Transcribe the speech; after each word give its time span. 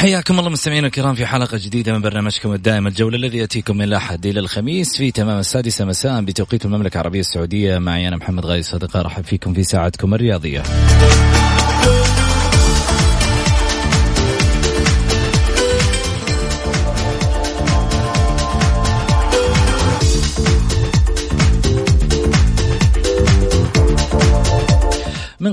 حياكم 0.00 0.38
الله 0.38 0.50
مستمعينا 0.50 0.86
الكرام 0.86 1.14
في 1.14 1.26
حلقة 1.26 1.58
جديدة 1.62 1.92
من 1.92 2.00
برنامجكم 2.00 2.52
الدائم 2.52 2.86
الجولة 2.86 3.16
الذي 3.16 3.38
يأتيكم 3.38 3.76
من 3.76 3.84
الأحد 3.84 4.26
إلى 4.26 4.40
الخميس 4.40 4.96
في 4.96 5.10
تمام 5.10 5.38
السادسة 5.38 5.84
مساء 5.84 6.20
بتوقيت 6.20 6.64
المملكة 6.64 6.94
العربية 6.94 7.20
السعودية. 7.20 7.78
معي 7.78 8.08
أنا 8.08 8.16
محمد 8.16 8.46
غازي 8.46 8.62
صدقة 8.62 9.00
أرحب 9.00 9.24
فيكم 9.24 9.54
في 9.54 9.62
ساعتكم 9.62 10.14
الرياضية. 10.14 10.62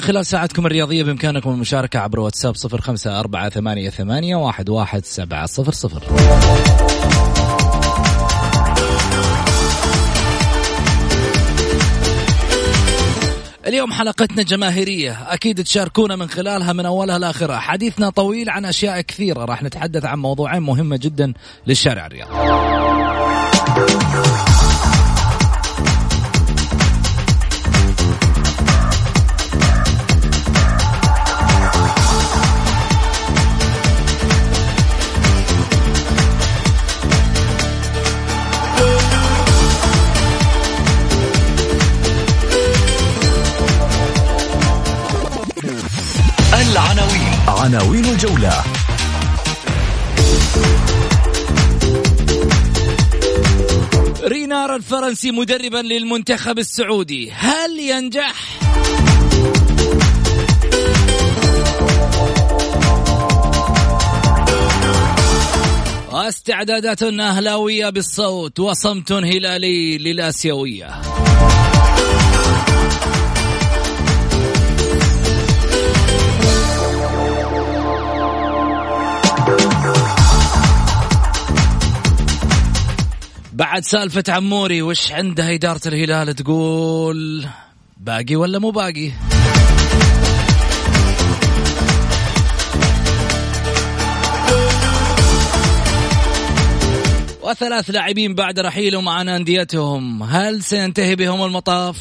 خلال 0.08 0.26
ساعتكم 0.26 0.66
الرياضية 0.66 1.04
بإمكانكم 1.04 1.50
المشاركة 1.50 2.00
عبر 2.00 2.20
واتساب 2.20 2.56
صفر 2.56 2.82
خمسة 2.82 3.20
أربعة 3.20 3.50
ثمانية, 3.50 3.90
ثمانية 3.90 4.36
واحد, 4.36 4.70
واحد 4.70 5.06
سبعة 5.06 5.46
صفر 5.46 5.72
صفر. 5.72 6.04
اليوم 13.68 13.92
حلقتنا 13.92 14.44
جماهيرية. 14.44 15.18
أكيد 15.34 15.64
تشاركونا 15.64 16.16
من 16.16 16.30
خلالها 16.30 16.74
من 16.74 16.86
أولها 16.86 17.20
لآخرها. 17.20 17.60
حديثنا 17.60 18.10
طويل 18.10 18.50
عن 18.50 18.66
أشياء 18.66 19.02
كثيرة. 19.02 19.46
راح 19.46 19.64
نتحدث 19.64 20.06
عن 20.06 20.20
موضوعين 20.20 20.62
مهمة 20.62 20.98
جدا 20.98 21.34
للشارع 21.68 22.06
الرياضي. 22.06 22.97
عناوين 47.68 48.06
الجولة. 48.06 48.64
رينار 54.24 54.76
الفرنسي 54.76 55.32
مدربا 55.32 55.78
للمنتخب 55.78 56.60
السعودي. 56.60 57.32
هل 57.32 57.80
ينجح؟ 57.80 58.34
واستعدادات 66.12 67.04
أهلاوية 67.04 67.90
بالصوت 67.90 68.60
وصمت 68.60 69.12
هلالي 69.12 69.98
للآسيوية. 69.98 71.02
بعد 83.58 83.84
سالفة 83.84 84.24
عموري 84.30 84.82
وش 84.82 85.12
عندها 85.12 85.54
إدارة 85.54 85.82
الهلال؟ 85.86 86.36
تقول 86.36 87.48
باقي 87.98 88.36
ولا 88.36 88.60
مو 88.60 88.72
باقي؟ 88.72 89.12
وثلاث 97.42 97.90
لاعبين 97.90 98.36
بعد 98.36 98.60
رحيلهم 98.60 99.10
عن 99.10 99.30
أنديتهم. 99.30 100.24
هل 100.24 100.64
سينتهي 100.64 101.16
بهم 101.16 101.44
المطاف؟ 101.44 101.98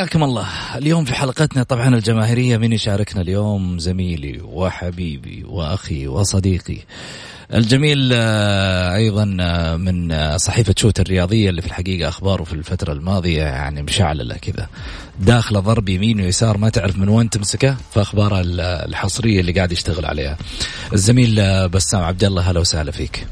حياكم 0.00 0.24
الله. 0.24 0.46
اليوم 0.76 1.04
في 1.04 1.14
حلقتنا 1.14 1.62
طبعا 1.62 1.88
الجماهيرية 1.94 2.56
من 2.56 2.72
يشاركنا 2.72 3.22
اليوم 3.22 3.78
زميلي 3.78 4.40
وحبيبي 4.44 5.44
وأخي 5.48 6.06
وصديقي. 6.06 6.78
الجميل 7.54 8.10
آه، 8.14 8.94
أيضا 8.96 9.36
آه، 9.40 9.76
من 9.76 10.12
آه، 10.12 10.36
صحيفة 10.36 10.74
شوت 10.78 11.00
الرياضية 11.00 11.50
اللي 11.50 11.60
في 11.62 11.66
الحقيقة 11.68 12.08
أخباره 12.08 12.44
في 12.44 12.52
الفترة 12.52 12.92
الماضية 12.92 13.42
يعني 13.42 13.82
مشعللة 13.82 14.34
كذا. 14.36 14.66
داخله 15.20 15.60
ضرب 15.60 15.88
يمين 15.88 16.20
ويسار 16.20 16.58
ما 16.58 16.68
تعرف 16.68 16.98
من 16.98 17.08
وين 17.08 17.30
تمسكه؟ 17.30 17.76
فأخبارها 17.94 18.40
ال- 18.40 18.60
الحصرية 18.60 19.40
اللي 19.40 19.52
قاعد 19.52 19.72
يشتغل 19.72 20.04
عليها. 20.06 20.36
الزميل 20.92 21.68
بسام 21.68 22.02
عبد 22.02 22.24
الله 22.24 22.50
هلا 22.50 22.60
وسهلا 22.60 22.90
فيك. 22.90 23.26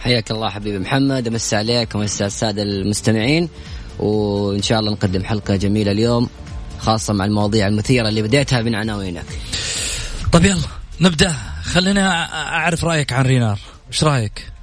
حياك 0.00 0.30
الله 0.30 0.50
حبيبي 0.50 0.78
محمد 0.78 1.26
امسي 1.28 1.56
عليك 1.56 1.94
ومسي 1.94 2.24
على 2.24 2.28
السادة 2.28 2.62
المستمعين. 2.62 3.48
وإن 3.98 4.62
شاء 4.62 4.80
الله 4.80 4.92
نقدم 4.92 5.24
حلقة 5.24 5.56
جميلة 5.56 5.92
اليوم 5.92 6.28
خاصة 6.78 7.12
مع 7.12 7.24
المواضيع 7.24 7.66
المثيرة 7.66 8.08
اللي 8.08 8.22
بديتها 8.22 8.62
من 8.62 8.74
عناوينك. 8.74 9.24
طيب 10.32 10.44
يلا 10.44 10.68
نبدأ. 11.00 11.34
خلينا 11.62 12.24
أعرف 12.56 12.84
رأيك 12.84 13.12
عن 13.12 13.26
رينار. 13.26 13.58
إيش 13.88 14.04
رأيك؟ 14.04 14.53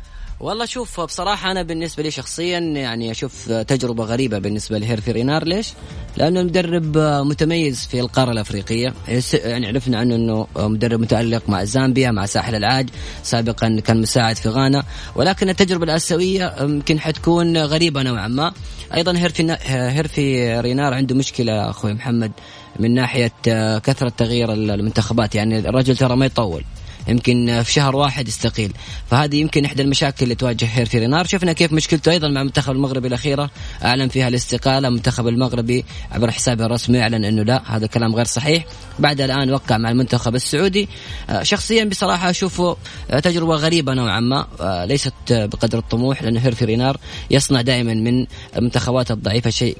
والله 0.41 0.65
شوف 0.65 1.01
بصراحة 1.01 1.51
أنا 1.51 1.63
بالنسبة 1.63 2.03
لي 2.03 2.11
شخصيا 2.11 2.59
يعني 2.59 3.11
أشوف 3.11 3.51
تجربة 3.51 4.03
غريبة 4.03 4.39
بالنسبة 4.39 4.77
لهيرفي 4.77 5.11
رينار. 5.11 5.43
ليش؟ 5.43 5.73
لأنه 6.17 6.43
مدرب 6.43 6.97
متميز 6.97 7.87
في 7.87 7.99
القارة 7.99 8.31
الأفريقية. 8.31 8.93
يعني 9.33 9.67
عرفنا 9.67 9.97
عنه 9.97 10.15
أنه 10.15 10.47
مدرب 10.57 10.99
متألق 10.99 11.49
مع 11.49 11.63
زامبيا 11.63 12.11
مع 12.11 12.25
ساحل 12.25 12.55
العاج 12.55 12.89
سابقا 13.23 13.79
كان 13.85 14.01
مساعد 14.01 14.35
في 14.35 14.49
غانا. 14.49 14.83
ولكن 15.15 15.49
التجربة 15.49 15.83
الآسيوية 15.83 16.55
يمكن 16.61 16.99
حتكون 16.99 17.57
غريبة 17.57 18.03
نوعا 18.03 18.27
ما. 18.27 18.53
أيضا 18.95 19.17
هيرفي, 19.17 19.57
هيرفي 19.65 20.59
رينار 20.59 20.93
عنده 20.93 21.15
مشكلة 21.15 21.69
أخوي 21.69 21.93
محمد 21.93 22.31
من 22.79 22.93
ناحية 22.93 23.31
كثرة 23.79 24.09
تغيير 24.09 24.53
المنتخبات. 24.53 25.35
يعني 25.35 25.59
الرجل 25.59 25.97
ترى 25.97 26.15
ما 26.15 26.25
يطول. 26.25 26.63
يمكن 27.07 27.61
في 27.63 27.71
شهر 27.71 27.95
واحد 27.95 28.27
يستقيل. 28.27 28.73
فهذه 29.09 29.35
يمكن 29.35 29.65
إحدى 29.65 29.81
المشاكل 29.81 30.23
اللي 30.23 30.35
تواجه 30.35 30.65
هيرفي 30.65 30.99
رينار 30.99 31.25
شفنا 31.25 31.53
كيف 31.53 31.73
مشكلته 31.73 32.11
أيضا 32.11 32.27
مع 32.27 32.41
المنتخب 32.41 32.71
المغربي 32.71 33.07
الأخيرة. 33.07 33.49
أعلن 33.83 34.07
فيها 34.07 34.27
الاستقالة. 34.27 34.87
المنتخب 34.87 35.27
المغربي 35.27 35.85
عبر 36.11 36.31
حسابه 36.31 36.65
الرسمي 36.65 37.01
أعلن 37.01 37.25
أنه 37.25 37.43
لا 37.43 37.75
هذا 37.75 37.87
كلام 37.87 38.15
غير 38.15 38.25
صحيح. 38.25 38.65
بعد 38.99 39.21
الآن 39.21 39.53
وقع 39.53 39.77
مع 39.77 39.91
المنتخب 39.91 40.35
السعودي. 40.35 40.89
آه، 41.29 41.43
شخصيا 41.43 41.83
بصراحة 41.83 42.29
أشوفه 42.29 42.77
آه، 43.11 43.19
تجربة 43.19 43.55
غريبة 43.55 43.93
نوعا 43.93 44.19
ما. 44.19 44.47
آه، 44.61 44.85
ليست 44.85 45.13
بقدر 45.29 45.77
الطموح 45.77 46.23
لأن 46.23 46.37
هيرفي 46.37 46.65
رينار 46.65 46.97
يصنع 47.31 47.61
دائما 47.61 47.93
من 47.93 48.25
المنتخبات 48.57 49.11
الضعيفة 49.11 49.49
شيء 49.49 49.77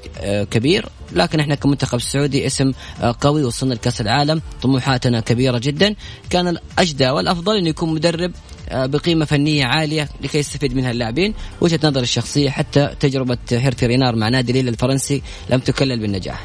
كبير. 0.50 0.88
لكن 1.12 1.40
إحنا 1.40 1.54
كمنتخب 1.54 1.98
سعودي 1.98 2.46
اسم 2.46 2.72
قوي 3.20 3.44
وصلنا 3.44 3.74
لكأس 3.74 4.00
العالم. 4.00 4.42
طموحاتنا 4.62 5.20
كبيرة 5.20 5.58
جدا. 5.58 5.94
كان 6.30 6.48
الأجدى 6.48 7.11
والأفضل 7.12 7.56
انه 7.56 7.68
يكون 7.68 7.94
مدرب 7.94 8.32
بقيمة 8.72 9.24
فنية 9.24 9.64
عالية 9.64 10.08
لكي 10.20 10.38
يستفيد 10.38 10.74
منها 10.76 10.90
اللاعبين. 10.90 11.34
وجهة 11.60 11.80
نظر 11.84 12.00
الشخصية 12.00 12.50
حتى 12.50 12.90
تجربة 13.00 13.38
هيرتي 13.50 13.86
رينار 13.86 14.16
مع 14.16 14.28
نادي 14.28 14.52
ليل 14.52 14.68
الفرنسي 14.68 15.22
لم 15.50 15.60
تكلل 15.60 16.00
بالنجاح. 16.00 16.44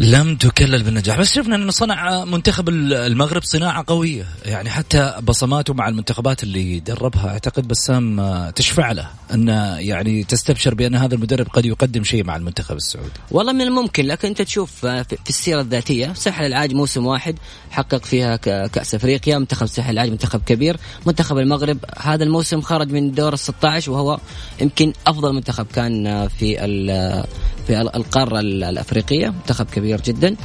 لم 0.00 0.36
تكلل 0.36 0.82
بالنجاح. 0.82 1.18
بس 1.18 1.32
شفنا 1.32 1.56
إنه 1.56 1.70
صنع 1.70 2.24
منتخب 2.24 2.68
المغرب 2.68 3.42
صناعة 3.42 3.84
قوية. 3.86 4.26
يعني 4.44 4.70
حتى 4.70 5.14
بصماته 5.22 5.74
مع 5.74 5.88
المنتخبات 5.88 6.42
اللي 6.42 6.80
دربها 6.80 7.28
أعتقد 7.28 7.68
بسام 7.68 8.20
آه، 8.20 8.50
تشفع 8.50 8.92
له 8.92 9.08
أن 9.34 9.48
يعني 9.78 10.24
تستبشر 10.24 10.74
بأن 10.74 10.94
هذا 10.94 11.14
المدرب 11.14 11.46
قد 11.48 11.66
يقدم 11.66 12.04
شيء 12.04 12.24
مع 12.24 12.36
المنتخب 12.36 12.76
السعودي. 12.76 13.10
والله 13.30 13.52
من 13.52 13.60
الممكن 13.60 14.04
لكن 14.04 14.28
أنت 14.28 14.42
تشوف 14.42 14.86
آه، 14.86 15.02
في 15.02 15.28
السيرة 15.28 15.60
الذاتية 15.60 16.12
ساحل 16.12 16.46
العاج 16.46 16.74
موسم 16.74 17.06
واحد 17.06 17.38
حقق 17.70 18.04
فيها 18.04 18.36
كأس 18.66 18.94
أفريقيا 18.94 19.38
منتخب 19.38 19.66
ساحل 19.66 19.92
العاج 19.92 20.10
منتخب 20.10 20.40
كبير. 20.46 20.76
منتخب 21.06 21.38
المغرب 21.38 21.78
هذا 21.98 22.24
الموسم 22.24 22.60
خرج 22.60 22.92
من 22.92 23.12
دور 23.12 23.32
ال 23.32 23.38
16 23.38 23.92
وهو 23.92 24.18
يمكن 24.60 24.92
أفضل 25.06 25.34
منتخب 25.34 25.66
كان 25.74 26.06
آه، 26.06 26.26
في 26.26 26.64
في 27.68 27.80
القارة 27.80 28.40
الأفريقية 28.40 29.28
منتخب 29.28 29.66
كبير 29.66 30.00
جدا. 30.00 30.36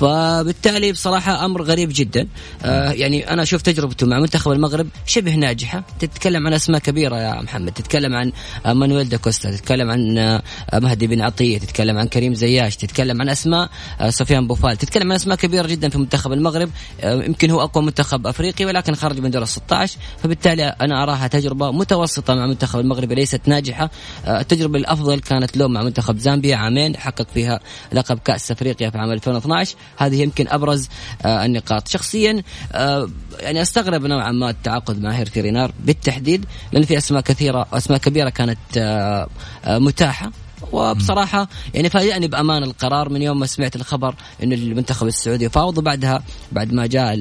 فبالتالي 0.00 0.92
بصراحة 0.92 1.44
أمر 1.44 1.62
غريب 1.62 1.90
جدا. 1.94 2.28
آه 2.64 2.90
يعني 2.90 3.30
أنا 3.30 3.42
أشوف 3.42 3.62
تجربته 3.62 4.06
مع 4.06 4.18
منتخب 4.18 4.52
المغرب 4.52 4.88
شبه 5.06 5.34
ناجحة. 5.34 5.82
تتكلم 5.98 6.46
عن 6.46 6.52
أسماء 6.52 6.80
كبيرة 6.80 7.16
يا 7.16 7.42
محمد. 7.42 7.72
تتكلم 7.72 8.14
عن 8.14 8.32
مانويل 8.66 9.08
داكوستا 9.08 9.50
تتكلم 9.50 9.90
عن 9.90 10.18
آه 10.18 10.42
مهدي 10.74 11.06
بن 11.06 11.20
عطية 11.20 11.58
تتكلم 11.58 11.98
عن 11.98 12.08
كريم 12.08 12.34
زياش 12.34 12.76
تتكلم 12.76 13.20
عن 13.20 13.28
أسماء 13.28 13.70
آه 14.00 14.10
سفيان 14.10 14.46
بوفال. 14.46 14.76
تتكلم 14.76 15.10
عن 15.10 15.16
أسماء 15.16 15.36
كبيرة 15.36 15.66
جدا 15.66 15.88
في 15.88 15.98
منتخب 15.98 16.32
المغرب. 16.32 16.70
آه 17.00 17.22
يمكن 17.22 17.50
هو 17.50 17.62
أقوى 17.62 17.84
منتخب 17.84 18.26
أفريقي 18.26 18.64
ولكن 18.64 18.94
خرج 18.94 19.20
من 19.20 19.30
دور 19.30 19.42
ال 19.42 19.48
16 19.48 19.98
فبالتالي 20.22 20.64
أنا 20.64 21.02
أراها 21.02 21.26
تجربة 21.26 21.70
متوسطة 21.70 22.34
مع 22.34 22.46
منتخب 22.46 22.80
المغرب 22.80 23.12
ليست 23.12 23.40
ناجحة. 23.46 23.90
آه 24.26 24.40
التجربة 24.40 24.78
الأفضل 24.78 25.20
كانت 25.20 25.56
له 25.56 25.68
مع 25.68 25.82
منتخب 25.82 26.18
زامبيا 26.18 26.56
عامين 26.56 26.96
حقق 26.96 27.26
فيها 27.34 27.60
لقب 27.92 28.18
كأس 28.18 28.50
أفريقيا 28.50 28.90
في 28.90 28.98
عام 28.98 29.10
2012 29.12 29.76
هذه 29.96 30.22
يمكن 30.22 30.48
أبرز 30.48 30.88
آه، 31.24 31.44
النقاط. 31.44 31.88
شخصيا 31.88 32.42
آه، 32.72 33.08
يعني 33.40 33.62
أستغرب 33.62 34.06
نوعا 34.06 34.32
ما 34.32 34.50
التعاقد 34.50 35.02
مع 35.02 35.10
هيرتي 35.10 35.40
رينار. 35.40 35.72
بالتحديد 35.80 36.44
لأن 36.72 36.82
في 36.82 36.96
أسماء 36.98 37.20
كثيرة 37.20 37.66
أسماء 37.72 37.98
كبيرة 37.98 38.30
كانت 38.30 38.58
آه، 38.78 39.28
متاحة. 39.66 40.30
وبصراحة 40.72 41.48
يعني 41.74 41.90
فاجأني 41.90 42.28
بأمان 42.28 42.62
القرار 42.62 43.08
من 43.08 43.22
يوم 43.22 43.38
ما 43.38 43.46
سمعت 43.46 43.76
الخبر 43.76 44.14
أن 44.42 44.52
المنتخب 44.52 45.06
السعودي 45.06 45.44
يفاوض 45.44 45.78
وبعدها 45.78 46.22
بعد 46.52 46.72
ما 46.72 46.86
جاء 46.86 47.14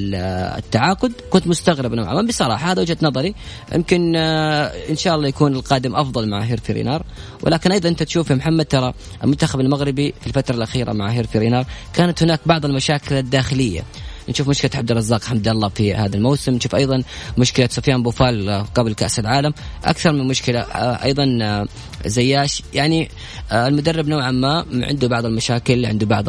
التعاقد 0.57 1.13
كنت 1.29 1.47
مستغرب 1.47 1.93
نوعا 1.93 2.13
ما. 2.13 2.21
بصراحة 2.21 2.71
هذا 2.71 2.81
وجهة 2.81 2.97
نظري. 3.01 3.35
يمكن 3.75 4.15
آه، 4.15 4.65
إن 4.89 4.95
شاء 4.95 5.15
الله 5.15 5.27
يكون 5.27 5.55
القادم 5.55 5.95
أفضل 5.95 6.29
مع 6.29 6.39
هيرفي 6.39 6.73
رينار. 6.73 7.03
ولكن 7.43 7.71
أيضا 7.71 7.89
أنت 7.89 8.03
تشوف 8.03 8.29
يا 8.29 8.35
محمد 8.35 8.65
ترى 8.65 8.93
المنتخب 9.23 9.59
المغربي 9.59 10.13
في 10.21 10.27
الفترة 10.27 10.55
الأخيرة 10.55 10.93
مع 10.93 11.11
هيرفي 11.11 11.39
رينار 11.39 11.65
كانت 11.93 12.23
هناك 12.23 12.39
بعض 12.45 12.65
المشاكل 12.65 13.15
الداخلية. 13.15 13.83
نشوف 14.29 14.49
مشكلة 14.49 14.71
عبد 14.75 14.91
الرزاق 14.91 15.23
حمد 15.23 15.47
الله 15.47 15.69
في 15.69 15.95
هذا 15.95 16.15
الموسم. 16.15 16.53
نشوف 16.53 16.75
أيضا 16.75 17.03
مشكلة 17.37 17.67
سفيان 17.71 18.03
بوفال 18.03 18.65
قبل 18.75 18.93
كأس 18.93 19.19
العالم. 19.19 19.53
أكثر 19.85 20.11
من 20.11 20.27
مشكلة 20.27 20.59
آه، 20.59 21.03
أيضا 21.03 21.39
آه، 21.41 21.67
زياش. 22.05 22.63
يعني 22.73 23.09
آه، 23.51 23.67
المدرب 23.67 24.07
نوعا 24.07 24.31
ما 24.31 24.65
عنده 24.71 25.07
بعض 25.07 25.25
المشاكل 25.25 25.85
عنده 25.85 26.05
بعض 26.05 26.25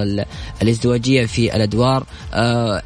الازدواجية 0.63 1.27
في 1.27 1.57
الأدوار 1.57 2.07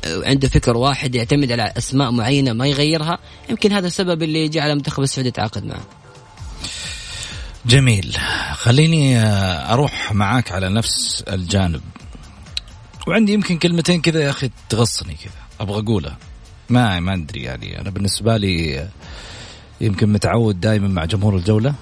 عنده 0.07 0.49
فكر 0.49 0.77
واحد 0.77 1.15
يعتمد 1.15 1.53
على 1.53 1.73
أسماء 1.79 2.11
معينة 2.11 2.53
ما 2.53 2.67
يغيرها. 2.67 3.19
يمكن 3.51 3.73
هذا 3.73 3.87
السبب 3.87 4.23
اللي 4.23 4.49
جعل 4.49 4.71
المنتخب 4.71 5.03
السعودي 5.03 5.29
يتعاقد 5.29 5.65
معه. 5.65 5.81
جميل. 7.67 8.17
خليني 8.53 9.19
أروح 9.73 10.13
معاك 10.13 10.53
على 10.53 10.69
نفس 10.69 11.25
الجانب. 11.29 11.81
وعندي 13.11 13.33
يمكن 13.33 13.59
كلمتين 13.59 14.01
كذا 14.01 14.23
يا 14.23 14.31
أخي 14.31 14.51
تغصني 14.69 15.15
كذا 15.15 15.33
أبغى 15.61 15.81
أقولها. 15.81 16.19
ما 16.69 17.01
ما 17.01 17.15
أدري 17.15 17.43
يعني 17.43 17.81
أنا 17.81 17.91
بالنسبة 17.91 18.37
لي 18.37 18.89
يمكن 19.81 20.13
متعود 20.13 20.61
دائما 20.61 20.89
مع 20.89 21.05
جمهور 21.05 21.37
الجولة 21.37 21.75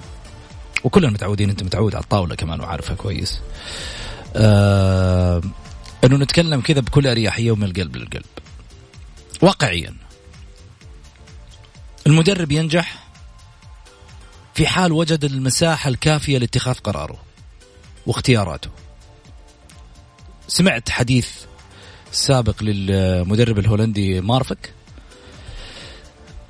وكلنا 0.83 1.09
متعودين 1.09 1.49
أنت 1.49 1.63
متعود 1.63 1.95
على 1.95 2.03
الطاولة 2.03 2.35
كمان 2.35 2.59
وعارفها 2.61 2.95
كويس. 2.95 3.39
آه 4.35 5.41
إنه 6.03 6.17
نتكلم 6.17 6.61
كذا 6.61 6.79
بكل 6.79 7.07
أريحية 7.07 7.51
ومن 7.51 7.63
القلب 7.63 7.95
للقلب. 7.95 8.25
واقعيا. 9.41 9.95
المدرب 12.07 12.51
ينجح 12.51 13.03
في 14.53 14.67
حال 14.67 14.91
وجد 14.91 15.23
المساحة 15.23 15.89
الكافية 15.89 16.37
لاتخاذ 16.37 16.75
قراره 16.75 17.19
واختياراته. 18.05 18.69
سمعت 20.49 20.89
حديث 20.89 21.29
سابق 22.11 22.63
للمدرب 22.63 23.59
الهولندي 23.59 24.21
مارفك. 24.21 24.73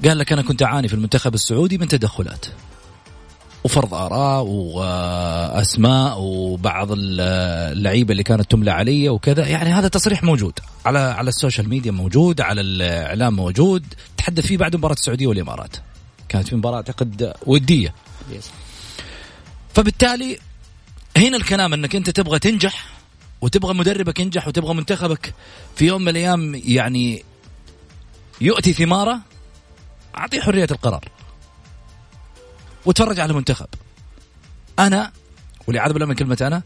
قال 0.05 0.17
لك 0.17 0.31
أنا 0.33 0.41
كنت 0.41 0.63
أعاني 0.63 0.87
في 0.87 0.93
المنتخب 0.93 1.33
السعودي 1.33 1.77
من 1.77 1.87
تدخلات 1.87 2.45
وفرض 3.63 3.93
آراء 3.93 4.43
وأسماء 4.43 6.19
وبعض 6.19 6.87
اللعيبة 6.91 8.11
اللي 8.11 8.23
كانت 8.23 8.51
تملى 8.51 8.71
علي 8.71 9.09
وكذا. 9.09 9.47
يعني 9.47 9.69
هذا 9.73 9.87
تصريح 9.87 10.23
موجود 10.23 10.59
على 10.85 10.99
على 10.99 11.29
السوشيال 11.29 11.69
ميديا 11.69 11.91
موجود 11.91 12.41
على 12.41 12.61
الإعلام 12.61 13.35
موجود. 13.35 13.85
تحدث 14.17 14.45
فيه 14.45 14.57
بعد 14.57 14.75
مباراة 14.75 14.93
السعودية 14.93 15.27
والإمارات. 15.27 15.75
كانت 16.29 16.47
في 16.47 16.55
مباراة 16.55 16.75
أعتقد 16.75 17.33
ودية. 17.45 17.93
فبالتالي 19.73 20.39
هنا 21.17 21.37
الكلام 21.37 21.73
أنك 21.73 21.95
أنت 21.95 22.09
تبغى 22.09 22.39
تنجح 22.39 22.85
وتبغى 23.41 23.73
مدربك 23.73 24.19
ينجح 24.19 24.47
وتبغى 24.47 24.73
منتخبك 24.73 25.33
في 25.75 25.85
يوم 25.85 26.01
من 26.01 26.09
الأيام 26.09 26.55
يعني 26.55 27.23
يؤتي 28.41 28.73
ثماره 28.73 29.19
أعطيه 30.17 30.41
حرية 30.41 30.67
القرار. 30.71 31.05
وتفرج 32.85 33.19
على 33.19 33.31
المنتخب 33.31 33.67
أنا 34.79 35.11
والعياذ 35.67 35.93
بالله 35.93 36.07
من 36.07 36.15
كلمة 36.15 36.37
أنا 36.41 36.63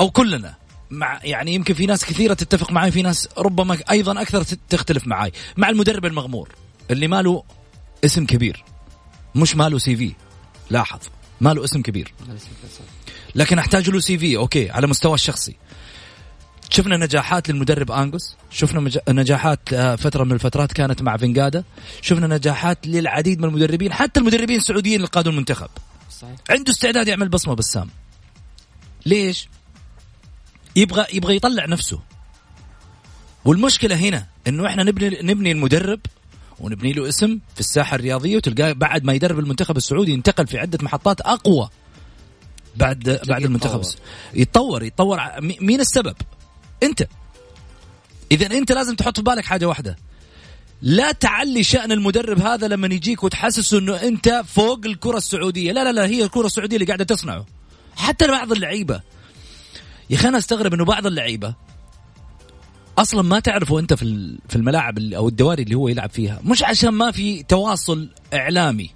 أو 0.00 0.10
كلنا 0.10 0.54
مع 0.90 1.20
يعني 1.24 1.54
يمكن 1.54 1.74
في 1.74 1.86
ناس 1.86 2.04
كثيرة 2.04 2.34
تتفق 2.34 2.72
معي 2.72 2.90
في 2.90 3.02
ناس 3.02 3.28
ربما 3.38 3.78
أيضا 3.90 4.22
أكثر 4.22 4.42
تختلف 4.42 5.06
معي 5.06 5.32
مع 5.56 5.68
المدرب 5.68 6.06
المغمور 6.06 6.54
اللي 6.90 7.08
ماله 7.08 7.44
اسم 8.04 8.26
كبير 8.26 8.64
مش 9.34 9.56
ماله 9.56 9.78
CV. 9.78 10.12
لاحظ 10.70 11.00
ماله 11.40 11.64
اسم 11.64 11.82
كبير. 11.82 12.14
لكن 13.34 13.58
أحتاج 13.58 13.90
له 13.90 14.00
CV 14.00 14.36
okay 14.36 14.70
على 14.70 14.86
مستوى 14.86 15.14
الشخصي. 15.14 15.56
شفنا 16.70 16.96
نجاحات 16.96 17.48
للمدرب 17.50 17.90
انجوس 17.90 18.36
شفنا 18.50 18.90
نجاحات 19.08 19.72
آه، 19.72 19.96
فترة 19.96 20.24
من 20.24 20.32
الفترات 20.32 20.72
كانت 20.72 21.02
مع 21.02 21.16
فينجادا 21.16 21.64
شفنا 22.02 22.26
نجاحات 22.26 22.86
للعديد 22.86 23.40
من 23.40 23.48
المدربين 23.48 23.92
حتى 23.92 24.20
المدربين 24.20 24.56
السعوديين 24.56 24.96
اللي 24.96 25.06
قادوا 25.06 25.32
المنتخب. 25.32 25.68
صحيح. 26.20 26.36
عنده 26.50 26.72
استعداد 26.72 27.08
يعمل 27.08 27.28
بصمة 27.28 27.54
بسام 27.54 27.88
ليش؟ 29.06 29.48
يبغى 30.76 31.06
يبغى 31.12 31.36
يطلع 31.36 31.66
نفسه. 31.66 32.00
والمشكلة 33.44 33.96
هنا 33.96 34.26
إنه 34.46 34.66
إحنا 34.66 34.82
نبني 34.82 35.18
نبني 35.22 35.52
المدرب 35.52 36.00
ونبني 36.60 36.92
له 36.92 37.08
اسم 37.08 37.38
في 37.54 37.60
الساحة 37.60 37.94
الرياضية 37.94 38.36
وتلقاه 38.36 38.72
بعد 38.72 39.04
ما 39.04 39.12
يدرب 39.12 39.38
المنتخب 39.38 39.76
السعودي 39.76 40.12
ينتقل 40.12 40.46
في 40.46 40.58
عدة 40.58 40.78
محطات 40.82 41.20
أقوى 41.20 41.70
بعد 42.76 43.20
بعد 43.28 43.42
المنتخب 43.42 43.82
يتطور. 44.34 44.82
يتطور 44.82 45.20
مين 45.40 45.80
السبب؟ 45.80 46.16
انت. 46.82 47.06
اذا 48.32 48.46
انت 48.46 48.72
لازم 48.72 48.94
تحط 48.94 49.16
في 49.16 49.22
بالك 49.22 49.44
حاجة 49.44 49.66
واحدة. 49.66 49.96
لا 50.82 51.12
تعلي 51.12 51.62
شأن 51.62 51.92
المدرب 51.92 52.40
هذا 52.40 52.68
لما 52.68 52.86
يجيك 52.86 53.24
وتحسسه 53.24 53.78
إنه 53.78 53.96
أنت 53.96 54.42
فوق 54.46 54.80
الكرة 54.86 55.16
السعودية، 55.16 55.72
لا 55.72 55.84
لا 55.84 55.92
لا 55.92 56.06
هي 56.06 56.24
الكرة 56.24 56.46
السعودية 56.46 56.76
اللي 56.76 56.86
قاعدة 56.86 57.04
تصنعه. 57.04 57.46
حتى 57.96 58.26
بعض 58.26 58.52
اللعيبة. 58.52 59.00
يا 60.10 60.16
أخي 60.16 60.28
أنا 60.28 60.38
أستغرب 60.38 60.74
إنه 60.74 60.84
بعض 60.84 61.06
اللعيبة 61.06 61.54
أصلا 62.98 63.22
ما 63.22 63.40
تعرفه 63.40 63.78
أنت 63.78 63.94
في 63.94 64.38
في 64.48 64.56
الملاعب 64.56 64.98
أو 64.98 65.28
الدواري 65.28 65.62
اللي 65.62 65.74
هو 65.74 65.88
يلعب 65.88 66.10
فيها. 66.10 66.40
مش 66.44 66.62
عشان 66.62 66.90
ما 66.90 67.10
في 67.10 67.42
تواصل 67.42 68.08
إعلامي. 68.34 68.90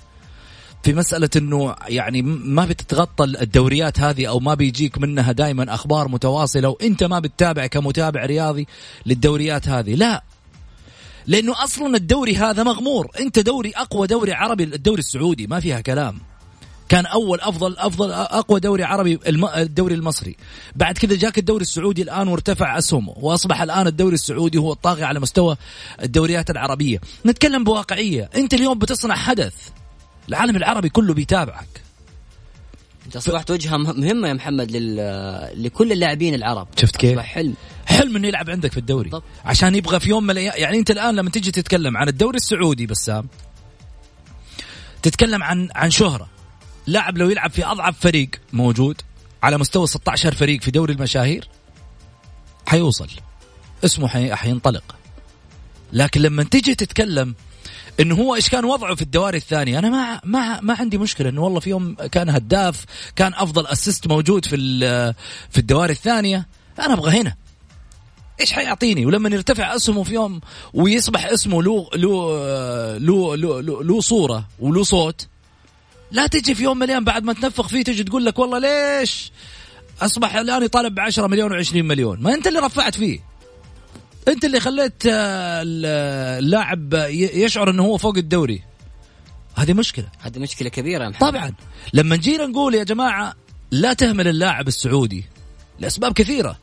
في 0.85 0.93
مسألة 0.93 1.29
إنه 1.37 1.75
يعني 1.89 2.23
ما 2.23 2.65
بتتغطى 2.65 3.25
الدوريات 3.25 4.01
هذه 4.01 4.27
أو 4.27 4.41
ما 4.41 4.55
بيجيك 4.55 4.99
منها 4.99 5.33
دائما 5.33 5.75
أخبار 5.75 6.09
متواصلة 6.09 6.69
وإنت 6.69 7.05
ما 7.05 7.19
بتتابع 7.19 7.67
كمتابع 7.67 8.25
رياضي 8.25 8.67
للدوريات 9.07 9.69
هذه. 9.69 9.95
لا. 9.95 10.25
لأنه 11.27 11.65
أصلا 11.65 11.97
الدوري 11.97 12.37
هذا 12.37 12.63
مغمور. 12.63 13.11
إنت 13.21 13.39
دوري 13.39 13.73
أقوى 13.77 14.07
دوري 14.07 14.33
عربي 14.33 14.65
الدوري 14.65 14.99
السعودي 14.99 15.47
ما 15.47 15.61
فيها 15.61 15.81
كلام. 15.81 16.19
كان 16.89 17.07
أول 17.07 17.41
أفضل 17.41 17.77
أفضل 17.79 18.13
أقوى 18.13 18.61
دوري 18.61 18.85
عربي 18.85 19.19
الدوري 19.57 19.95
المصري. 19.95 20.37
بعد 20.77 20.99
كذا 20.99 21.17
جاك 21.17 21.39
الدوري 21.39 21.63
السعودي 21.63 22.03
الآن 22.03 22.29
وارتفع 22.29 22.79
أسهمه. 22.79 23.15
وأصبح 23.17 23.63
الآن 23.63 23.87
الدوري 23.87 24.15
السعودي 24.15 24.59
هو 24.59 24.73
الطاغي 24.73 25.05
على 25.05 25.21
مستوى 25.21 25.57
الدوريات 26.03 26.51
العربية. 26.51 27.01
نتكلم 27.27 27.65
بواقعية. 27.65 28.31
إنت 28.37 28.55
اليوم 28.55 28.79
بتصنع 28.79 29.15
حدث. 29.15 29.55
العالم 30.29 30.57
العربي 30.57 30.89
كله 30.89 31.15
بيتابعك. 31.15 31.85
انت 33.07 33.17
اصبحت 33.17 33.51
وجهة 33.51 33.77
مهمة 33.77 34.29
يا 34.29 34.33
محمد 34.33 34.71
لل... 34.71 34.97
لكل 35.65 35.93
اللاعبين 35.93 36.35
العرب. 36.35 36.69
شفت 36.77 36.97
كيف؟ 36.97 37.19
حلم. 37.19 37.55
حلم 37.87 38.17
إنه 38.17 38.29
يلعب 38.29 38.51
عندك 38.51 38.73
في 38.73 38.79
الدوري. 38.79 39.11
طب. 39.11 39.23
عشان 39.45 39.75
يبغى 39.75 40.01
في 40.01 40.09
يوم 40.09 40.25
من 40.25 40.31
الأيام 40.31 40.53
يعني 40.57 40.79
أنت 40.79 40.91
الآن 40.91 41.17
لما 41.17 41.31
تيجي 41.31 41.51
تتكلم 41.51 41.97
عن 41.97 42.09
الدوري 42.09 42.37
السعودي 42.37 42.87
بسام 42.87 43.29
تتكلم 45.03 45.43
عن 45.43 45.69
عن 45.75 45.91
شهرة. 45.91 46.29
لاعب 46.87 47.19
لو 47.19 47.31
يلعب 47.31 47.51
في 47.51 47.67
أضعف 47.67 48.01
فريق 48.01 48.31
موجود 48.53 49.01
على 49.43 49.59
مستوى 49.59 49.87
16 49.87 50.35
فريق 50.35 50.63
في 50.63 50.71
دوري 50.71 50.93
المشاهير 50.93 51.49
حيوصل. 52.67 53.09
اسمه 53.85 54.09
حي... 54.09 54.35
حينطلق. 54.35 54.97
لكن 55.93 56.21
لما 56.21 56.45
تيجي 56.45 56.75
تتكلم 56.75 57.35
إنه 58.01 58.15
هو 58.15 58.35
إيش 58.35 58.49
كان 58.49 58.65
وضعه 58.65 58.95
في 58.95 59.03
الدواري 59.03 59.37
الثانية 59.37 59.79
أنا 59.79 59.91
ما 59.91 60.21
ما 60.25 60.61
ما 60.61 60.77
عندي 60.81 60.99
مشكلة 60.99 61.29
إنه 61.29 61.43
والله 61.43 61.61
في 61.61 61.71
يوم 61.71 61.95
كان 61.95 62.29
هداف 62.29 62.85
كان 63.17 63.35
أفضل 63.35 63.67
اسيست 63.67 64.07
موجود 64.07 64.45
في 64.45 64.57
في 65.51 65.59
الدواري 65.59 65.93
الثانية 65.93 66.47
أنا 66.79 66.95
أبغى 66.95 67.21
هنا. 67.21 67.35
إيش 68.41 68.53
حيعطيني؟ 68.53 69.07
ولما 69.07 69.29
يرتفع 69.29 69.77
اسمه 69.77 70.03
في 70.03 70.15
يوم 70.15 70.41
ويصبح 70.75 71.27
اسمه 71.27 71.63
له 71.63 71.89
له 71.95 72.99
له 72.99 73.37
له 73.37 73.83
له 73.83 74.01
صورة 74.01 74.49
وله 74.59 74.83
صوت 74.83 75.27
لا 76.11 76.27
تجي 76.27 76.55
في 76.55 76.63
يوم 76.63 76.77
من 76.77 76.83
الأيام 76.83 77.05
بعد 77.05 77.25
ما 77.25 77.33
تنفخ 77.33 77.69
فيه 77.69 77.83
تجي 77.83 78.05
تقول 78.05 78.25
لك 78.25 78.39
والله 78.39 78.59
ليش 78.59 79.33
أصبح 80.03 80.37
الآن 80.37 80.63
يطالب 80.63 80.95
ب 80.95 81.01
10 81.01 81.27
مليون 81.27 81.65
و20 81.65 81.75
مليون؟ 81.75 82.23
ما 82.23 82.35
أنت 82.35 82.47
اللي 82.47 82.59
رفعت 82.59 82.95
فيه. 82.95 83.21
انت 84.29 84.45
اللي 84.45 84.61
خليت 84.61 85.03
آه، 85.07 85.63
اللاعب 86.39 86.95
يشعر 87.15 87.71
انه 87.71 87.83
هو 87.83 87.97
فوق 87.97 88.17
الدوري. 88.17 88.63
هذه 89.57 89.73
مشكلة. 89.73 90.07
هذه 90.21 90.39
مشكلة 90.39 90.69
كبيرة 90.69 91.09
محمد. 91.09 91.31
طبعا. 91.31 91.53
لما 91.93 92.17
جينا 92.17 92.47
نقول 92.47 92.75
يا 92.75 92.85
جماعة 92.85 93.35
لا 93.71 93.93
تهمل 93.93 94.29
اللاعب 94.29 94.69
السعودي. 94.69 95.25
لأسباب 95.81 96.13
كثيرة. 96.13 96.59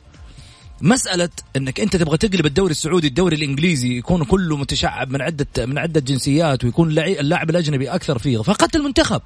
مسألة 0.80 1.28
إنك 1.56 1.80
أنت 1.80 1.96
تبغى 1.96 2.16
تقلب 2.16 2.46
الدوري 2.46 2.70
السعودي 2.70 3.06
الدوري 3.06 3.36
الإنجليزي 3.36 3.98
يكون 3.98 4.24
كله 4.24 4.56
متشعب 4.56 5.10
من 5.10 5.22
عدة 5.22 5.46
من 5.58 5.78
عدة 5.78 6.00
جنسيات 6.00 6.64
ويكون 6.64 6.98
اللاعب 6.98 7.50
الأجنبي 7.50 7.88
أكثر 7.88 8.18
فيه. 8.18 8.38
فقدت 8.38 8.76
المنتخب. 8.76 9.22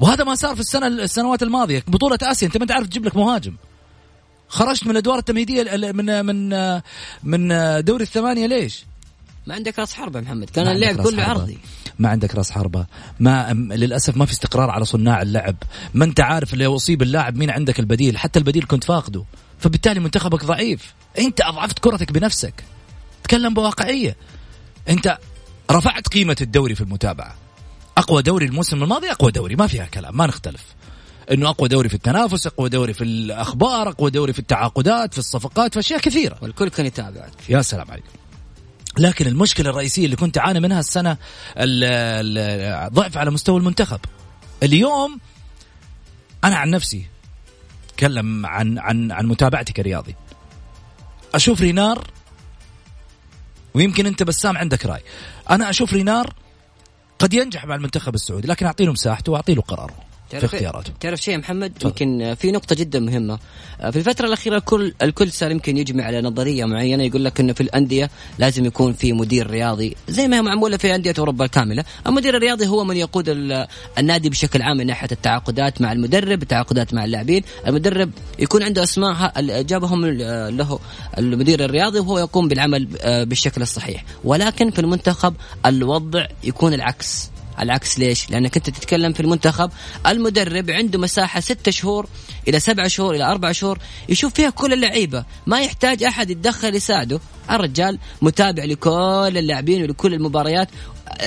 وهذا 0.00 0.24
ما 0.24 0.34
صار 0.34 0.54
في 0.54 0.60
السنة 0.60 0.86
السنوات 0.86 1.42
الماضية. 1.42 1.84
بطولة 1.86 2.18
آسيا 2.22 2.46
أنت 2.46 2.56
ما 2.56 2.62
انت 2.62 2.72
عارف 2.72 2.86
تجيب 2.86 3.04
لك 3.04 3.16
مهاجم. 3.16 3.54
خرجت 4.48 4.84
من 4.84 4.90
الأدوار 4.90 5.18
التمهيدية 5.18 5.76
من 5.76 6.26
من 6.26 6.48
من 7.22 7.48
دوري 7.84 8.02
الثمانية 8.02 8.46
ليش؟ 8.46 8.84
ما 9.46 9.54
عندك 9.54 9.78
راس 9.78 9.94
حربة 9.94 10.20
محمد. 10.20 10.50
كان 10.50 10.68
اللعب 10.68 11.02
كله 11.02 11.22
عرضي. 11.22 11.58
ما 11.98 12.08
عندك 12.08 12.34
راس 12.34 12.50
حربة. 12.50 12.86
ما 13.20 13.52
للأسف 13.52 14.16
ما 14.16 14.26
في 14.26 14.32
استقرار 14.32 14.70
على 14.70 14.84
صناع 14.84 15.22
اللعب. 15.22 15.56
ما 15.94 16.04
أنت 16.04 16.20
عارف 16.20 16.52
اللي 16.52 16.64
يصيب 16.64 17.02
اللاعب 17.02 17.36
مين 17.36 17.50
عندك 17.50 17.80
البديل. 17.80 18.18
حتى 18.18 18.38
البديل 18.38 18.64
كنت 18.64 18.84
فاقده. 18.84 19.24
فبالتالي 19.58 20.00
منتخبك 20.00 20.44
ضعيف. 20.44 20.94
أنت 21.18 21.40
أضعفت 21.40 21.78
كرتك 21.78 22.12
بنفسك. 22.12 22.64
تكلم 23.24 23.54
بواقعية. 23.54 24.16
أنت 24.88 25.18
رفعت 25.70 26.08
قيمة 26.08 26.36
الدوري 26.40 26.74
في 26.74 26.80
المتابعة. 26.80 27.34
أقوى 27.96 28.22
دوري 28.22 28.46
الموسم 28.46 28.82
الماضي 28.82 29.10
أقوى 29.10 29.32
دوري. 29.32 29.56
ما 29.56 29.66
فيها 29.66 29.86
كلام. 29.86 30.16
ما 30.16 30.26
نختلف. 30.26 30.64
إنه 31.32 31.48
أقوى 31.48 31.68
دوري 31.68 31.88
في 31.88 31.94
التنافس 31.94 32.46
أقوى 32.46 32.68
دوري 32.68 32.92
في 32.92 33.04
الأخبار 33.04 33.88
أقوى 33.88 34.10
دوري 34.10 34.32
في 34.32 34.38
التعاقدات 34.38 35.12
في 35.12 35.18
الصفقات 35.18 35.74
في 35.74 35.80
أشياء 35.80 36.00
كثيرة. 36.00 36.38
والكل 36.42 36.68
كان 36.68 36.86
يتابعك 36.86 37.32
يا 37.48 37.62
سلام 37.62 37.90
عليك 37.90 38.04
لكن 38.98 39.26
المشكلة 39.26 39.70
الرئيسية 39.70 40.04
اللي 40.04 40.16
كنت 40.16 40.38
أعاني 40.38 40.60
منها 40.60 40.80
السنة 40.80 41.16
الضعف 41.56 43.16
على 43.16 43.30
مستوى 43.30 43.58
المنتخب. 43.58 44.00
اليوم 44.62 45.18
أنا 46.44 46.56
عن 46.56 46.70
نفسي 46.70 47.06
أتكلم 47.88 48.46
عن 48.46 48.78
عن 48.78 49.12
عن 49.12 49.26
متابعتي 49.26 49.72
كرياضي. 49.72 50.14
أشوف 51.34 51.60
رينار 51.60 52.06
ويمكن 53.74 54.06
أنت 54.06 54.22
بسام 54.22 54.56
عندك 54.56 54.86
رأي. 54.86 55.02
أنا 55.50 55.70
أشوف 55.70 55.92
رينار 55.92 56.34
قد 57.18 57.34
ينجح 57.34 57.64
مع 57.66 57.74
المنتخب 57.74 58.14
السعودي 58.14 58.48
لكن 58.48 58.66
اعطي 58.66 58.84
له 58.84 58.92
مساحته 58.92 59.32
واعطي 59.32 59.54
له 59.54 59.62
قراره. 59.62 60.07
في 60.30 60.44
اختياراته 60.44 60.92
تعرف 61.00 61.20
شيء 61.20 61.38
محمد؟ 61.38 61.72
يمكن 61.84 62.34
في 62.34 62.52
نقطة 62.52 62.74
جدا 62.74 63.00
مهمة. 63.00 63.38
في 63.78 63.96
الفترة 63.96 64.26
الأخيرة 64.26 64.56
الكل 64.56 64.94
الكل 65.02 65.32
صار 65.32 65.50
يمكن 65.50 65.76
يجمع 65.76 66.04
على 66.04 66.22
نظرية 66.22 66.64
معينة 66.64 67.02
يقول 67.04 67.24
لك 67.24 67.40
إنه 67.40 67.52
في 67.52 67.60
الأندية 67.60 68.10
لازم 68.38 68.64
يكون 68.64 68.92
في 68.92 69.12
مدير 69.12 69.50
رياضي 69.50 69.96
زي 70.08 70.28
ما 70.28 70.36
هي 70.36 70.42
معمولة 70.42 70.76
في 70.76 70.94
أندية 70.94 71.14
أوروبا 71.18 71.44
الكاملة. 71.44 71.84
المدير 72.06 72.36
الرياضي 72.36 72.66
هو 72.66 72.84
من 72.84 72.96
يقود 72.96 73.24
النادي 73.98 74.30
بشكل 74.30 74.62
عام 74.62 74.76
من 74.76 74.86
ناحية 74.86 75.08
التعاقدات 75.12 75.80
مع 75.80 75.92
المدرب 75.92 76.42
التعاقدات 76.42 76.94
مع 76.94 77.04
اللاعبين. 77.04 77.42
المدرب 77.66 78.10
يكون 78.38 78.62
عنده 78.62 78.82
أسماء 78.82 79.32
جابهم 79.62 80.06
له 80.06 80.78
المدير 81.18 81.64
الرياضي 81.64 81.98
وهو 81.98 82.18
يقوم 82.18 82.48
بالعمل 82.48 82.88
آه، 83.00 83.24
بالشكل 83.24 83.62
الصحيح. 83.62 84.04
ولكن 84.24 84.70
في 84.70 84.78
المنتخب 84.78 85.34
الوضع 85.66 86.26
يكون 86.44 86.74
العكس. 86.74 87.30
العكس 87.60 87.98
ليش؟ 87.98 88.30
لأنك 88.30 88.56
أنت 88.56 88.70
تتكلم 88.70 89.12
في 89.12 89.20
المنتخب 89.20 89.70
المدرب 90.06 90.70
عنده 90.70 90.98
مساحة 90.98 91.40
ستة 91.40 91.70
شهور 91.70 92.08
إلى 92.48 92.60
سبعة 92.60 92.88
شهور 92.88 93.14
إلى 93.14 93.24
أربعة 93.24 93.52
شهور 93.52 93.78
يشوف 94.08 94.34
فيها 94.34 94.50
كل 94.50 94.72
اللعيبة. 94.72 95.24
ما 95.46 95.60
يحتاج 95.60 96.02
أحد 96.02 96.30
يتدخل 96.30 96.74
يساعده. 96.74 97.20
الرجال 97.50 97.98
متابع 98.22 98.64
لكل 98.64 99.32
اللاعبين 99.38 99.82
ولكل 99.82 100.14
المباريات 100.14 100.68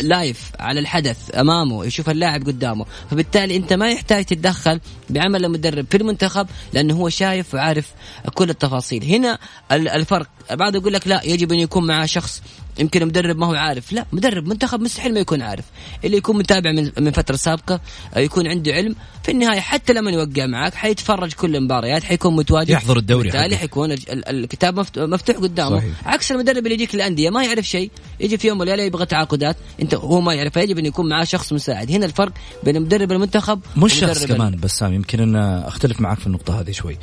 لايف 0.01 0.51
على 0.59 0.79
الحدث 0.79 1.17
أمامه 1.35 1.85
يشوف 1.85 2.09
اللاعب 2.09 2.45
قدامه. 2.45 2.85
فبالتالي 3.11 3.55
أنت 3.55 3.73
ما 3.73 3.91
يحتاج 3.91 4.25
تتدخل 4.25 4.79
بعمل 5.09 5.45
المدرب 5.45 5.85
في 5.89 5.97
المنتخب 5.97 6.47
لأنه 6.73 6.93
هو 6.93 7.09
شايف 7.09 7.53
وعارف 7.53 7.91
كل 8.33 8.49
التفاصيل. 8.49 9.03
هنا 9.03 9.37
الفرق. 9.71 10.27
بعض 10.55 10.75
يقول 10.75 10.93
لك 10.93 11.07
لا 11.07 11.21
يجب 11.23 11.51
أن 11.51 11.59
يكون 11.59 11.87
معه 11.87 12.05
شخص 12.05 12.41
يمكن 12.79 13.05
مدرب 13.05 13.37
ما 13.37 13.45
هو 13.45 13.53
عارف. 13.53 13.91
لا 13.93 14.05
مدرب 14.11 14.47
منتخب 14.47 14.81
مستحيل 14.81 15.13
ما 15.13 15.19
يكون 15.19 15.41
عارف. 15.41 15.65
اللي 16.05 16.17
يكون 16.17 16.37
متابع 16.37 16.71
من 16.71 16.91
من 16.99 17.11
فترة 17.11 17.35
سابقة 17.35 17.81
يكون 18.17 18.47
عنده 18.47 18.73
علم. 18.73 18.95
في 19.23 19.31
النهاية 19.31 19.59
حتى 19.59 19.93
لما 19.93 20.11
يوقع 20.11 20.45
معك 20.45 20.73
حيتفرج 20.73 21.33
كل 21.33 21.55
المباريات 21.55 22.03
حيكون 22.03 22.35
متواجد. 22.35 22.69
يحضر 22.69 22.97
الدوري 22.97 23.29
بالتالي 23.29 23.57
حيكون 23.57 23.91
الكتاب 24.09 24.85
مفتوح 24.97 25.35
قدامه. 25.35 25.79
صحيح. 25.79 26.07
عكس 26.07 26.31
المدرب 26.31 26.57
اللي 26.57 26.73
يجيك 26.73 26.95
الانديه 26.95 27.29
ما 27.29 27.43
يعرف 27.43 27.65
شيء. 27.65 27.91
يجي 28.19 28.37
في 28.37 28.47
يوم 28.47 28.59
وليله 28.59 28.83
يبغى 28.83 29.05
تعاقدات 29.05 29.57
انت 29.81 29.95
هو 29.95 30.21
ما 30.21 30.33
يعرف 30.33 30.57
يجب 30.57 30.77
أن 30.77 30.85
يكون 30.85 31.09
معاه 31.09 31.23
شخص 31.23 31.53
مساعد. 31.53 31.91
هنا 31.91 32.05
الفرق 32.05 32.31
بين 32.63 32.81
مدرب 32.81 33.11
المنتخب 33.11 33.59
مش 33.77 33.93
شخص 33.93 34.25
كمان 34.25 34.55
بسام 34.55 34.93
يمكن 34.93 35.19
أنا 35.19 35.67
أختلف 35.67 36.01
معك 36.01 36.19
في 36.19 36.27
النقطة 36.27 36.59
هذه 36.59 36.71
شوي. 36.71 36.97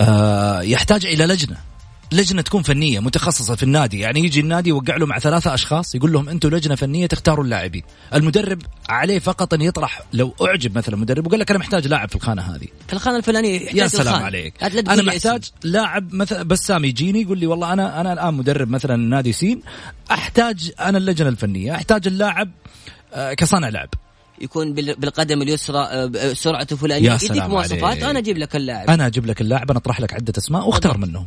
آه 0.00 0.62
يحتاج 0.62 1.06
إلى 1.06 1.26
لجنة. 1.26 1.69
لجنة 2.12 2.42
تكون 2.42 2.62
فنية 2.62 3.00
متخصصة 3.00 3.54
في 3.54 3.62
النادي. 3.62 3.98
يعني 3.98 4.20
يجي 4.20 4.40
النادي 4.40 4.68
يوقع 4.70 4.96
له 4.96 5.06
مع 5.06 5.18
ثلاثة 5.18 5.54
أشخاص 5.54 5.94
يقول 5.94 6.12
لهم 6.12 6.28
أنتم 6.28 6.48
لجنة 6.48 6.74
فنية 6.74 7.06
تختاروا 7.06 7.44
اللاعبين. 7.44 7.82
المدرب 8.14 8.62
عليه 8.88 9.18
فقط 9.18 9.54
أن 9.54 9.62
يطرح 9.62 10.02
لو 10.12 10.34
أعجب 10.42 10.78
مثلا 10.78 10.96
مدرب 10.96 11.26
وقال 11.26 11.40
لك 11.40 11.50
أنا 11.50 11.58
محتاج 11.58 11.88
لاعب 11.88 12.08
في 12.08 12.16
الخانة 12.16 12.42
هذه. 12.42 12.66
في 12.86 12.92
الخانة 12.92 13.16
الفلانية 13.16 13.60
يا 13.74 13.86
سلام 13.86 14.06
الخانة. 14.08 14.24
عليك. 14.24 14.62
أنا 14.62 15.02
محتاج 15.02 15.44
لاعب 15.64 16.14
مثلا 16.14 16.42
بسام 16.42 16.84
يجيني 16.84 17.22
يقول 17.22 17.38
لي 17.38 17.46
والله 17.46 17.72
أنا 17.72 18.00
أنا 18.00 18.12
الآن 18.12 18.34
مدرب 18.34 18.68
مثلا 18.68 18.96
نادي 18.96 19.32
سين 19.32 19.62
أحتاج 20.10 20.72
أنا 20.80 20.98
اللجنة 20.98 21.28
الفنية 21.28 21.74
أحتاج 21.74 22.06
اللاعب 22.06 22.50
آه، 23.14 23.34
كصانع 23.34 23.68
لعب. 23.68 23.88
يكون 24.40 24.74
بالقدم 24.74 25.42
اليسرى 25.42 25.78
آه، 25.78 26.32
سرعته 26.32 26.76
فلانيه 26.76 27.12
يديك 27.12 27.42
مواصفات 27.42 28.02
أنا 28.02 28.18
أجيب 28.18 28.38
لك 28.38 28.56
اللاعب. 28.56 28.90
أنا 28.90 29.06
أجيب 29.06 29.26
لك 29.26 29.40
اللاعب 29.40 29.70
أنا 29.70 29.78
أطرح 29.78 30.00
لك 30.00 30.14
عدة 30.14 30.32
أسماء 30.38 30.66
واختار 30.66 30.98
منهم. 30.98 31.26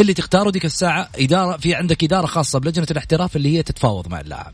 اللي 0.00 0.14
تختاره 0.14 0.50
ديك 0.50 0.64
الساعة 0.64 1.08
إدارة 1.18 1.56
في 1.56 1.74
عندك 1.74 2.04
إدارة 2.04 2.26
خاصة 2.26 2.58
بلجنة 2.58 2.86
الاحتراف 2.90 3.36
اللي 3.36 3.56
هي 3.58 3.62
تتفاوض 3.62 4.08
مع 4.08 4.20
اللاعب. 4.20 4.52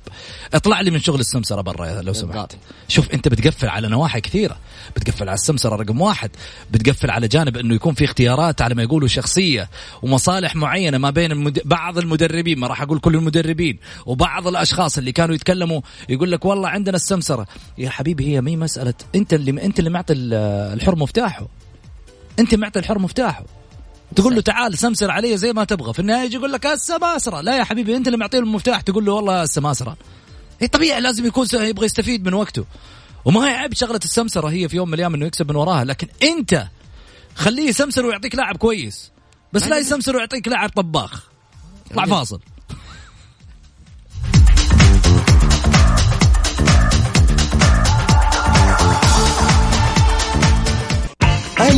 اطلع 0.54 0.80
لي 0.80 0.90
من 0.90 1.00
شغل 1.00 1.20
السمسرة 1.20 1.60
برا 1.60 2.02
لو 2.02 2.12
سمحت. 2.12 2.52
شوف 2.88 3.10
أنت 3.10 3.28
بتقفل 3.28 3.68
على 3.68 3.88
نواحي 3.88 4.20
كثيرة. 4.20 4.58
بتقفل 4.96 5.28
على 5.28 5.34
السمسرة 5.34 5.76
رقم 5.76 6.00
واحد. 6.00 6.30
بتقفل 6.70 7.10
على 7.10 7.28
جانب 7.28 7.56
إنه 7.56 7.74
يكون 7.74 7.94
في 7.94 8.04
اختيارات 8.04 8.62
على 8.62 8.74
ما 8.74 8.82
يقولوا 8.82 9.08
شخصية 9.08 9.70
ومصالح 10.02 10.56
معينة 10.56 10.98
ما 10.98 11.10
بين 11.10 11.32
المد... 11.32 11.60
بعض 11.64 11.98
المدربين 11.98 12.58
ما 12.58 12.66
راح 12.66 12.82
أقول 12.82 12.98
كل 12.98 13.14
المدربين 13.14 13.78
وبعض 14.06 14.46
الأشخاص 14.48 14.98
اللي 14.98 15.12
كانوا 15.12 15.34
يتكلموا 15.34 15.80
يقول 16.08 16.32
لك 16.32 16.44
والله 16.44 16.68
عندنا 16.68 16.96
السمسرة. 16.96 17.46
يا 17.78 17.90
حبيبي 17.90 18.26
هي 18.34 18.40
مي 18.40 18.56
مسألة. 18.56 18.94
أنت 19.14 19.34
اللي 19.34 19.64
أنت 19.64 19.78
اللي 19.78 19.90
معطي 19.90 20.12
ال- 20.12 20.34
الحر 20.74 20.96
مفتاحه. 20.96 21.48
أنت 22.38 22.54
معطي 22.54 22.78
الحر 22.78 22.98
مفتاحه. 22.98 23.44
تقول 24.14 24.34
له 24.34 24.40
تعال 24.40 24.78
سمسر 24.78 25.10
علي 25.10 25.36
زي 25.36 25.52
ما 25.52 25.64
تبغى. 25.64 25.92
في 25.92 25.98
النهاية 25.98 26.24
يجي 26.24 26.36
يقول 26.36 26.52
لك 26.52 26.66
السماسره 26.66 27.40
لا 27.40 27.56
يا 27.56 27.64
حبيبي 27.64 27.96
أنت 27.96 28.06
اللي 28.06 28.18
معطيه 28.18 28.38
المفتاح. 28.38 28.80
تقول 28.80 29.04
له 29.04 29.12
والله 29.12 29.42
السماسره 29.42 29.96
هي 30.60 30.68
طبيعي 30.68 31.00
لازم 31.00 31.26
يكون 31.26 31.46
يبغى 31.54 31.86
يستفيد 31.86 32.26
من 32.26 32.34
وقته. 32.34 32.64
وما 33.24 33.48
هي 33.48 33.54
عيب 33.54 33.74
شغلة 33.74 34.00
السمسرة 34.04 34.48
هي 34.48 34.68
في 34.68 34.76
يوم 34.76 34.88
من 34.88 34.94
الأيام 34.94 35.14
إنه 35.14 35.26
يكسب 35.26 35.50
من 35.50 35.56
وراها. 35.56 35.84
لكن 35.84 36.08
أنت 36.22 36.66
خليه 37.34 37.68
يسمسر 37.68 38.06
ويعطيك 38.06 38.34
لاعب 38.34 38.56
كويس. 38.56 39.10
بس 39.52 39.66
لا 39.66 39.78
يسمسر 39.78 40.16
ويعطيك 40.16 40.48
لاعب 40.48 40.70
طباخ. 40.70 41.24
اطلع 41.90 42.04
فاصل. 42.04 42.40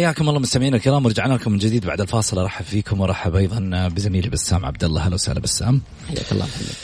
حياكم 0.00 0.28
الله 0.28 0.40
مستمعينا 0.40 0.76
الكرام 0.76 1.04
ورجعنا 1.06 1.34
لكم 1.34 1.52
من 1.52 1.58
جديد 1.58 1.86
بعد 1.86 2.00
الفاصل. 2.00 2.38
أرحب 2.38 2.64
فيكم 2.64 3.00
وأرحب 3.00 3.34
أيضا 3.34 3.88
بزميلي 3.88 4.28
بسام 4.28 4.66
عبد 4.66 4.84
الله. 4.84 5.04
أهلا 5.04 5.14
وسهلا 5.14 5.40
بسام. 5.40 5.80
حياك 6.08 6.32
الله. 6.32 6.46
محمد 6.46 6.74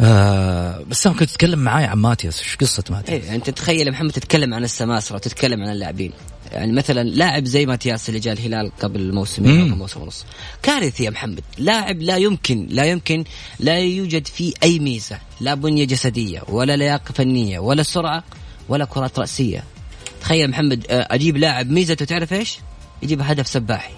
آه 0.00 0.82
بسام 0.82 1.12
كنت 1.12 1.30
تتكلم 1.30 1.58
معاي 1.58 1.84
عن 1.84 1.98
ماتياس. 1.98 2.38
إيش 2.38 2.56
قصة 2.56 2.84
ماتياس؟ 2.90 3.24
إيه 3.24 3.34
أنت 3.34 3.50
تخيل 3.50 3.90
محمد 3.90 4.10
تتكلم 4.10 4.54
عن 4.54 4.64
السماسره 4.64 5.16
وتتكلم 5.16 5.62
عن 5.62 5.72
اللاعبين. 5.72 6.12
يعني 6.52 6.72
مثلا 6.72 7.02
لاعب 7.02 7.44
زي 7.44 7.66
ماتياس 7.66 8.08
اللي 8.08 8.20
جاء 8.20 8.34
الهلال 8.34 8.72
قبل 8.80 9.14
موسمين. 9.14 9.70
أو 9.70 9.76
موسم 9.76 10.02
ونص. 10.02 10.24
كارثي 10.62 11.04
يا 11.04 11.10
محمد 11.10 11.40
لاعب 11.58 12.02
لا 12.02 12.16
يمكن 12.16 12.66
لا 12.70 12.84
يمكن 12.84 13.24
لا 13.60 13.78
يوجد 13.78 14.26
فيه 14.26 14.52
أي 14.62 14.78
ميزة. 14.78 15.18
لا 15.40 15.54
بنية 15.54 15.84
جسدية 15.84 16.42
ولا 16.48 16.76
لياقة 16.76 17.12
فنية 17.12 17.58
ولا 17.58 17.82
سرعة 17.82 18.24
ولا 18.68 18.84
كرات 18.84 19.18
رأسية. 19.18 19.64
تخيل 20.20 20.50
محمد 20.50 20.86
آه، 20.90 21.08
أجيب 21.10 21.36
لاعب 21.36 21.70
ميزته 21.70 22.04
تعرف 22.04 22.32
إيش؟ 22.32 22.58
يجيب 23.02 23.20
هدف 23.22 23.48
سباحي 23.48 23.92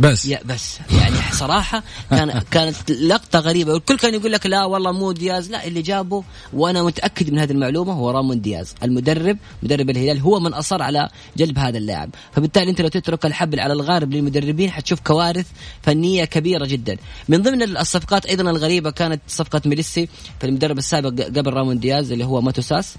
بس. 0.00 0.26
يا 0.26 0.40
بس. 0.44 0.78
يعني 0.90 1.16
صراحة 1.32 1.82
كان 2.10 2.40
كانت 2.50 2.90
لقطة 2.90 3.38
غريبة. 3.38 3.72
والكل 3.72 3.96
كان 3.96 4.14
يقول 4.14 4.32
لك 4.32 4.46
لا 4.46 4.64
والله 4.64 4.92
مو 4.92 5.12
دياز. 5.12 5.50
لا 5.50 5.66
اللي 5.66 5.82
جابه 5.82 6.24
وأنا 6.52 6.82
متأكد 6.82 7.30
من 7.30 7.38
هذه 7.38 7.52
المعلومة 7.52 7.92
هو 7.92 8.10
رامون 8.10 8.40
دياز 8.40 8.74
المدرب 8.82 9.38
مدرب 9.62 9.90
الهلال. 9.90 10.20
هو 10.20 10.40
من 10.40 10.54
أصر 10.54 10.82
على 10.82 11.08
جلب 11.36 11.58
هذا 11.58 11.78
اللاعب. 11.78 12.10
فبالتالي 12.32 12.70
أنت 12.70 12.80
لو 12.80 12.88
تترك 12.88 13.26
الحبل 13.26 13.60
على 13.60 13.72
الغارب 13.72 14.12
للمدربين 14.12 14.70
حتشوف 14.70 15.00
كوارث 15.00 15.46
فنية 15.82 16.24
كبيرة 16.24 16.66
جدا. 16.66 16.96
من 17.28 17.42
ضمن 17.42 17.62
الصفقات 17.62 18.26
أيضا 18.26 18.50
الغريبة 18.50 18.90
كانت 18.90 19.20
صفقة 19.28 19.62
ميليسي 19.66 20.08
في 20.40 20.46
المدرب 20.46 20.78
السابق 20.78 21.22
قبل 21.22 21.52
رامون 21.52 21.78
دياز 21.78 22.12
اللي 22.12 22.24
هو 22.24 22.40
ماتوساس. 22.40 22.96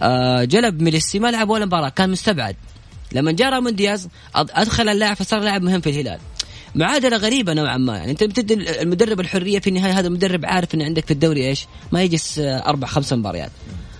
آه، 0.00 0.44
جلب 0.44 0.82
ميليسي 0.82 1.18
ما 1.18 1.30
لعب 1.30 1.50
ولا 1.50 1.66
مباراة 1.66 1.88
كان 1.88 2.10
مستبعد. 2.10 2.56
لما 3.12 3.32
جاء 3.32 3.48
رامون 3.48 3.74
دياز 3.74 4.08
أدخل 4.34 4.88
اللاعب 4.88 5.16
فصار 5.16 5.40
لاعب 5.40 5.62
مهم 5.62 5.80
في 5.80 5.90
الهلال. 5.90 6.18
معادلة 6.74 7.16
غريبة 7.16 7.54
نوعا 7.54 7.76
ما. 7.76 7.96
يعني 7.96 8.10
أنت 8.10 8.24
بتدي 8.24 8.82
المدرب 8.82 9.20
الحرية 9.20 9.58
في 9.58 9.70
النهاية 9.70 9.98
هذا 9.98 10.06
المدرب 10.06 10.46
عارف 10.46 10.74
ان 10.74 10.82
عندك 10.82 11.04
في 11.04 11.10
الدوري 11.10 11.48
إيش؟ 11.48 11.66
ما 11.92 12.02
يجلس 12.02 12.38
آه، 12.38 12.68
أربع 12.68 12.86
خمس 12.86 13.12
مباريات. 13.12 13.50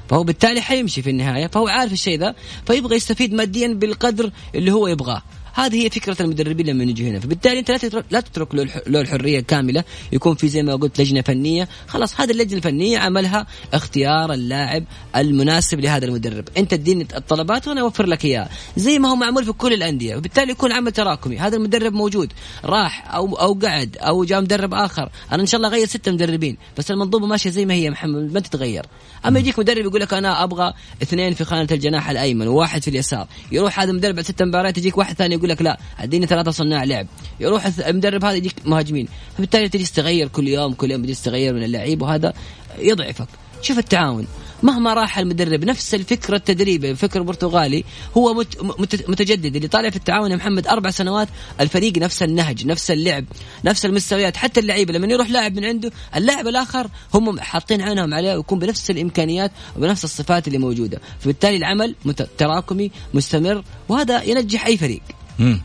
فهو 0.09 0.25
بالتالي 0.25 0.61
حيمشي 0.61 1.03
في 1.03 1.11
النهاية 1.11 1.47
فهو 1.47 1.69
عارف 1.69 1.93
الشيء 1.93 2.19
ذا 2.19 2.35
فيبغى 2.67 2.97
يستفيد 2.97 3.35
ماديا 3.35 3.69
بالقدر 3.69 4.31
اللي 4.55 4.73
هو 4.73 4.87
يبغاه. 4.87 5.23
هذه 5.59 5.85
هي 5.85 5.91
فكرة 5.91 6.23
المدربين 6.23 6.67
لما 6.67 6.85
يجوا 6.85 7.09
هنا. 7.09 7.21
فبالتالي 7.21 7.59
أنت 7.59 7.71
لا 7.71 7.77
تترك 7.77 8.05
لا 8.11 8.21
تترك 8.21 8.55
له 8.55 8.63
الح- 8.63 8.81
له 8.87 9.01
الحرية 9.01 9.41
كاملة. 9.41 9.85
يكون 10.13 10.35
في 10.35 10.49
زي 10.49 10.63
ما 10.63 10.77
قلت 10.77 11.01
لجنة 11.01 11.21
فنية. 11.21 11.69
خلاص 11.87 12.21
هذه 12.21 12.31
اللجنة 12.31 12.57
الفنية 12.57 12.99
عملها 12.99 13.47
اختيار 13.75 14.33
اللاعب 14.33 14.85
المناسب 15.17 15.81
لهذا 15.81 16.07
المدرب. 16.07 16.49
أنت 16.57 16.73
اديني 16.73 17.07
الطلبات 17.17 17.69
وأنا 17.69 17.81
أوفر 17.81 18.07
لك 18.07 18.25
اياها 18.25 18.49
زي 18.77 18.99
ما 18.99 19.09
هو 19.09 19.17
معمول 19.17 19.45
في 19.45 19.53
كل 19.53 19.73
الأندية. 19.73 20.17
وبالتالي 20.17 20.53
يكون 20.53 20.73
عمل 20.73 20.93
تراكمي. 20.93 21.39
هذا 21.39 21.57
المدرب 21.57 21.93
موجود. 21.93 22.33
راح 22.65 23.15
أو 23.15 23.35
أو 23.37 23.59
قعد 23.63 23.97
أو 24.01 24.25
جاء 24.25 24.41
مدرب 24.41 24.75
آخر. 24.75 25.11
أنا 25.33 25.43
إن 25.43 25.47
شاء 25.47 25.59
الله 25.59 25.69
أغير 25.69 25.87
ستة 25.87 26.13
مدربين. 26.13 26.57
بس 26.79 26.91
المنظومة 26.91 27.27
ماشية 27.27 27.51
زي 27.51 27.67
ما 27.67 27.75
هي 27.75 27.91
محمد 27.91 28.33
ما 28.33 28.41
تتغير. 28.41 28.87
أما 29.27 29.39
يجيك 29.39 29.59
مدرب 29.59 29.85
يقول 29.85 30.01
لك 30.01 30.15
أنا 30.15 30.45
أبغى 30.45 30.73
اثنين 31.03 31.35
في 31.35 31.45
خانة 31.45 31.69
الجناح 31.71 32.11
الأيمن 32.11 32.49
وواحد 32.49 32.83
في 32.83 32.89
اليسار. 32.89 33.27
يروح 33.53 33.81
هذا 33.81 33.91
المدرب 33.91 34.15
بعد 34.15 34.25
ست 34.25 34.43
مباريات 34.43 34.79
يجيك 34.79 34.99
واحد 34.99 35.17
ثاني 35.17 35.35
يقول 35.35 35.48
لك 35.49 35.63
لا 35.63 35.79
أديني 35.99 36.27
ثلاثة 36.27 36.51
صناع 36.51 36.85
لعب. 36.85 37.07
يروح 37.41 37.67
المدرب 37.87 38.25
هذا 38.25 38.35
يجيك 38.35 38.55
مهاجمين. 38.65 39.09
فبالتالي 39.37 39.69
تجلس 39.69 39.93
تغير 39.93 40.29
كل 40.29 40.49
يوم 40.49 40.73
كل 40.73 40.91
يوم 40.91 41.03
تجلس 41.03 41.23
تغير 41.23 41.55
من 41.55 41.63
اللعيب 41.63 42.03
وهذا 42.03 42.33
يضعفك. 42.79 43.29
شوف 43.63 43.79
التعاون. 43.79 44.27
مهما 44.63 44.95
راح 44.95 45.19
المدرب 45.19 45.65
نفس 45.65 45.95
الفكرة 45.95 46.37
التدريبية. 46.37 46.95
فكر 46.95 47.23
برتغالي 47.23 47.85
هو 48.17 48.35
مت 48.35 48.63
مت 48.63 49.09
متجدد. 49.09 49.57
اللي 49.57 49.69
طالع 49.69 49.91
في 49.91 49.97
التعاون 49.97 50.31
يا 50.31 50.37
محمد 50.37 50.67
أربع 50.67 50.91
سنوات 50.91 51.29
الفريق 51.61 51.99
نفس 51.99 52.23
النهج 52.23 52.67
نفس 52.67 52.91
اللعب 52.91 53.25
نفس 53.65 53.87
المستويات. 53.87 54.37
حتى 54.37 54.61
اللعيبة 54.61 54.93
لما 54.93 55.07
يروح 55.07 55.31
لاعب 55.31 55.57
من 55.57 55.65
عنده 55.65 55.93
اللاعب 56.17 56.49
الآخر 56.49 56.89
هم 57.15 57.41
حاطين 57.41 57.83
عينهم 57.83 58.15
عليه 58.15 58.37
ويكون 58.37 58.59
بنفس 58.59 58.91
الإمكانيات 58.91 59.53
وبنفس 59.77 60.05
الصفات 60.05 60.49
اللي 60.49 60.59
موجودة. 60.59 61.01
فبالتالي 61.21 61.57
العمل 61.57 61.95
تراكمي 62.39 62.91
مستمر 63.15 63.65
وهذا 63.89 64.23
ينجح 64.23 64.67
أي 64.67 64.77
فريق. 64.77 65.03
مم. 65.39 65.61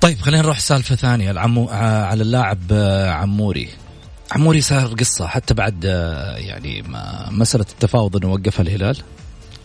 طيب 0.00 0.20
خلينا 0.20 0.42
نروح 0.42 0.58
سالفة 0.58 0.94
ثانية. 0.96 1.30
العمو 1.30 1.68
ع- 1.68 2.04
على 2.06 2.22
اللاعب 2.22 2.58
آه، 2.72 3.10
عموري. 3.10 3.68
عموري 4.32 4.60
صار 4.60 4.86
قصة 4.86 5.26
حتى 5.26 5.54
بعد 5.54 5.84
آه، 5.86 6.36
يعني 6.36 6.82
ما 6.82 7.28
مسألة 7.30 7.66
التفاوض 7.70 8.16
إنه 8.16 8.32
وقفها 8.32 8.62
الهلال. 8.62 8.96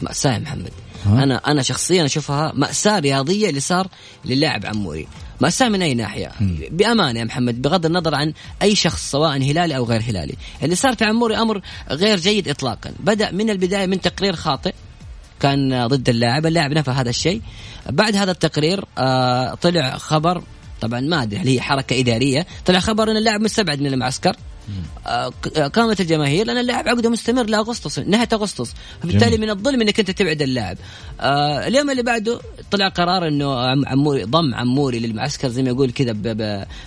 مأساة 0.02 0.34
يا 0.34 0.40
محمد. 0.40 0.72
ها؟ 1.06 1.24
أنا 1.24 1.36
أنا 1.48 1.62
شخصيا 1.62 2.06
أشوفها 2.06 2.52
مأساة 2.56 3.00
رياضية 3.00 3.50
اللي 3.50 3.60
صار 3.60 3.88
للاعب 4.26 4.66
عموري. 4.66 5.08
مأساة 5.42 5.70
من 5.70 5.82
أي 5.82 5.94
ناحية؟ 5.94 6.32
بأمانة 6.72 7.20
يا 7.20 7.26
محمد 7.26 7.62
بغض 7.62 7.86
النظر 7.86 8.16
عن 8.16 8.34
أي 8.62 8.76
شخص 8.76 9.12
سواء 9.12 9.38
هلالي 9.38 9.78
أو 9.78 9.86
غير 9.86 10.02
هلالي، 10.02 10.34
اللي 10.64 10.76
صار 10.76 10.96
في 10.96 11.06
عموري 11.06 11.38
أمر 11.38 11.62
غير 11.92 12.18
جيد 12.20 12.50
إطلاقا، 12.50 12.92
بدأ 13.00 13.32
من 13.32 13.50
البداية 13.50 13.86
من 13.86 14.02
تقرير 14.02 14.36
خاطئ. 14.36 14.74
كان 15.40 15.88
ضد 15.88 16.10
اللاعب، 16.10 16.46
اللاعب 16.46 16.72
نفى 16.72 16.92
هذا 16.92 17.10
الشيء، 17.10 17.42
بعد 17.90 18.16
هذا 18.16 18.32
التقرير 18.32 18.86
آه 18.98 19.54
طلع 19.54 19.98
خبر 19.98 20.44
طبعا 20.82 21.00
ما 21.00 21.24
أدري 21.24 21.40
هل 21.40 21.48
هي 21.48 21.62
حركة 21.62 22.00
إدارية، 22.00 22.48
طلع 22.66 22.80
خبر 22.80 23.12
إن 23.12 23.18
اللاعب 23.18 23.42
مستبعد 23.42 23.82
من 23.82 23.94
المعسكر. 23.94 24.36
قامت 25.74 26.02
الجماهير 26.02 26.48
لأن 26.48 26.58
اللاعب 26.58 26.88
عقده 26.88 27.10
مستمر 27.10 27.44
لأغسطس 27.44 28.00
نهاية 28.00 28.30
أغسطس. 28.34 28.74
فبالتالي 29.04 29.38
جميل. 29.38 29.42
من 29.42 29.50
الظلم 29.50 29.82
إنك 29.82 30.00
أنت 30.00 30.12
تبعد 30.12 30.42
اللاعب. 30.42 30.78
آه 31.22 31.68
اليوم 31.68 31.90
اللي 31.90 32.04
بعده 32.04 32.40
طلع 32.72 32.88
قرار 32.88 33.28
إنه 33.28 33.60
عم- 33.60 33.86
عموري 33.88 34.24
ضم 34.24 34.56
عموري 34.56 35.00
للمعسكر 35.00 35.50
زي 35.50 35.64
ما 35.64 35.70
يقول 35.70 35.92
كذا 35.92 36.14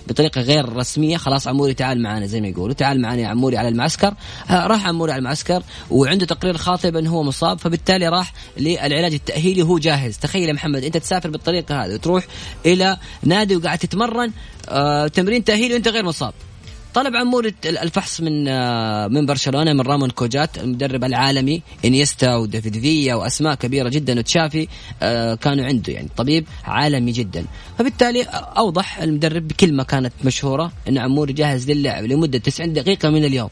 بطريقة 0.07 0.41
غير 0.41 0.73
رسمية. 0.75 1.17
خلاص 1.17 1.47
عموري 1.47 1.73
تعال 1.73 2.01
معنا 2.01 2.25
زي 2.25 2.41
ما 2.41 2.47
يقولوا. 2.47 2.73
تعال 2.73 3.01
معنا 3.01 3.21
يا 3.21 3.27
عموري 3.27 3.57
على 3.57 3.67
المعسكر. 3.67 4.13
آه 4.49 4.67
راح 4.67 4.87
عموري 4.87 5.11
على 5.11 5.19
المعسكر 5.19 5.63
وعنده 5.91 6.25
تقرير 6.25 6.57
خاطئ 6.57 6.91
بأنه 6.91 7.09
هو 7.09 7.23
مصاب. 7.23 7.59
فبالتالي 7.59 8.07
راح 8.07 8.33
للعلاج 8.57 9.13
التأهيلي. 9.13 9.63
وهو 9.63 9.77
جاهز. 9.77 10.17
تخيل 10.17 10.47
يا 10.49 10.53
محمد 10.53 10.83
أنت 10.83 10.97
تسافر 10.97 11.29
بالطريقة 11.29 11.85
هذه 11.85 11.93
وتروح 11.93 12.25
إلى 12.65 12.97
نادي 13.23 13.55
وقاعد 13.55 13.77
تتمرن 13.77 14.31
آه 14.69 15.07
تمرين 15.07 15.43
تأهيلي 15.43 15.73
وأنت 15.73 15.87
غير 15.87 16.05
مصاب. 16.05 16.33
طلب 16.93 17.15
عموري 17.15 17.55
الفحص 17.65 18.21
من 18.21 18.47
آه، 18.47 19.07
من 19.07 19.25
برشلونة 19.25 19.73
من 19.73 19.81
رامون 19.81 20.09
كوجات 20.09 20.57
المدرب 20.57 21.03
العالمي 21.03 21.61
إنيستا 21.85 22.35
وديفيد 22.35 22.79
فيا 22.79 23.15
وأسماء 23.15 23.55
كبيرة 23.55 23.89
جدا 23.89 24.19
وتشافي 24.19 24.67
آه، 25.01 25.35
كانوا 25.35 25.65
عنده 25.65 25.93
يعني 25.93 26.07
طبيب 26.17 26.47
عالمي 26.63 27.11
جدا. 27.11 27.45
فبالتالي 27.79 28.23
أوضح 28.57 28.99
المدرب 28.99 29.47
بكلمة 29.47 29.83
كانت 29.83 30.13
مشهورة 30.25 30.71
إن 30.87 30.97
عموري 30.97 31.33
جاهز 31.33 31.71
للعب 31.71 32.03
لمدة 32.03 32.37
90 32.37 32.73
دقيقة 32.73 33.09
من 33.09 33.25
اليوم. 33.25 33.49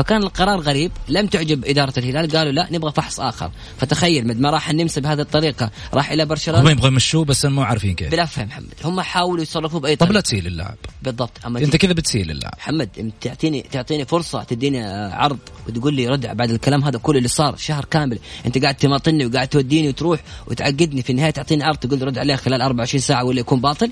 فكان 0.00 0.22
القرار 0.22 0.60
غريب 0.60 0.92
لم 1.08 1.26
تعجب 1.26 1.64
إدارة 1.64 1.92
الهلال 1.98 2.30
قالوا 2.30 2.52
لا 2.52 2.68
نبغى 2.72 2.92
فحص 2.92 3.20
آخر. 3.20 3.50
فتخيل 3.78 4.26
مد 4.26 4.40
ما 4.40 4.50
راح 4.50 4.70
النمسا 4.70 5.00
بهذه 5.00 5.20
الطريقة 5.20 5.70
راح 5.94 6.10
إلى 6.10 6.24
برشلونة. 6.24 6.62
هم 6.62 6.68
يبغوا 6.68 6.88
يمشوه 6.88 7.24
بس 7.24 7.44
مو 7.44 7.62
عارفين 7.62 7.94
كيف. 7.94 8.10
بلا 8.10 8.24
فهم 8.24 8.46
محمد 8.46 8.74
هم 8.84 9.00
حاولوا 9.00 9.42
يتصرفوا 9.42 9.80
بأي 9.80 9.96
طب 9.96 10.06
طريقة. 10.06 10.14
لا 10.14 10.20
تسيل 10.20 10.46
اللاعب. 10.46 10.76
بالضبط. 11.02 11.30
أما 11.46 11.60
أنت 11.60 11.76
كذا 11.76 11.92
بتسيل 11.92 12.30
اللاعب. 12.30 12.54
محمد 12.58 13.12
تعطيني 13.20 13.62
تعطيني 13.72 14.04
فرصة 14.04 14.42
تديني 14.42 14.86
آه، 14.86 15.14
عرض 15.14 15.38
وتقول 15.68 15.94
لي 15.94 16.08
رد 16.08 16.36
بعد 16.36 16.50
الكلام 16.50 16.84
هذا 16.84 16.98
كله 16.98 17.18
اللي 17.18 17.28
صار 17.28 17.56
شهر 17.56 17.84
كامل. 17.84 18.18
أنت 18.46 18.58
قاعد 18.58 18.74
تماطلني 18.74 19.26
وقاعد 19.26 19.48
توديني 19.48 19.88
وتروح 19.88 20.20
وتعقدني 20.46 21.02
في 21.02 21.10
النهاية 21.10 21.30
تعطيني 21.30 21.64
عرض 21.64 21.76
تقول 21.76 21.98
لي 21.98 22.04
رد 22.04 22.18
عليه 22.18 22.36
خلال 22.36 22.62
24 22.62 23.00
ساعة 23.00 23.24
ولا 23.24 23.40
يكون 23.40 23.60
باطل؟ 23.60 23.90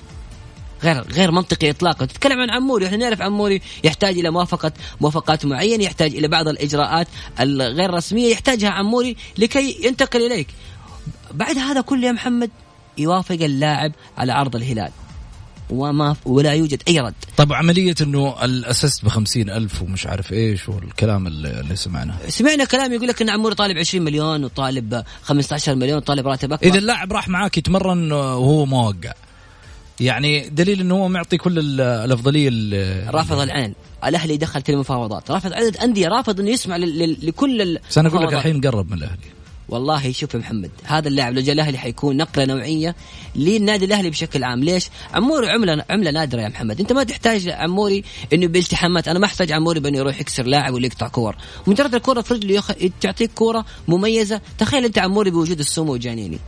غير 0.83 1.03
غير 1.13 1.31
منطقي 1.31 1.71
اطلاقا. 1.71 2.07
تتكلم 2.07 2.41
عن 2.41 2.51
عموري 2.51 2.87
إحنا 2.87 2.97
نعرف 2.97 3.23
عموري 3.23 3.61
يحتاج 3.85 4.19
إلى 4.19 4.31
موافقه 4.31 4.73
موافقات 5.01 5.47
معينة 5.47 5.85
يحتاج 5.85 6.15
إلى 6.15 6.29
بعض 6.29 6.49
الإجراءات 6.49 7.09
الغير 7.41 7.91
رسمية 7.95 8.33
يحتاجها 8.33 8.71
عموري 8.71 9.17
لكي 9.39 9.81
ينتقل 9.85 10.27
إليك. 10.27 10.49
بعد 11.35 11.59
هذا 11.59 11.81
كله 11.81 12.07
يا 12.07 12.13
محمد 12.13 12.51
يوافق 12.99 13.39
اللاعب 13.43 13.93
على 14.19 14.33
عرض 14.33 14.57
الهلال. 14.57 14.91
وما 15.71 16.17
ولا 16.25 16.53
يوجد 16.53 16.83
أي 16.89 17.01
رد. 17.01 17.15
طب 17.37 17.53
عملية 17.53 17.95
إنه 18.01 18.45
الاسست 18.45 19.05
ب 19.05 19.09
ألف 19.37 19.83
ومش 19.83 20.07
عارف 20.07 20.33
إيش 20.33 20.69
والكلام 20.69 21.27
اللي, 21.27 21.61
اللي 21.61 21.77
سمعناه. 21.77 22.15
سمعنا 22.29 22.65
كلام 22.65 22.93
يقول 22.93 23.09
لك 23.09 23.23
إن 23.23 23.31
عموري 23.31 23.55
طالب 23.55 23.79
20 23.79 24.05
مليون 24.05 24.45
وطالب 24.45 25.03
15 25.23 25.75
مليون 25.75 25.97
وطالب 25.97 26.29
راتب 26.29 26.53
أكبر. 26.53 26.67
إذا 26.67 26.79
اللاعب 26.79 27.13
راح 27.13 27.29
معاك 27.29 27.59
يتمرن 27.59 28.13
وهو 28.13 28.67
موقع. 28.67 29.13
يعني 30.01 30.49
دليل 30.49 30.81
إنه 30.81 30.95
هو 30.95 31.09
معطي 31.09 31.37
كل 31.37 31.59
ال- 31.59 31.81
الأفضلية 31.81 32.49
ال- 32.53 33.15
رافض 33.15 33.41
العين. 33.41 33.75
الأهلي 34.07 34.37
دخل 34.37 34.63
في 34.63 34.73
المفاوضات. 34.73 35.31
رافض 35.31 35.53
عدد 35.53 35.77
انديه 35.77 36.09
رافض 36.09 36.41
إنه 36.41 36.51
يسمع 36.51 36.77
لكل 36.77 37.79
بس 37.91 37.99
أنا 37.99 38.09
أقول 38.09 38.27
لك. 38.27 38.33
الحين 38.33 38.61
قرب 38.61 38.91
من 38.91 38.99
الأهلي. 38.99 39.39
والله 39.69 40.13
شوف 40.13 40.35
يا 40.35 40.39
محمد 40.39 40.71
هذا 40.85 41.09
اللاعب 41.09 41.35
لو 41.35 41.41
جاء 41.41 41.55
الأهلي 41.55 41.79
حيكون 41.79 42.17
نقلة 42.17 42.45
نوعية 42.45 42.97
للنادي 43.37 43.85
الأهلي 43.85 44.11
بشكل 44.11 44.45
عام. 44.45 44.65
ليش؟ 44.65 44.89
عموري 45.15 45.51
عملة 45.51 45.85
عملة 45.91 46.11
نادرة 46.11 46.41
يا 46.41 46.49
محمد. 46.49 46.81
أنت 46.81 46.93
ما 46.93 47.05
تحتاج 47.05 47.49
عموري 47.49 48.05
إنه 48.33 48.47
بالتحامات 48.47 49.09
أنا 49.09 49.19
ما 49.19 49.27
أحتاج 49.27 49.53
عموري 49.53 49.81
بأنه 49.81 49.99
يروح 49.99 50.21
يكسر 50.21 50.47
لاعب 50.47 50.75
ولا 50.75 50.87
يقطع 50.87 51.09
كور. 51.09 51.37
مجرد 51.67 51.95
الكره 51.95 52.21
في 52.21 52.35
رجله 52.35 52.55
يخ... 52.55 52.71
تعطيك 53.01 53.31
كورة 53.35 53.65
مميزة. 53.89 54.41
تخيل 54.59 54.85
أنت 54.85 54.99
عموري 54.99 55.31
بوجود 55.31 55.59
السمو 55.59 55.93
وجانيني. 55.93 56.39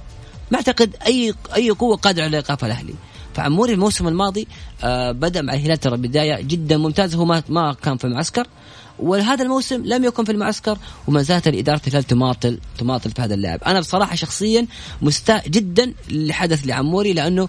ما 0.51 0.57
أعتقد 0.57 0.97
اي 1.07 1.35
أي 1.55 1.71
قوة 1.71 1.97
قادرة 1.97 2.25
على 2.25 2.37
إيقاف 2.37 2.65
الأهلي. 2.65 2.95
فعموري 3.35 3.73
الموسم 3.73 4.09
الماضي 4.09 4.47
آه 4.85 5.12
بدأ 5.12 5.43
مع 5.43 5.55
الهلال 5.55 5.77
ترى 5.77 5.97
بداية 5.97 6.40
جدا 6.43 6.77
ممتازه 6.77 7.19
هو 7.19 7.43
ما 7.49 7.77
كان 7.83 7.97
في 7.97 8.05
المعسكر. 8.05 8.47
وهذا 8.99 9.43
الموسم 9.43 9.83
لم 9.85 10.05
يكن 10.05 10.25
في 10.25 10.33
المعسكر 10.33 10.79
وما 11.09 11.23
زالت 11.23 11.49
الإدارة 11.49 11.81
الهلال 11.87 12.05
تماطل 12.05 12.59
تماطل 12.79 13.11
في 13.11 13.23
هذا 13.23 13.35
اللاعب. 13.35 13.64
أنا 13.66 13.81
بصراحة 13.81 14.14
شخصيا 14.14 14.66
مستاء 15.03 15.49
جدا 15.49 15.95
اللي 16.09 16.33
حدث 16.33 16.66
لعموري 16.66 17.12
لأنه 17.12 17.49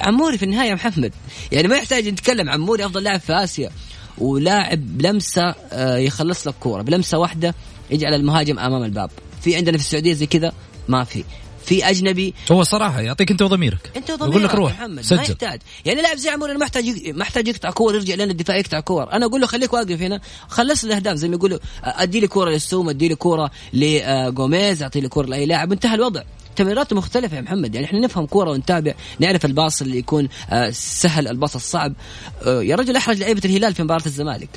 عموري 0.00 0.38
في 0.38 0.44
النهاية 0.44 0.74
محمد 0.74 1.12
يعني 1.52 1.68
ما 1.68 1.76
يحتاج 1.76 2.08
نتكلم 2.08 2.50
عموري 2.50 2.86
أفضل 2.86 3.02
لاعب 3.02 3.20
في 3.20 3.32
آسيا 3.32 3.70
ولاعب 4.18 4.98
بلمسة 4.98 5.54
آه، 5.72 5.96
يخلص 5.96 6.46
لك 6.48 6.54
كورة 6.60 6.82
بلمسة 6.82 7.18
واحدة 7.18 7.54
يجعل 7.90 8.14
المهاجم 8.14 8.58
أمام 8.58 8.84
الباب. 8.84 9.10
في 9.40 9.56
عندنا 9.56 9.78
في 9.78 9.84
السعودية 9.84 10.12
زي 10.12 10.26
كذا 10.26 10.52
ما 10.88 11.04
في. 11.04 11.24
في 11.66 11.90
أجنبي. 11.90 12.34
هو 12.52 12.62
صراحة 12.62 13.00
يعطيك 13.00 13.30
أنت 13.30 13.42
وضميرك. 13.42 13.90
أنت 13.96 14.08
يقول 14.08 14.20
لك 14.20 14.34
وضميرك 14.34 14.54
روح 14.54 14.72
محمد 14.72 14.90
ما 14.90 15.02
سجل. 15.02 15.20
يحتاج. 15.20 15.60
يعني 15.84 16.02
لاعب 16.02 16.16
زي 16.16 16.30
عمور 16.30 16.58
ما 16.58 16.64
يحتاج 16.64 16.84
ما 17.08 17.22
يحتاج 17.22 17.48
يقطع 17.48 17.70
كور 17.70 17.94
يرجع 17.94 18.14
لنا 18.14 18.24
الدفاع 18.24 18.56
يقطع 18.56 18.80
كور. 18.80 19.12
أنا 19.12 19.26
أقول 19.26 19.40
له 19.40 19.46
خليك 19.46 19.72
واقف 19.72 20.02
هنا. 20.02 20.20
خلص 20.48 20.84
الأهداف 20.84 21.16
زي 21.16 21.28
ما 21.28 21.34
يقولوا. 21.34 21.58
أدي 21.82 22.20
لي 22.20 22.26
كورة 22.26 22.50
للسومة 22.50 22.88
أدي 22.88 23.08
لي 23.08 23.14
كورة 23.14 23.50
لجوميز 23.72 24.82
أعطي 24.82 25.00
لي 25.00 25.08
كورة 25.08 25.26
لأي 25.26 25.46
لاعب. 25.46 25.72
انتهى 25.72 25.94
الوضع. 25.94 26.22
تمريراته 26.56 26.96
مختلفة 26.96 27.36
يا 27.36 27.40
محمد. 27.40 27.74
يعني 27.74 27.86
إحنا 27.86 28.00
نفهم 28.00 28.26
كورة 28.26 28.50
ونتابع 28.50 28.94
نعرف 29.18 29.44
ال 29.44 29.52
pass 29.52 29.82
اللي 29.82 29.98
يكون 29.98 30.28
سهل 30.70 31.28
ال 31.28 31.33
pass 31.33 31.54
الصعب. 31.54 31.94
يا 32.46 32.76
رجل 32.76 32.96
أحرج 32.96 33.18
لعيبة 33.18 33.42
الهلال 33.44 33.74
في 33.74 33.82
مباراة 33.82 34.06
الزمالك. 34.06 34.48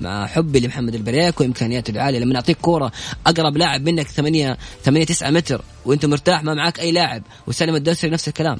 مع 0.00 0.26
حبي 0.26 0.60
لمحمد 0.60 0.94
البريك 0.94 1.40
وامكانياته 1.40 1.90
العاليه 1.90 2.18
لما 2.18 2.32
نعطيك 2.34 2.56
كورة 2.58 2.92
أقرب 3.26 3.56
لاعب 3.56 3.82
منك 3.88 4.06
8 4.08 4.56
8 4.84 5.06
9 5.06 5.30
متر 5.30 5.62
وأنت 5.84 6.06
مرتاح 6.06 6.42
ما 6.44 6.54
معك 6.54 6.80
أي 6.80 6.92
لاعب 6.92 7.22
وسلم 7.46 7.74
الدوسري 7.74 8.10
نفس 8.10 8.28
الكلام. 8.28 8.58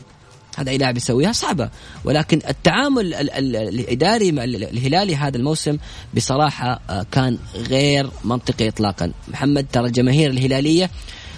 هذا 0.56 0.70
أي 0.70 0.78
لاعب 0.78 0.96
يسويها؟ 0.96 1.32
صعبة. 1.32 1.70
ولكن 2.04 2.40
التعامل 2.48 3.14
ال- 3.14 3.30
ال- 3.30 3.56
الإداري 3.56 4.32
مع 4.32 4.44
ال- 4.44 4.64
الهلالي 4.64 5.16
هذا 5.16 5.36
الموسم 5.36 5.76
بصراحة 6.16 6.80
آه، 6.90 7.06
كان 7.12 7.38
غير 7.54 8.10
منطقي 8.24 8.68
اطلاقا. 8.68 9.12
محمد 9.28 9.66
ترى 9.72 9.86
الجماهير 9.86 10.30
الهلالية 10.30 10.90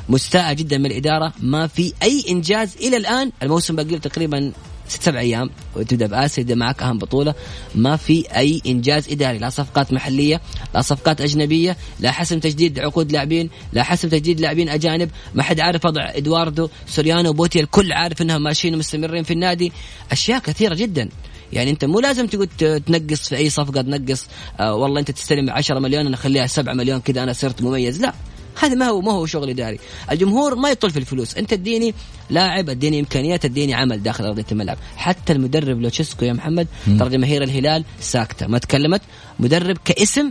مستاءة 0.08 0.52
جدا 0.52 0.78
من 0.78 0.86
الإدارة. 0.86 1.32
ما 1.40 1.66
في 1.66 1.92
أي 2.02 2.24
إنجاز 2.30 2.76
إلى 2.76 2.96
الآن. 2.96 3.32
الموسم 3.42 3.76
باقي 3.76 3.98
تقريبا 3.98 4.52
ست 4.88 5.02
سبع 5.02 5.20
أيام 5.20 5.50
وتبدأ 5.76 6.06
بآسيا 6.06 6.40
يبدأ 6.42 6.54
معك 6.54 6.82
أهم 6.82 6.98
بطولة. 6.98 7.34
ما 7.74 7.96
في 7.96 8.24
أي 8.36 8.62
إنجاز 8.66 9.08
إداري 9.10 9.38
لا 9.38 9.50
صفقات 9.50 9.92
محلية 9.92 10.40
لا 10.74 10.80
صفقات 10.80 11.20
أجنبية 11.20 11.76
لا 12.00 12.10
حسم 12.10 12.38
تجديد 12.38 12.78
عقود 12.78 13.12
لاعبين 13.12 13.50
لا 13.72 13.82
حسم 13.82 14.08
تجديد 14.08 14.40
لاعبين 14.40 14.68
أجانب. 14.68 15.10
ما 15.34 15.42
حد 15.42 15.60
عارف 15.60 15.84
وضع 15.84 16.10
إدواردو 16.14 16.68
سوريانو 16.86 17.32
بوتيا 17.32 17.60
الكل 17.60 17.92
عارف 17.92 18.22
أنهم 18.22 18.42
ماشيين 18.42 18.74
ومستمرين 18.74 19.22
في 19.22 19.32
النادي. 19.32 19.72
أشياء 20.12 20.38
كثيرة 20.38 20.74
جدا. 20.74 21.08
يعني 21.52 21.70
أنت 21.70 21.84
مو 21.84 22.00
لازم 22.00 22.26
تقول 22.26 22.48
تنقص 22.86 23.28
في 23.28 23.36
أي 23.36 23.50
صفقة 23.50 23.82
تنقص 23.82 24.26
آه 24.60 24.74
والله 24.74 25.00
أنت 25.00 25.10
تستلم 25.10 25.50
10 25.50 25.78
مليون 25.78 26.06
أنا 26.06 26.14
أخليها 26.14 26.46
7 26.46 26.74
مليون 26.74 27.00
كذا 27.00 27.22
أنا 27.22 27.32
صرت 27.32 27.62
مميز. 27.62 28.02
لا. 28.02 28.12
هذا 28.60 28.74
ما 28.74 28.86
هو 28.86 29.00
ما 29.00 29.12
هو 29.12 29.26
شغل 29.26 29.50
إداري. 29.50 29.78
الجمهور 30.10 30.54
ما 30.54 30.70
يطل 30.70 30.90
في 30.90 30.98
الفلوس. 30.98 31.36
أنت 31.36 31.52
اديني 31.52 31.94
لاعب 32.30 32.70
اديني 32.70 33.00
إمكانيات 33.00 33.44
اديني 33.44 33.74
عمل 33.74 34.02
داخل 34.02 34.24
أرضية 34.24 34.46
الملعب. 34.52 34.78
حتى 34.96 35.32
المدرب 35.32 35.80
لوتشيسكو 35.80 36.24
يا 36.24 36.32
محمد 36.32 36.68
ترى 36.98 37.10
جماهير 37.10 37.42
الهلال 37.42 37.84
ساكتة. 38.00 38.46
ما 38.46 38.58
تكلمت 38.58 39.02
مدرب 39.40 39.78
كاسم 39.84 40.30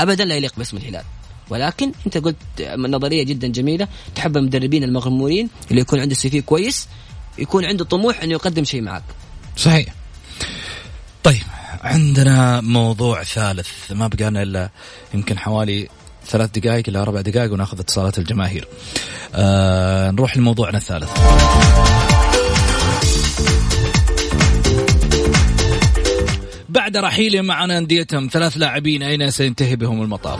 ابدا 0.00 0.24
لا 0.24 0.34
يليق 0.34 0.52
باسم 0.56 0.76
الهلال. 0.76 1.04
ولكن 1.50 1.92
أنت 2.06 2.18
قلت 2.18 2.36
نظرية 2.76 3.22
جدا 3.22 3.48
جميلة. 3.48 3.88
تحب 4.14 4.36
المدربين 4.36 4.84
المغمورين 4.84 5.48
اللي 5.70 5.80
يكون 5.80 6.00
عنده 6.00 6.14
سي 6.14 6.30
في 6.30 6.40
كويس 6.40 6.88
يكون 7.38 7.64
عنده 7.64 7.84
طموح 7.84 8.22
إنه 8.22 8.32
يقدم 8.32 8.64
شيء 8.64 8.82
معك. 8.82 9.04
صحيح. 9.56 9.94
طيب 11.22 11.42
عندنا 11.80 12.60
موضوع 12.60 13.22
ثالث. 13.22 13.68
ما 13.90 14.06
بقانا 14.08 14.42
إلا 14.42 14.70
يمكن 15.14 15.38
حوالي 15.38 15.88
ثلاث 16.28 16.50
دقائق 16.50 16.84
إلى 16.88 16.98
أربع 16.98 17.20
دقائق 17.20 17.52
وناخذ 17.52 17.78
اتصالات 17.80 18.18
الجماهير. 18.18 18.68
آه 19.34 20.10
نروح 20.10 20.36
لموضوعنا 20.36 20.78
الثالث. 20.78 21.10
بعد 26.68 26.96
رحيلهم 26.96 27.50
عن 27.50 27.70
أنديتهم 27.70 28.28
ثلاث 28.32 28.56
لاعبين 28.56 29.02
أين 29.02 29.30
سينتهي 29.30 29.76
بهم 29.76 30.02
المطاف؟ 30.02 30.38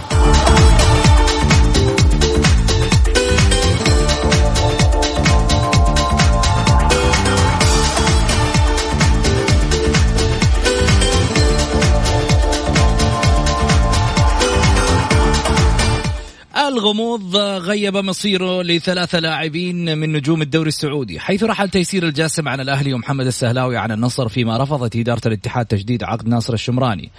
الغموض 16.87 17.37
غيب 17.37 17.97
مصيره 17.97 18.63
لثلاثة 18.63 19.19
لاعبين 19.19 19.99
من 19.99 20.13
نجوم 20.13 20.43
الدوري 20.43 20.69
السعودي 20.69 21.21
حيث 21.21 21.45
رحل 21.45 21.69
تيسير 21.69 22.07
الجاسم 22.07 22.49
عن 22.49 22.61
الأهلي 22.61 22.95
ومحمد 22.95 23.27
السهلاوي 23.27 23.77
عن 23.77 23.93
النصر 23.93 24.29
فيما 24.29 24.57
رفضت 24.57 24.97
إدارة 24.97 25.21
الاتحاد 25.27 25.67
تجديد 25.67 26.05
عقد 26.05 26.29
ناصر 26.29 26.55
الشمراني. 26.55 27.11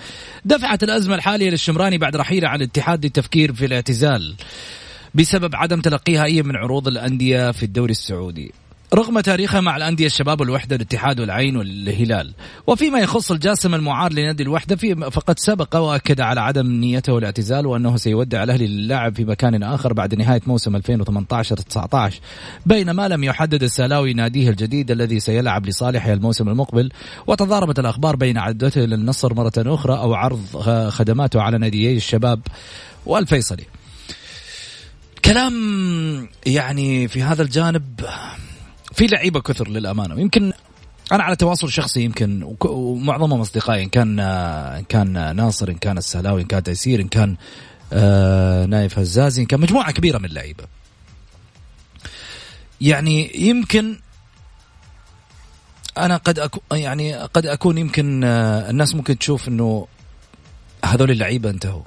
دفعت 0.46 0.84
الأزمة 0.84 1.16
الحالية 1.16 1.50
للشمراني 1.50 1.98
بعد 1.98 2.16
رحيله 2.16 2.48
عن 2.48 2.58
الاتحاد 2.58 3.06
للتفكير 3.06 3.54
في 3.54 3.66
الاعتزال 3.66 4.36
بسبب 5.16 5.56
عدم 5.56 5.82
تلقيها 5.82 6.24
أي 6.24 6.44
من 6.44 6.56
عروض 6.56 6.88
الأندية 6.88 7.52
في 7.52 7.64
الدوري 7.64 7.92
السعودي. 7.92 8.52
رغم 8.94 9.20
تاريخها 9.20 9.62
مع 9.62 9.78
الأندية 9.78 10.06
الشباب 10.06 10.42
والوحدة 10.42 10.76
الاتحاد 10.76 11.20
والعين 11.20 11.58
والهلال. 11.58 12.34
وفيما 12.68 13.00
يخص 13.00 13.32
الجاسم 13.32 13.76
المعار 13.76 14.14
لنادي 14.14 14.44
الوحدة 14.44 15.10
فقد 15.10 15.40
سبق 15.40 15.76
وأكد 15.76 16.22
على 16.22 16.42
عدم 16.42 16.72
نيته 16.72 17.18
الاعتزال 17.18 17.66
وأنه 17.66 17.98
سيودع 17.98 18.44
الأهلي 18.44 18.68
للعب 18.68 19.16
في 19.16 19.26
مكان 19.26 19.64
آخر 19.64 19.94
بعد 19.94 20.16
نهاية 20.16 20.42
موسم 20.48 20.78
2018-19 20.78 22.14
بينما 22.66 23.08
لم 23.08 23.24
يحدد 23.24 23.64
السلاوي 23.64 24.14
ناديه 24.14 24.50
الجديد 24.50 24.92
الذي 24.92 25.20
سيلعب 25.20 25.66
لصالحه 25.66 26.14
الموسم 26.14 26.50
المقبل. 26.50 26.90
وتضاربت 27.28 27.80
الأخبار 27.80 28.16
بين 28.16 28.38
عدته 28.38 28.82
للنصر 28.82 29.34
مرة 29.34 29.54
أخرى 29.58 29.94
أو 29.98 30.14
عرض 30.14 30.40
خدماته 30.90 31.42
على 31.42 31.58
ناديي 31.58 31.98
الشباب 31.98 32.40
والفيصلي. 33.06 33.64
كلام 35.26 35.54
يعني 36.46 37.08
في 37.08 37.24
هذا 37.24 37.42
الجانب 37.44 37.84
في 38.98 39.08
لعيبة 39.08 39.42
كثر 39.42 39.70
للأمانة. 39.70 40.20
يمكن 40.20 40.54
أنا 41.12 41.24
على 41.24 41.36
تواصل 41.36 41.72
شخصي 41.72 42.02
يمكن 42.02 42.56
ومعظمهم 42.66 43.42
أصدقائي 43.42 43.84
إن 43.84 43.90
كان 43.90 44.20
إن 44.20 44.84
كان 44.84 45.36
ناصر 45.36 45.70
إن 45.70 45.76
كان 45.76 45.98
السلاوي 45.98 46.42
إن 46.42 46.48
كان 46.48 46.64
تيسير 46.64 47.02
إن 47.02 47.08
كان 47.08 47.38
آه 47.94 48.66
نايف 48.66 49.00
هزازي 49.00 49.42
إن 49.42 49.48
كان 49.48 49.60
مجموعة 49.60 49.92
كبيرة 49.92 50.18
من 50.18 50.26
اللعيبة. 50.26 50.64
يعني 52.82 53.48
يمكن 53.48 54.00
أنا 55.98 56.18
قد 56.18 56.40
أكون 56.40 56.62
يعني 56.72 57.16
قد 57.16 57.46
أكون 57.46 57.78
يمكن 57.78 58.24
آه 58.24 58.70
الناس 58.70 58.96
ممكن 58.96 59.18
تشوف 59.18 59.48
إنه 59.48 59.88
هذول 60.86 61.12
اللعيبة 61.12 61.50
انتهوا. 61.50 61.84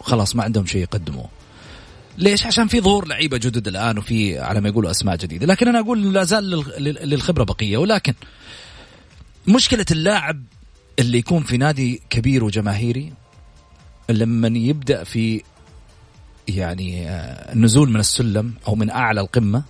خلاص 0.00 0.36
ما 0.36 0.44
عندهم 0.44 0.66
شيء 0.66 0.82
يقدموه. 0.82 1.28
ليش؟ 2.18 2.46
عشان 2.46 2.66
في 2.68 2.80
ظهور 2.80 3.08
لعيبة 3.08 3.36
جدد 3.36 3.68
الآن 3.68 3.98
وفي 3.98 4.38
على 4.38 4.60
ما 4.60 4.68
يقولوا 4.68 4.90
أسماء 4.90 5.16
جديدة، 5.16 5.46
لكن 5.46 5.68
أنا 5.68 5.80
أقول 5.80 6.12
لا 6.12 6.24
زال 6.24 6.64
للخبرة 7.08 7.44
بقية. 7.44 7.76
ولكن 7.76 8.14
مشكلة 9.46 9.86
اللاعب 9.90 10.42
اللي 10.98 11.18
يكون 11.18 11.42
في 11.42 11.56
نادي 11.56 12.02
كبير 12.10 12.44
وجماهيري 12.44 13.12
لما 14.10 14.58
يبدأ 14.58 15.04
في 15.04 15.42
يعني 16.48 17.10
النزول 17.52 17.88
آه، 17.88 17.92
من 17.92 18.00
السلم 18.00 18.54
أو 18.68 18.74
من 18.74 18.90
أعلى 18.90 19.20
القمة 19.20 19.62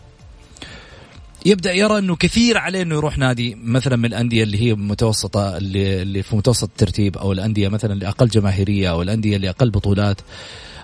يبدأ 1.46 1.72
يرى 1.72 1.98
إنه 1.98 2.16
كثير 2.16 2.58
عليه 2.58 2.82
إنه 2.82 2.94
يروح 2.94 3.18
نادي 3.18 3.54
مثلا 3.54 3.96
من 3.96 4.04
الأندية 4.04 4.42
اللي 4.42 4.62
هي 4.62 4.74
متوسطة 4.74 5.56
اللي, 5.56 6.02
اللي 6.02 6.22
في 6.22 6.36
متوسط 6.36 6.68
الترتيب 6.68 7.18
أو 7.18 7.32
الأندية 7.32 7.68
مثلا 7.68 7.92
اللي 7.92 8.08
أقل 8.08 8.28
جماهيرية 8.28 8.90
أو 8.90 9.02
الأندية 9.02 9.36
اللي 9.36 9.50
أقل 9.50 9.70
بطولات. 9.70 10.20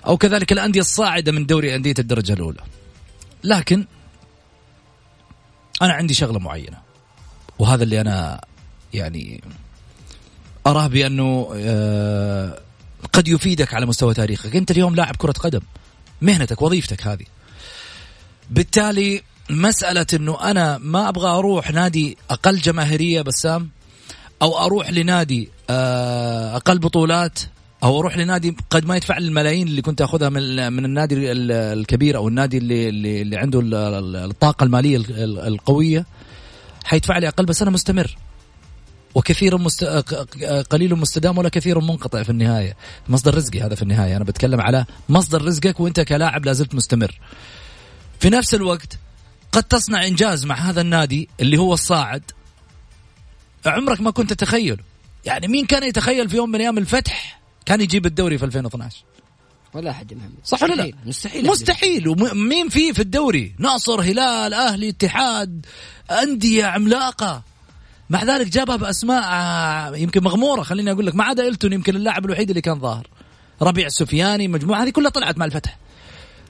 أو 0.07 0.17
كذلك 0.17 0.51
الأندية 0.51 0.79
الصاعدة 0.79 1.31
من 1.31 1.45
دوري 1.45 1.75
أندية 1.75 1.93
الدرجة 1.99 2.33
الأولى. 2.33 2.61
لكن 3.43 3.85
أنا 5.81 5.93
عندي 5.93 6.13
شغلة 6.13 6.39
معينة. 6.39 6.77
وهذا 7.59 7.83
اللي 7.83 8.01
أنا 8.01 8.41
يعني 8.93 9.43
أراه 10.67 10.87
بأنه 10.87 11.51
آه، 11.55 12.59
قد 13.13 13.27
يفيدك 13.27 13.73
على 13.73 13.85
مستوى 13.85 14.13
تاريخك. 14.13 14.55
أنت 14.55 14.71
اليوم 14.71 14.95
لاعب 14.95 15.15
كرة 15.15 15.31
قدم. 15.31 15.61
مهنتك 16.21 16.61
وظيفتك 16.61 17.07
هذه. 17.07 17.25
بالتالي 18.49 19.21
مسألة 19.49 20.05
أنه 20.13 20.51
أنا 20.51 20.77
ما 20.77 21.09
أبغى 21.09 21.29
أروح 21.29 21.71
نادي 21.71 22.17
أقل 22.29 22.57
جماهيرية 22.57 23.21
بسام 23.21 23.69
أو 24.41 24.57
أروح 24.57 24.89
لنادي 24.89 25.49
آه، 25.69 26.55
أقل 26.55 26.79
بطولات 26.79 27.39
أو 27.83 27.99
أروح 27.99 28.17
لنادي 28.17 28.55
قد 28.69 28.85
ما 28.85 28.95
يدفع 28.95 29.17
الملايين 29.17 29.67
اللي 29.67 29.81
كنت 29.81 30.01
أخذها 30.01 30.29
من 30.29 30.73
من 30.73 30.85
النادي 30.85 31.31
الكبير 31.31 32.17
أو 32.17 32.27
النادي 32.27 32.57
اللي 32.57 32.89
اللي, 32.89 33.21
اللي 33.21 33.37
عنده 33.37 33.61
الطاقة 34.25 34.63
المالية 34.63 35.03
القوية 35.47 36.05
حيدفع 36.85 37.17
لي 37.17 37.27
أقل 37.27 37.45
بس 37.45 37.61
أنا 37.61 37.71
مستمر. 37.71 38.17
وكثير 39.15 39.57
مست... 39.57 39.83
قليل 40.69 40.95
مستدام 40.95 41.37
ولا 41.37 41.49
كثير 41.49 41.79
منقطع 41.79 42.23
في 42.23 42.29
النهاية. 42.29 42.75
مصدر 43.09 43.35
رزقي 43.35 43.61
هذا 43.61 43.75
في 43.75 43.81
النهاية. 43.81 44.17
أنا 44.17 44.23
بتكلم 44.23 44.61
على 44.61 44.85
مصدر 45.09 45.45
رزقك 45.45 45.79
وأنت 45.79 45.99
كلاعب 45.99 46.45
لازلت 46.45 46.75
مستمر. 46.75 47.19
في 48.19 48.29
نفس 48.29 48.55
الوقت 48.55 48.99
قد 49.51 49.63
تصنع 49.63 50.05
إنجاز 50.05 50.45
مع 50.45 50.55
هذا 50.55 50.81
النادي 50.81 51.29
اللي 51.39 51.57
هو 51.57 51.73
الصاعد. 51.73 52.23
عمرك 53.65 54.01
ما 54.01 54.11
كنت 54.11 54.33
تتخيله 54.33 54.77
يعني 55.25 55.47
مين 55.47 55.65
كان 55.65 55.83
يتخيل 55.83 56.29
في 56.29 56.35
يوم 56.35 56.51
من 56.51 56.61
أيام 56.61 56.77
الفتح؟ 56.77 57.36
كان 57.67 57.81
يجيب 57.81 58.05
الدوري 58.05 58.37
في 58.37 58.45
2012 58.45 59.03
ولا 59.73 59.91
أحد 59.91 60.13
محمد 60.13 60.31
صح 60.43 60.63
ولا 60.63 60.73
لا؟ 60.73 60.91
مستحيل 61.05 61.47
مستحيل 61.47 62.07
ومين 62.07 62.69
فيه 62.69 62.91
في 62.91 62.99
الدوري؟ 62.99 63.55
ناصر 63.59 64.01
هلال 64.01 64.53
أهلي 64.53 64.89
اتحاد 64.89 65.65
أندية 66.11 66.65
عملاقة. 66.65 67.43
مع 68.09 68.23
ذلك 68.23 68.47
جابها 68.47 68.75
بأسماء 68.75 69.23
آه، 69.23 69.95
يمكن 69.95 70.23
مغمورة. 70.23 70.63
خليني 70.63 70.91
أقول 70.91 71.05
لك 71.05 71.15
ما 71.15 71.23
عدا 71.23 71.47
إلتون 71.47 71.73
يمكن 71.73 71.95
اللاعب 71.95 72.25
الوحيد 72.25 72.49
اللي 72.49 72.61
كان 72.61 72.79
ظاهر. 72.79 73.07
ربيع 73.61 73.85
السفياني 73.85 74.47
مجموعة 74.47 74.83
هذه 74.83 74.89
كلها 74.89 75.09
طلعت 75.09 75.37
مع 75.37 75.45
الفتح. 75.45 75.77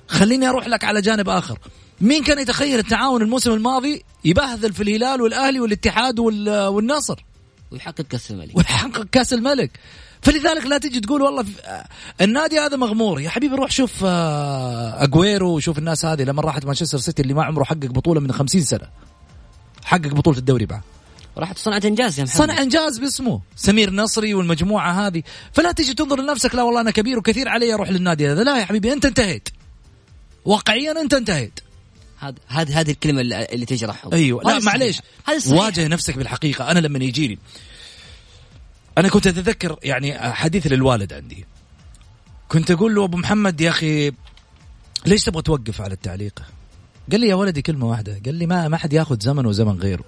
خليني 0.08 0.50
أروح 0.50 0.68
لك 0.68 0.84
على 0.84 1.02
جانب 1.02 1.30
آخر. 1.30 1.60
مين 2.02 2.24
كان 2.24 2.40
يتخيل 2.40 2.80
التعاون 2.80 3.22
الموسم 3.22 3.52
الماضي؟ 3.52 4.04
يبهذل 4.26 4.74
في 4.74 4.84
الهلال 4.84 5.22
والأهلي 5.22 5.60
والاتحاد 5.60 6.20
والنصر 6.20 7.24
ويحقق 7.72 8.02
كأس 8.02 8.32
الملك. 8.32 8.58
ويحقق 8.58 9.04
كأس 9.04 9.34
الملك. 9.34 9.72
فلذلك 10.28 10.66
لا 10.66 10.78
تجي 10.78 11.00
تقول 11.00 11.22
والله 11.22 11.46
النادي 12.22 12.60
هذا 12.60 12.78
مغمور. 12.78 13.22
يا 13.22 13.30
حبيبي 13.30 13.56
روح 13.56 13.72
شوف 13.72 13.92
آه، 14.06 15.04
أجويرو 15.04 15.56
وشوف 15.56 15.78
الناس 15.78 16.06
هذه 16.06 16.24
لما 16.24 16.42
راحت 16.42 16.66
مانشستر 16.66 16.98
سيتي 16.98 17.22
اللي 17.22 17.34
ما 17.34 17.44
عمره 17.44 17.64
حقق 17.64 17.86
بطولة 17.86 18.20
من 18.22 18.32
خمسين 18.32 18.62
سنة. 18.62 18.88
حقق 19.86 20.08
بطولة 20.08 20.38
الدوري 20.38 20.66
بعد. 20.66 20.82
راحت 21.38 21.58
صنعت 21.58 21.86
انجاز 21.86 22.20
يا 22.20 22.24
محمد. 22.24 22.38
صنع 22.38 22.62
انجاز 22.62 22.98
باسمه. 22.98 23.42
سمير 23.56 23.92
نصري 23.92 24.34
والمجموعة 24.34 25.08
هذه. 25.08 25.24
فلا 25.54 25.72
تجي 25.72 25.94
تنظر 25.94 26.22
لنفسك 26.22 26.56
لا 26.56 26.64
والله 26.64 26.82
أنا 26.82 26.92
كبير 26.92 27.18
وكثير 27.18 27.50
علي 27.50 27.74
أروح 27.74 27.90
للنادي 27.90 28.32
هذا. 28.32 28.44
لا 28.44 28.60
يا 28.60 28.66
حبيبي 28.66 28.94
أنت 28.94 29.06
انتهيت. 29.06 29.50
واقعيا 30.46 31.02
أنت 31.02 31.14
انتهيت. 31.14 31.60
هذه 32.20 32.36
هذه 32.48 32.80
هذه 32.80 32.92
الكلمة 32.92 33.22
اللي 33.22 33.66
تجرح 33.66 34.08
أيوه. 34.14 34.44
لا 34.44 34.60
معليش. 34.60 35.02
واجه 35.48 35.88
نفسك 35.88 36.18
بالحقيقة. 36.18 36.72
أنا 36.72 36.80
لما 36.80 37.04
يجي 37.04 37.28
لي 37.28 37.38
أنا 38.98 39.10
كنت 39.10 39.28
أتذكر 39.28 39.80
يعني 39.84 40.34
حديث 40.34 40.68
للوالد 40.68 41.14
عندي. 41.14 41.46
كنت 42.48 42.72
أقول 42.72 42.96
له 42.96 43.04
أبو 43.04 43.18
محمد 43.18 43.62
يا 43.62 43.70
أخي 43.70 44.12
ليش 45.06 45.24
تبغى 45.24 45.42
توقف 45.42 45.82
على 45.82 45.94
التعليق؟ 45.94 46.44
قال 47.12 47.20
لي 47.20 47.28
يا 47.28 47.36
ولدي 47.36 47.62
كلمة 47.62 47.86
واحدة. 47.86 48.22
قال 48.26 48.36
لي 48.36 48.46
ما 48.46 48.68
ما 48.68 48.78
حد 48.78 48.94
ياخذ 48.94 49.20
زمن 49.20 49.46
وزمن 49.46 49.80
غيره. 49.80 50.04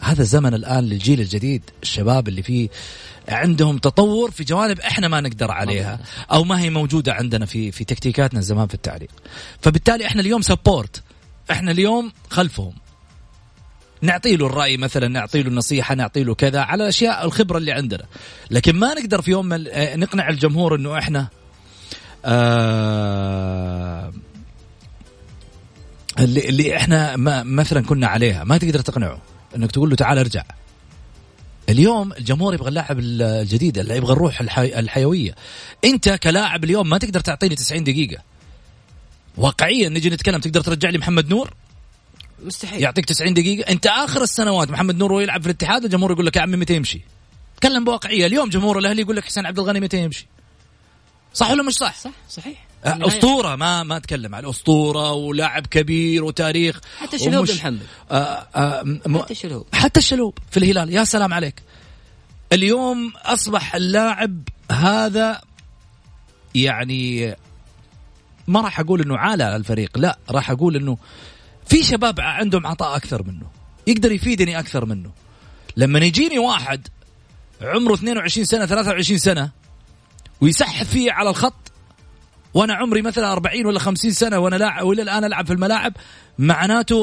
هذا 0.00 0.22
الزمن 0.22 0.54
الآن 0.54 0.84
للجيل 0.84 1.20
الجديد 1.20 1.62
الشباب 1.82 2.28
اللي 2.28 2.42
فيه 2.42 2.68
عندهم 3.28 3.78
تطور 3.78 4.30
في 4.30 4.44
جوانب 4.44 4.80
إحنا 4.80 5.08
ما 5.08 5.20
نقدر 5.20 5.50
عليها 5.50 6.00
أو 6.32 6.44
ما 6.44 6.60
هي 6.60 6.70
موجودة 6.70 7.12
عندنا 7.12 7.46
في 7.46 7.72
في 7.72 7.84
تكتيكاتنا 7.84 8.40
زمان 8.40 8.66
في 8.66 8.74
التعليق. 8.74 9.10
فبالتالي 9.62 10.06
إحنا 10.06 10.20
اليوم 10.20 10.42
سبورت 10.42 11.02
إحنا 11.50 11.70
اليوم 11.70 12.12
خلفهم. 12.30 12.72
نعطي 14.00 14.36
له 14.36 14.46
الرأي 14.46 14.76
مثلا 14.76 15.08
نعطي 15.08 15.42
له 15.42 15.48
النصيحه 15.48 15.94
نعطي 15.94 16.24
له 16.24 16.34
كذا 16.34 16.60
على 16.60 16.82
الاشياء 16.82 17.24
الخبرة 17.24 17.58
اللي 17.58 17.72
عندنا. 17.72 18.04
لكن 18.50 18.76
ما 18.76 18.94
نقدر 18.94 19.22
في 19.22 19.30
يوم 19.30 19.52
آه، 19.52 19.96
نقنع 19.96 20.28
الجمهور 20.28 20.74
إنه 20.74 20.98
إحنا 20.98 21.28
آه 22.24 24.12
اللي, 26.18 26.48
اللي 26.48 26.76
إحنا 26.76 27.16
ما 27.16 27.42
مثلا 27.42 27.82
كنا 27.82 28.06
عليها 28.06 28.44
ما 28.44 28.58
تقدر 28.58 28.80
تقنعه 28.80 29.22
إنك 29.56 29.72
تقول 29.72 29.90
له 29.90 29.96
تعال 29.96 30.18
ارجع. 30.18 30.44
اليوم 31.68 32.12
الجمهور 32.12 32.54
يبغى 32.54 32.68
اللاعب 32.68 32.98
الجديد 32.98 33.78
اللي 33.78 33.96
يبغى 33.96 34.12
الروح 34.12 34.40
الحي... 34.40 34.78
الحيوية. 34.78 35.34
أنت 35.84 36.08
كلاعب 36.08 36.64
اليوم 36.64 36.88
ما 36.88 36.98
تقدر 36.98 37.20
تعطيني 37.20 37.54
90 37.54 37.84
دقيقة. 37.84 38.22
واقعيا 39.36 39.88
نجي 39.88 40.10
نتكلم 40.10 40.40
تقدر 40.40 40.60
ترجع 40.60 40.90
لي 40.90 40.98
محمد 40.98 41.30
نور؟ 41.30 41.54
مستحيل. 42.42 42.82
يعطيك 42.82 43.04
90 43.04 43.34
دقيقة. 43.34 43.72
انت 43.72 43.86
آخر 43.86 44.22
السنوات 44.22 44.70
محمد 44.70 44.96
نور 44.96 45.12
وهو 45.12 45.20
يلعب 45.20 45.40
في 45.40 45.46
الاتحاد 45.46 45.84
الجمهور 45.84 46.12
يقول 46.12 46.26
لك 46.26 46.36
يا 46.36 46.42
عمي 46.42 46.56
متى 46.56 46.74
يمشي؟ 46.74 47.00
تكلم 47.56 47.84
بواقعية. 47.84 48.26
اليوم 48.26 48.48
جمهور 48.48 48.78
الأهلي 48.78 49.02
يقول 49.02 49.16
لك 49.16 49.24
حسين 49.24 49.46
عبد 49.46 49.58
الغني 49.58 49.80
متى 49.80 49.98
يمشي؟ 49.98 50.26
صح 51.34 51.50
ولا 51.50 51.62
مش 51.62 51.74
صح؟ 51.74 51.98
صح 51.98 52.10
صحيح. 52.30 52.66
أه، 52.84 53.06
أسطورة. 53.06 53.56
ما 53.56 53.82
ما 53.82 53.96
أتكلم 53.96 54.34
عن 54.34 54.46
أسطورة 54.46 55.12
ولاعب 55.12 55.66
كبير 55.66 56.24
وتاريخ 56.24 56.80
حتى 56.98 57.16
الشلوب 57.16 57.50
محمد. 57.50 57.86
آه 58.10 58.14
آه 58.56 58.82
م... 58.82 59.18
حتى 59.18 59.32
الشلوب 59.32 59.66
حتى 59.72 60.00
الشلوب 60.00 60.38
في 60.50 60.56
الهلال. 60.56 60.92
يا 60.92 61.04
سلام 61.04 61.34
عليك. 61.34 61.62
اليوم 62.52 63.12
أصبح 63.16 63.74
اللاعب 63.74 64.42
هذا 64.72 65.40
يعني 66.54 67.34
ما 68.46 68.60
راح 68.60 68.80
أقول 68.80 69.00
إنه 69.02 69.16
عالة 69.16 69.44
على 69.44 69.56
الفريق. 69.56 69.98
لا 69.98 70.18
راح 70.30 70.50
أقول 70.50 70.76
إنه 70.76 70.98
في 71.68 71.82
شباب 71.82 72.20
عندهم 72.20 72.66
عطاء 72.66 72.96
أكثر 72.96 73.22
منه 73.22 73.46
يقدر 73.86 74.12
يفيدني 74.12 74.58
أكثر 74.58 74.84
منه. 74.84 75.10
لما 75.76 75.98
يجيني 75.98 76.38
واحد 76.38 76.88
عمره 77.62 77.94
22 77.94 78.44
سنة 78.44 78.66
23 78.66 79.18
سنة 79.18 79.50
ويسحب 80.40 80.86
فيه 80.86 81.12
على 81.12 81.30
الخط 81.30 81.72
وأنا 82.54 82.74
عمري 82.74 83.02
مثلا 83.02 83.32
40 83.32 83.66
ولا 83.66 83.78
50 83.78 84.10
سنة 84.12 84.38
وأنا 84.38 84.56
لاعب 84.56 84.86
ولا 84.86 85.02
الآن 85.02 85.24
ألعب 85.24 85.46
في 85.46 85.52
الملاعب 85.52 85.92
معناته 86.38 86.96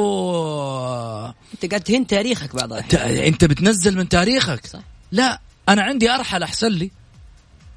أنت 1.54 1.65
قاعد 1.69 1.82
تهين 1.82 2.08
تاريخك 2.08 2.56
بعض 2.56 2.73
أنت 2.93 3.45
بتنزل 3.45 3.97
من 3.97 4.10
تاريخك. 4.10 4.65
صح. 4.67 4.80
لا 5.12 5.41
أنا 5.69 5.82
عندي 5.82 6.10
أرحل 6.10 6.43
أحسن 6.43 6.67
لي. 6.67 6.91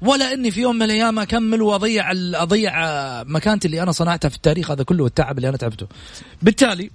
ولا 0.01 0.33
إني 0.33 0.51
في 0.51 0.61
يوم 0.61 0.75
من 0.75 0.81
الأيام 0.81 1.19
أكمل 1.19 1.61
وأضيع 1.61 2.11
أضيع 2.35 2.73
مكانتي 3.23 3.67
اللي 3.67 3.83
أنا 3.83 3.91
صنعتها 3.91 4.29
في 4.29 4.35
التاريخ 4.35 4.71
هذا 4.71 4.83
كله 4.83 5.03
والتعب 5.03 5.37
اللي 5.37 5.49
أنا 5.49 5.57
تعبته. 5.57 5.87
بالتالي 6.41 6.91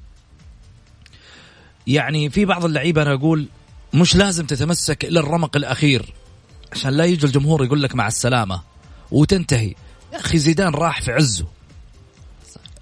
يعني 1.86 2.30
في 2.30 2.44
بعض 2.44 2.64
اللعيبة 2.64 3.02
أنا 3.02 3.12
أقول 3.14 3.46
مش 3.94 4.16
لازم 4.16 4.46
تتمسك 4.46 5.04
إلى 5.04 5.20
الرمق 5.20 5.56
الأخير 5.56 6.12
عشان 6.72 6.90
لا 6.90 7.04
يجي 7.04 7.26
الجمهور 7.26 7.64
يقول 7.64 7.82
لك 7.82 7.94
مع 7.94 8.06
السلامة 8.06 8.62
وتنتهي. 9.10 9.74
يا 10.12 10.18
أخي 10.18 10.38
زيدان 10.38 10.74
راح 10.74 11.02
في 11.02 11.12
عزه. 11.12 11.46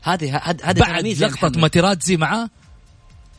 هذه 0.03 0.37
هذه 0.37 0.57
هذه 0.65 0.81
بعد 0.81 1.07
لقطة. 1.07 1.61
ماتيراتزي 1.61 2.17
معاه 2.17 2.51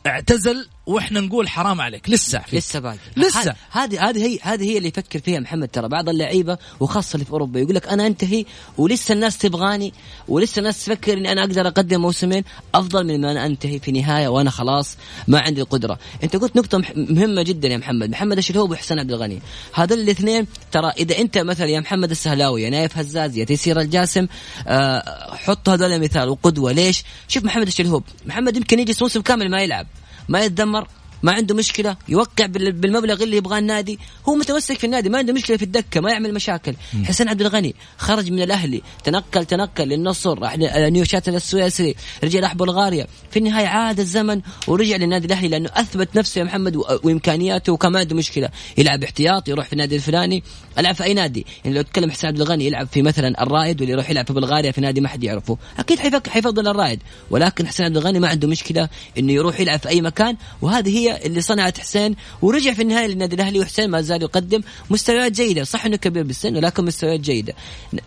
اعتزل 0.06 0.68
وإحنا 0.86 1.20
نقول 1.20 1.48
حرام 1.48 1.80
عليك 1.80 2.10
لسه. 2.10 2.38
في 2.38 2.56
لسه 2.56 2.78
باقي. 2.78 2.98
لسه. 3.16 3.54
هذه 3.70 4.08
هذه 4.10 4.26
هي 4.26 4.38
هذه 4.42 4.64
هي 4.64 4.78
اللي 4.78 4.88
يفكر 4.88 5.18
فيها 5.18 5.40
محمد 5.40 5.68
ترى 5.68 5.88
بعض 5.88 6.08
اللعيبة 6.08 6.58
وخاصة 6.80 7.14
اللي 7.14 7.24
في 7.24 7.32
أوروبا 7.32 7.60
يقول 7.60 7.74
لك 7.74 7.88
أنا 7.88 8.06
أنتهي 8.06 8.44
ولسه 8.78 9.12
الناس 9.12 9.38
تبغاني 9.38 9.92
ولسه 10.28 10.58
الناس 10.58 10.84
تفكر 10.84 11.12
إني 11.12 11.32
أنا 11.32 11.40
أقدر 11.40 11.68
أقدم 11.68 12.00
موسمين 12.00 12.44
أفضل 12.74 13.06
من 13.06 13.20
ما 13.20 13.32
أنا 13.32 13.46
أنتهي 13.46 13.78
في 13.78 13.92
نهاية 13.92 14.28
وأنا 14.28 14.50
خلاص 14.50 14.96
ما 15.28 15.40
عندي 15.40 15.60
القدرة. 15.60 15.98
أنت 16.22 16.36
قلت 16.36 16.56
نقطة 16.56 16.82
مهمة 16.96 17.42
جدا 17.42 17.68
يا 17.68 17.76
محمد. 17.76 18.10
محمد 18.10 18.38
الشلهوب 18.38 18.70
وحسين 18.70 18.98
عبد 18.98 19.12
الغني. 19.12 19.42
هذول 19.74 20.00
الاثنين 20.00 20.46
ترى 20.72 20.90
إذا 20.90 21.18
أنت 21.18 21.38
مثلا 21.38 21.66
يا 21.66 21.80
محمد 21.80 22.10
السهلاوي 22.10 22.62
يا 22.62 22.70
نايف 22.70 22.98
هزاز 22.98 23.36
يا 23.36 23.44
تيسير 23.44 23.80
الجاسم 23.80 24.26
آه 24.66 25.34
حط 25.34 25.68
هذول 25.68 26.00
مثال 26.00 26.28
وقدوة. 26.28 26.72
ليش؟ 26.72 27.04
شوف 27.28 27.44
محمد 27.44 27.66
الشلهوب 27.66 28.04
محمد 28.26 28.56
يمكن 28.56 28.78
يجلس 28.78 29.02
موسم 29.02 29.20
كامل 29.20 29.50
ما 29.50 29.62
يلعب. 29.62 29.86
ما 30.28 30.44
يتذمر 30.44 30.88
ما 31.24 31.32
عنده 31.32 31.54
مشكلة 31.54 31.96
يوقع 32.08 32.46
بال- 32.46 32.72
بالمبلغ 32.72 33.22
اللي 33.22 33.36
يبغاه 33.36 33.58
النادي. 33.58 33.98
هو 34.28 34.34
متمسك 34.34 34.78
في 34.78 34.84
النادي 34.84 35.08
ما 35.08 35.18
عنده 35.18 35.32
مشكلة 35.32 35.56
في 35.56 35.62
الدكة 35.62 36.00
ما 36.00 36.10
يعمل 36.10 36.34
مشاكل. 36.34 36.74
حسين 37.04 37.28
عبد 37.28 37.40
الغني 37.40 37.74
خرج 37.98 38.30
من 38.30 38.42
الأهلي 38.42 38.82
تنقل 39.04 39.44
تنقل 39.44 39.84
للنصر 39.88 40.38
راح 40.38 40.56
نيوشاتل 40.58 41.34
السويسري 41.34 41.94
رجع 42.24 42.40
راح 42.40 42.54
بلغاريا. 42.54 43.06
في 43.30 43.38
النهاية 43.38 43.66
عاد 43.66 44.00
الزمن 44.00 44.40
ورجع 44.68 44.96
للنادي 44.96 45.26
الأهلي 45.26 45.48
لأنه 45.48 45.70
أثبت 45.72 46.16
نفسه 46.16 46.38
يا 46.38 46.44
محمد 46.44 46.76
وإمكانياته 46.76 47.72
وكان 47.72 47.92
ما 47.92 47.98
عنده 47.98 48.16
مشكلة. 48.16 48.48
يلعب 48.78 49.04
احتياط 49.04 49.48
يروح 49.48 49.66
في 49.66 49.72
النادي 49.72 49.96
الفلاني 49.96 50.42
ألعب 50.78 50.94
في 50.94 51.04
أي 51.04 51.14
نادي. 51.14 51.46
يعني 51.64 51.76
لو 51.76 51.82
تكلم 51.82 52.10
حسين 52.10 52.28
عبد 52.28 52.40
الغني 52.40 52.66
يلعب 52.66 52.86
في 52.86 53.02
مثلا 53.02 53.42
الرائد 53.42 53.80
واللي 53.80 53.92
يروح 53.92 54.10
يلعب 54.10 54.26
في 54.26 54.32
بلغاريا 54.32 54.70
في 54.70 54.80
نادي 54.80 55.00
ما 55.00 55.08
حد 55.08 55.24
يعرفه. 55.24 55.58
أكيد 55.78 55.98
حيفضل 56.28 56.68
الرائد. 56.68 57.02
ولكن 57.30 57.66
حسين 57.66 57.86
عبد 57.86 57.96
الغني 57.96 58.20
ما 58.20 58.28
عنده 58.28 58.48
مشكلة 58.48 58.88
إنه 59.18 59.32
يروح 59.32 59.60
يلعب 59.60 59.78
في 59.78 59.88
أي 59.88 60.00
مكان 60.02 60.36
وهذه 60.62 60.98
هي 60.98 61.13
اللي 61.16 61.40
صنعت 61.40 61.78
حسين 61.78 62.16
ورجع 62.42 62.72
في 62.72 62.82
النهاية 62.82 63.06
للنادي 63.06 63.34
الأهلي 63.34 63.60
وحسين 63.60 63.90
ما 63.90 64.00
زال 64.00 64.22
يقدم 64.22 64.60
مستويات 64.90 65.32
جيدة. 65.32 65.64
صح 65.64 65.84
إنه 65.84 65.96
كبير 65.96 66.22
بالسن 66.22 66.56
ولكن 66.56 66.84
مستويات 66.84 67.20
جيدة. 67.20 67.54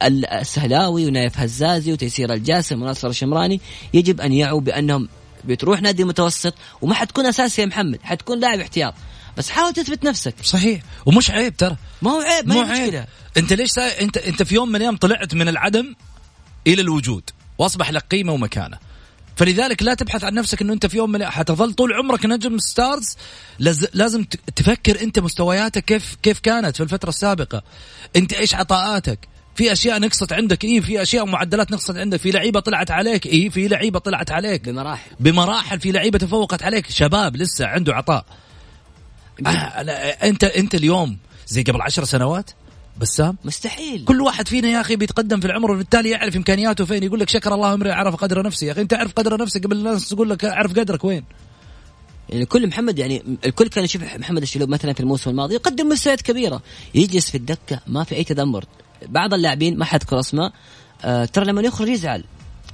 ال- 0.04 0.26
السهلاوي 0.26 1.06
ونايف 1.06 1.40
هزازي 1.40 1.94
وتيسير 1.94 2.34
الجاسم 2.34 2.82
وناصر 2.82 3.08
الشمراني 3.08 3.62
يجب 3.94 4.22
أن 4.22 4.34
يعوا 4.34 4.62
بأنهم 4.62 5.10
بتروح 5.46 5.82
نادي 5.82 6.04
متوسط 6.04 6.54
وما 6.82 6.94
حتكون 6.94 7.26
اساسي 7.26 7.62
يا 7.62 7.66
محمد 7.66 8.00
حتكون 8.04 8.40
لاعب 8.40 8.60
احتياط. 8.60 8.94
بس 9.38 9.50
حاول 9.50 9.74
تثبت 9.74 10.04
نفسك. 10.04 10.36
صحيح. 10.44 10.82
ومش 11.06 11.32
عيب 11.32 11.58
ترى. 11.58 11.78
ما 12.02 12.12
هو 12.12 12.22
عيب 12.22 12.48
ما 12.48 12.56
هي 12.56 12.82
عيب. 12.82 13.06
أنت 13.38 13.54
ليش 13.54 13.72
سا... 13.72 14.02
انت 14.02 14.18
أنت 14.18 14.44
في 14.44 14.56
يوم 14.56 14.70
من 14.70 14.76
الأيام 14.76 14.98
طلعت 14.98 15.34
من 15.34 15.48
العدم 15.48 15.96
إلى 16.68 16.82
الوجود. 16.82 17.24
وأصبح 17.58 17.92
لك 17.92 18.04
قيمة 18.12 18.34
ومكانة. 18.34 18.78
فلذلك 19.38 19.84
لا 19.84 19.94
تبحث 19.94 20.24
عن 20.24 20.34
نفسك 20.34 20.62
إنه 20.62 20.74
أنت 20.74 20.86
في 20.86 20.98
يوم 20.98 21.12
من 21.12 21.26
حتظل 21.26 21.74
طول 21.74 21.94
عمرك 21.94 22.26
نجم 22.26 22.58
ستارز. 22.58 23.18
لز... 23.60 23.88
لازم 23.94 24.24
تفكر 24.56 25.02
أنت 25.02 25.20
مستوياتك 25.20 25.86
كيف 25.86 26.16
كيف 26.24 26.40
كانت 26.40 26.76
في 26.76 26.84
الفترة 26.84 27.10
السابقة. 27.10 27.64
أنت 28.16 28.34
إيش 28.34 28.56
عطاءاتك؟ 28.56 29.20
في 29.56 29.72
أشياء 29.72 30.00
نقصت 30.00 30.34
عندك 30.34 30.64
إيه 30.64 30.80
في 30.80 31.02
أشياء 31.02 31.26
معدلات 31.26 31.72
نقصت 31.72 31.98
عندك 31.98 32.20
في 32.20 32.32
لعيبة 32.32 32.60
طلعت 32.60 32.92
عليك 32.92 33.26
إيه 33.26 33.50
في 33.50 33.68
لعيبة 33.68 34.00
طلعت 34.00 34.32
عليك. 34.32 34.70
بمراحل. 34.70 35.12
بمراحل 35.20 35.80
في 35.80 35.92
لعيبة 35.92 36.18
تفوقت 36.18 36.64
عليك. 36.64 36.90
شباب 36.92 37.36
لسه 37.36 37.68
عنده 37.68 37.94
عطاء. 37.96 38.26
آه 39.48 39.50
أنت 39.50 40.44
أنت 40.44 40.76
اليوم 40.76 41.18
زي 41.48 41.64
قبل 41.64 41.82
عشر 41.82 42.04
سنوات 42.04 42.52
بسام؟ 43.02 43.38
مستحيل. 43.46 44.06
كل 44.06 44.22
واحد 44.22 44.48
فينا 44.48 44.68
يا 44.68 44.82
أخي 44.82 44.96
بيتقدم 44.96 45.40
في 45.40 45.46
العمر 45.46 45.72
وبالتالي 45.72 46.10
يعرف 46.10 46.36
إمكانياته 46.36 46.86
فين. 46.86 47.04
يقول 47.04 47.20
لك 47.20 47.30
شكر 47.30 47.54
الله 47.54 47.74
امرئ 47.74 47.92
عرف 47.92 48.16
قدر 48.16 48.44
نفسه 48.44 48.68
يا 48.68 48.72
أخي 48.72 48.82
أنت 48.82 48.94
أعرف 48.94 49.14
قدر 49.14 49.42
نفسك 49.42 49.64
قبل 49.64 49.78
الناس 49.78 50.10
تقول 50.10 50.30
لك 50.30 50.46
أعرف 50.46 50.72
قدرك 50.72 51.04
وين. 51.04 51.24
يعني 52.30 52.46
كل 52.46 52.68
محمد 52.68 53.00
يعني 53.00 53.38
الكل 53.46 53.68
كان 53.68 53.84
يشوف 53.84 54.04
محمد 54.04 54.42
الشلوب 54.42 54.70
مثلا 54.70 54.94
في 54.94 55.00
الموسم 55.00 55.30
الماضي 55.30 55.56
يقدم 55.56 55.90
مستويات 55.90 56.22
كبيرة. 56.22 56.62
يجلس 56.96 57.30
في 57.30 57.38
الدكة 57.38 57.80
ما 57.88 58.04
في 58.04 58.16
أي 58.16 58.24
تذمر. 58.24 58.66
بعض 59.08 59.34
اللاعبين 59.34 59.78
ما 59.78 59.86
حذكر 59.86 60.20
اسماء 60.20 60.54
آه 61.04 61.26
ترى 61.26 61.46
لما 61.46 61.62
يخرج 61.62 61.88
يزعل. 61.88 62.24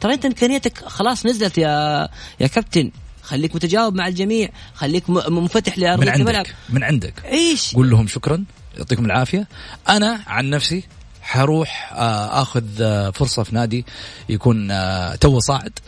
ترى 0.02 0.14
أنت 0.14 0.26
إمكانيتك 0.26 0.78
خلاص 0.78 1.26
نزلت 1.26 1.58
يا 1.58 2.08
يا 2.40 2.48
كابتن. 2.48 2.92
خليك 3.22 3.56
متجاوب 3.56 3.96
مع 3.96 4.08
الجميع. 4.08 4.50
خليك 4.74 5.10
منفتح 5.10 5.78
من 5.78 5.84
لارضيه 5.84 6.14
الملعب. 6.14 6.46
من 6.70 6.84
عندك. 6.84 7.14
عيش 7.26 7.76
قول 7.76 7.90
لهم 7.90 8.08
شكرا. 8.08 8.44
يعطيكم 8.78 9.06
العافية 9.06 9.48
أنا 9.90 10.24
عن 10.28 10.50
نفسي 10.50 10.84
حروح 11.22 11.94
آه، 11.94 12.42
آخذ 12.42 12.82
آه، 12.82 13.10
فرصة 13.10 13.44
في 13.44 13.56
نادي 13.56 13.86
يكون 14.30 14.72
آه، 14.72 15.16
تو 15.16 15.40
صاعد 15.40 15.80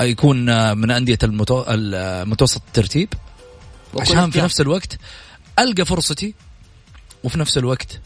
يكون 0.00 0.38
من 0.78 0.90
أندية 0.90 1.18
المتو... 1.22 1.64
المتوسط 1.68 2.62
الترتيب 2.66 3.08
عشان 4.00 4.30
في. 4.30 4.40
نفس 4.40 4.60
الوقت 4.60 4.98
ألقى 5.58 5.84
فرصتي 5.84 6.34
وفي 7.24 7.38
نفس 7.38 7.58
الوقت 7.58 8.00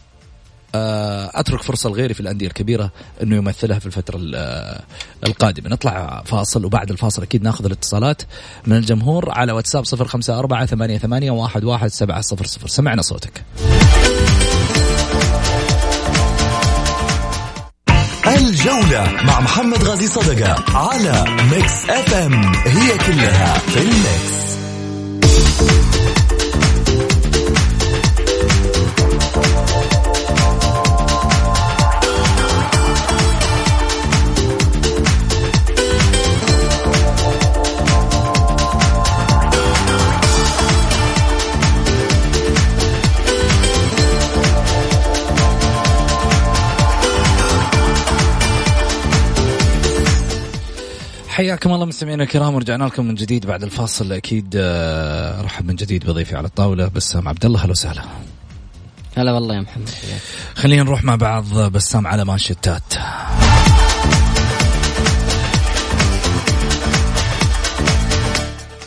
أترك 0.75 1.63
فرصة 1.63 1.91
لغيري 1.91 2.15
في 2.15 2.21
الأندية 2.21 2.47
الكبيرة 2.47 2.91
إنه 3.23 3.37
يمثلها 3.37 3.79
في 3.79 3.87
الفترة 3.87 4.17
ال- 4.17 4.35
آه، 4.37 4.83
القادمة. 5.27 5.69
نطلع 5.71 6.23
فاصل 6.27 6.65
وبعد 6.65 6.91
الفاصل 6.91 7.23
أكيد 7.23 7.43
ناخذ 7.43 7.65
الاتصالات 7.65 8.23
من 8.67 8.77
الجمهور 8.77 9.31
على 9.31 9.53
واتساب 9.53 9.85
054 9.87 10.67
88 10.67 11.31
11700 11.41 12.67
سمعنا 12.67 13.03
صوتك. 13.03 13.43
الجولة 18.27 19.13
مع 19.25 19.41
محمد 19.41 19.83
غازي 19.85 20.07
صدقة 20.09 20.77
على 20.79 21.25
Mix 21.53 21.91
FM 21.91 22.53
هي 22.67 22.99
كلها 22.99 23.59
في 23.59 23.79
ال 23.83 24.02
mix 24.02 24.60
حياكم 51.41 51.73
الله 51.73 51.87
مستمعينا 51.87 52.23
الكرام 52.23 52.55
ورجعنا 52.55 52.85
لكم 52.85 53.05
من 53.05 53.15
جديد 53.15 53.47
بعد 53.47 53.63
الفاصل. 53.63 54.13
أكيد 54.13 54.55
آه، 54.57 55.41
ارحب 55.41 55.67
من 55.67 55.77
جديد 55.77 56.07
بضيفي 56.07 56.37
على 56.37 56.47
الطاولة 56.47 56.89
بسام 56.89 57.29
عبد 57.29 57.45
الله. 57.45 57.63
أهلا 57.63 57.71
وسهلا. 57.71 58.03
هلا 59.17 59.33
والله 59.33 59.55
يا 59.55 59.61
محمد. 59.61 59.89
خلينا 60.55 60.83
نروح 60.83 61.05
مع 61.05 61.17
بعض 61.17 61.59
بسام 61.59 62.07
على 62.07 62.25
مانشيتات. 62.25 62.95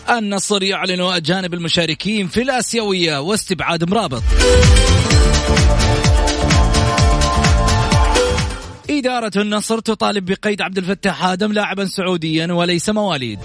النصر 0.09 0.63
يعلن 0.63 1.01
أجانب 1.01 1.53
المشاركين 1.53 2.27
في 2.27 2.41
الآسيوية 2.41 3.21
واستبعاد 3.21 3.89
مرابط. 3.89 4.23
إدارة 9.03 9.31
النصر 9.35 9.79
تطالب 9.79 10.25
بقيد 10.25 10.61
عبد 10.61 10.77
الفتاح 10.77 11.25
آدم 11.25 11.53
لاعبا 11.53 11.85
سعوديا 11.85 12.53
وليس 12.53 12.89
مواليد. 12.89 13.39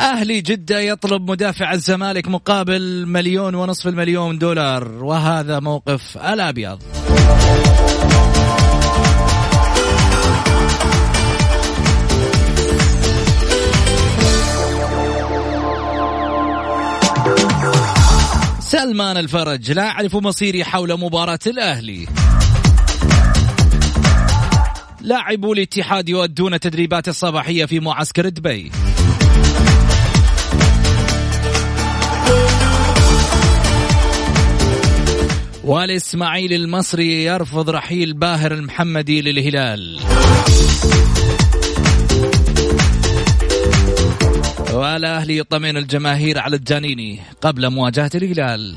أهلي 0.00 0.40
جدة 0.40 0.80
يطلب 0.80 1.30
مدافع 1.30 1.72
الزمالك 1.72 2.28
مقابل 2.28 3.06
مليون 3.06 3.54
ونصف 3.54 3.86
المليون 3.86 4.38
دولار 4.38 5.04
وهذا 5.04 5.60
موقف 5.60 6.18
الأبيض. 6.18 6.82
سلمان 18.86 19.16
الفرج 19.16 19.72
لا 19.72 19.88
أعرف 19.88 20.16
مصيري 20.16 20.64
حول 20.64 21.00
مباراة 21.00 21.38
الأهلي. 21.46 22.06
لاعبو 25.00 25.52
الاتحاد 25.52 26.08
يؤدون 26.08 26.60
تدريبات 26.60 27.08
الصباحية 27.08 27.64
في 27.64 27.80
معسكر 27.80 28.28
دبي. 28.28 28.70
والإسماعيلي 35.64 36.56
المصري 36.56 37.24
يرفض 37.24 37.70
رحيل 37.70 38.12
باهر 38.12 38.52
المحمدي 38.52 39.22
للهلال. 39.22 40.00
والأهلي 44.72 45.38
يطمئن 45.38 45.76
الجماهير 45.76 46.38
على 46.38 46.56
الجانيني 46.56 47.20
قبل 47.40 47.70
مواجهة 47.70 48.10
الهلال 48.14 48.76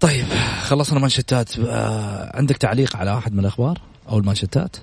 طيب 0.00 0.26
خلصنا 0.62 1.00
منشتات 1.00 1.58
آه، 1.58 2.36
عندك 2.36 2.56
تعليق 2.56 2.96
على 2.96 3.10
واحد 3.10 3.32
من 3.32 3.40
الأخبار 3.40 3.80
أو 4.08 4.18
المانشتات؟ 4.18 4.76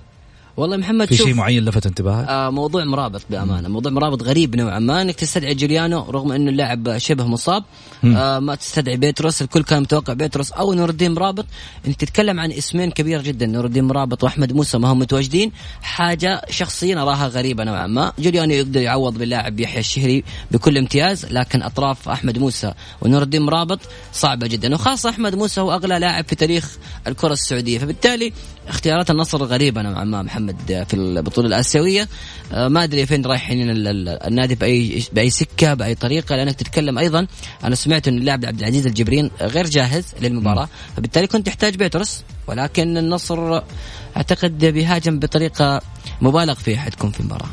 والله 0.61 0.77
محمد 0.77 1.07
في 1.07 1.17
شيء 1.17 1.33
معين 1.33 1.65
لفت 1.65 1.85
انتباهك؟ 1.85 2.27
آه 2.27 2.49
موضوع 2.49 2.83
مرابط 2.83 3.21
بأمانة 3.29 3.69
موضوع 3.69 3.91
مرابط 3.91 4.23
غريب 4.23 4.55
نوعا 4.55 4.79
ما 4.79 5.01
إنك 5.01 5.15
تستدعي 5.15 5.53
جوليانو 5.55 6.09
رغم 6.09 6.31
إنه 6.31 6.49
اللاعب 6.51 6.97
شبه 6.97 7.23
مصاب 7.23 7.63
آه 8.03 8.39
ما 8.39 8.55
تستدعي 8.55 8.97
بيتروس 8.97 9.41
الكل 9.41 9.63
كان 9.63 9.81
متوقع 9.81 10.13
بيتروس 10.13 10.51
أو 10.51 10.73
نور 10.73 10.89
الدين 10.89 11.11
مرابط. 11.11 11.45
انت 11.87 11.99
تتكلم 12.01 12.39
عن 12.39 12.51
اسمين 12.51 12.91
كبير 12.91 13.21
جدا 13.21 13.45
نور 13.45 13.65
الدين 13.65 13.83
مرابط 13.83 14.23
وأحمد 14.23 14.53
موسى 14.53 14.77
ما 14.77 14.91
هم 14.91 14.99
متواجدين 14.99 15.51
حاجة 15.81 16.41
شخصيا 16.49 17.01
أراها 17.01 17.27
غريبة 17.27 17.63
نوعا 17.63 17.87
ما. 17.87 18.13
جوليانو 18.19 18.53
يقدر 18.53 18.81
يعوض 18.81 19.17
باللاعب 19.17 19.59
يحيى 19.59 19.79
الشهري 19.79 20.23
بكل 20.51 20.77
امتياز 20.77 21.25
لكن 21.25 21.63
أطراف 21.63 22.09
أحمد 22.09 22.37
موسى 22.37 22.73
ونور 23.01 23.21
الدين 23.21 23.41
مرابط 23.41 23.79
صعبة 24.13 24.47
جدا 24.47 24.73
وخاصة 24.73 25.09
أحمد 25.09 25.35
موسى 25.35 25.61
هو 25.61 25.73
أغلى 25.73 25.99
لاعب 25.99 26.25
في 26.27 26.35
تاريخ 26.35 26.77
الكرة 27.07 27.33
السعودية. 27.33 27.79
فبالتالي 27.79 28.33
اختيارات 28.67 29.11
النصر 29.11 29.43
غريبة 29.43 29.81
نوعا 29.81 30.03
ما 30.03 30.21
محمد 30.21 30.85
في 30.89 30.93
البطولة 30.93 31.47
الآسيوية. 31.47 32.07
آه، 32.53 32.67
ما 32.67 32.83
أدري 32.83 33.05
فين 33.05 33.25
رايحين 33.25 33.69
النادي 33.69 34.55
باي 34.55 35.03
بأي 35.13 35.29
سكة 35.29 35.73
بأي 35.73 35.95
طريقة 35.95 36.35
لأنك 36.35 36.55
تتكلم 36.55 36.97
أيضا. 36.97 37.27
أنا 37.63 37.75
سمعت 37.75 38.07
إن 38.07 38.17
اللاعب 38.17 38.45
عبد 38.45 38.59
العزيز 38.59 38.85
الجبرين 38.85 39.31
غير 39.41 39.67
جاهز 39.67 40.05
للمباراة. 40.21 40.69
فبالتالي 40.97 41.27
كنت 41.27 41.45
تحتاج 41.45 41.75
بيترس 41.75 42.23
ولكن 42.47 42.97
النصر 42.97 43.61
أعتقد 44.17 44.65
بيهاجم 44.65 45.19
بطريقة 45.19 45.81
مبالغ 46.21 46.53
فيها 46.53 46.79
حتكون 46.79 47.11
في 47.11 47.19
المباراة. 47.19 47.49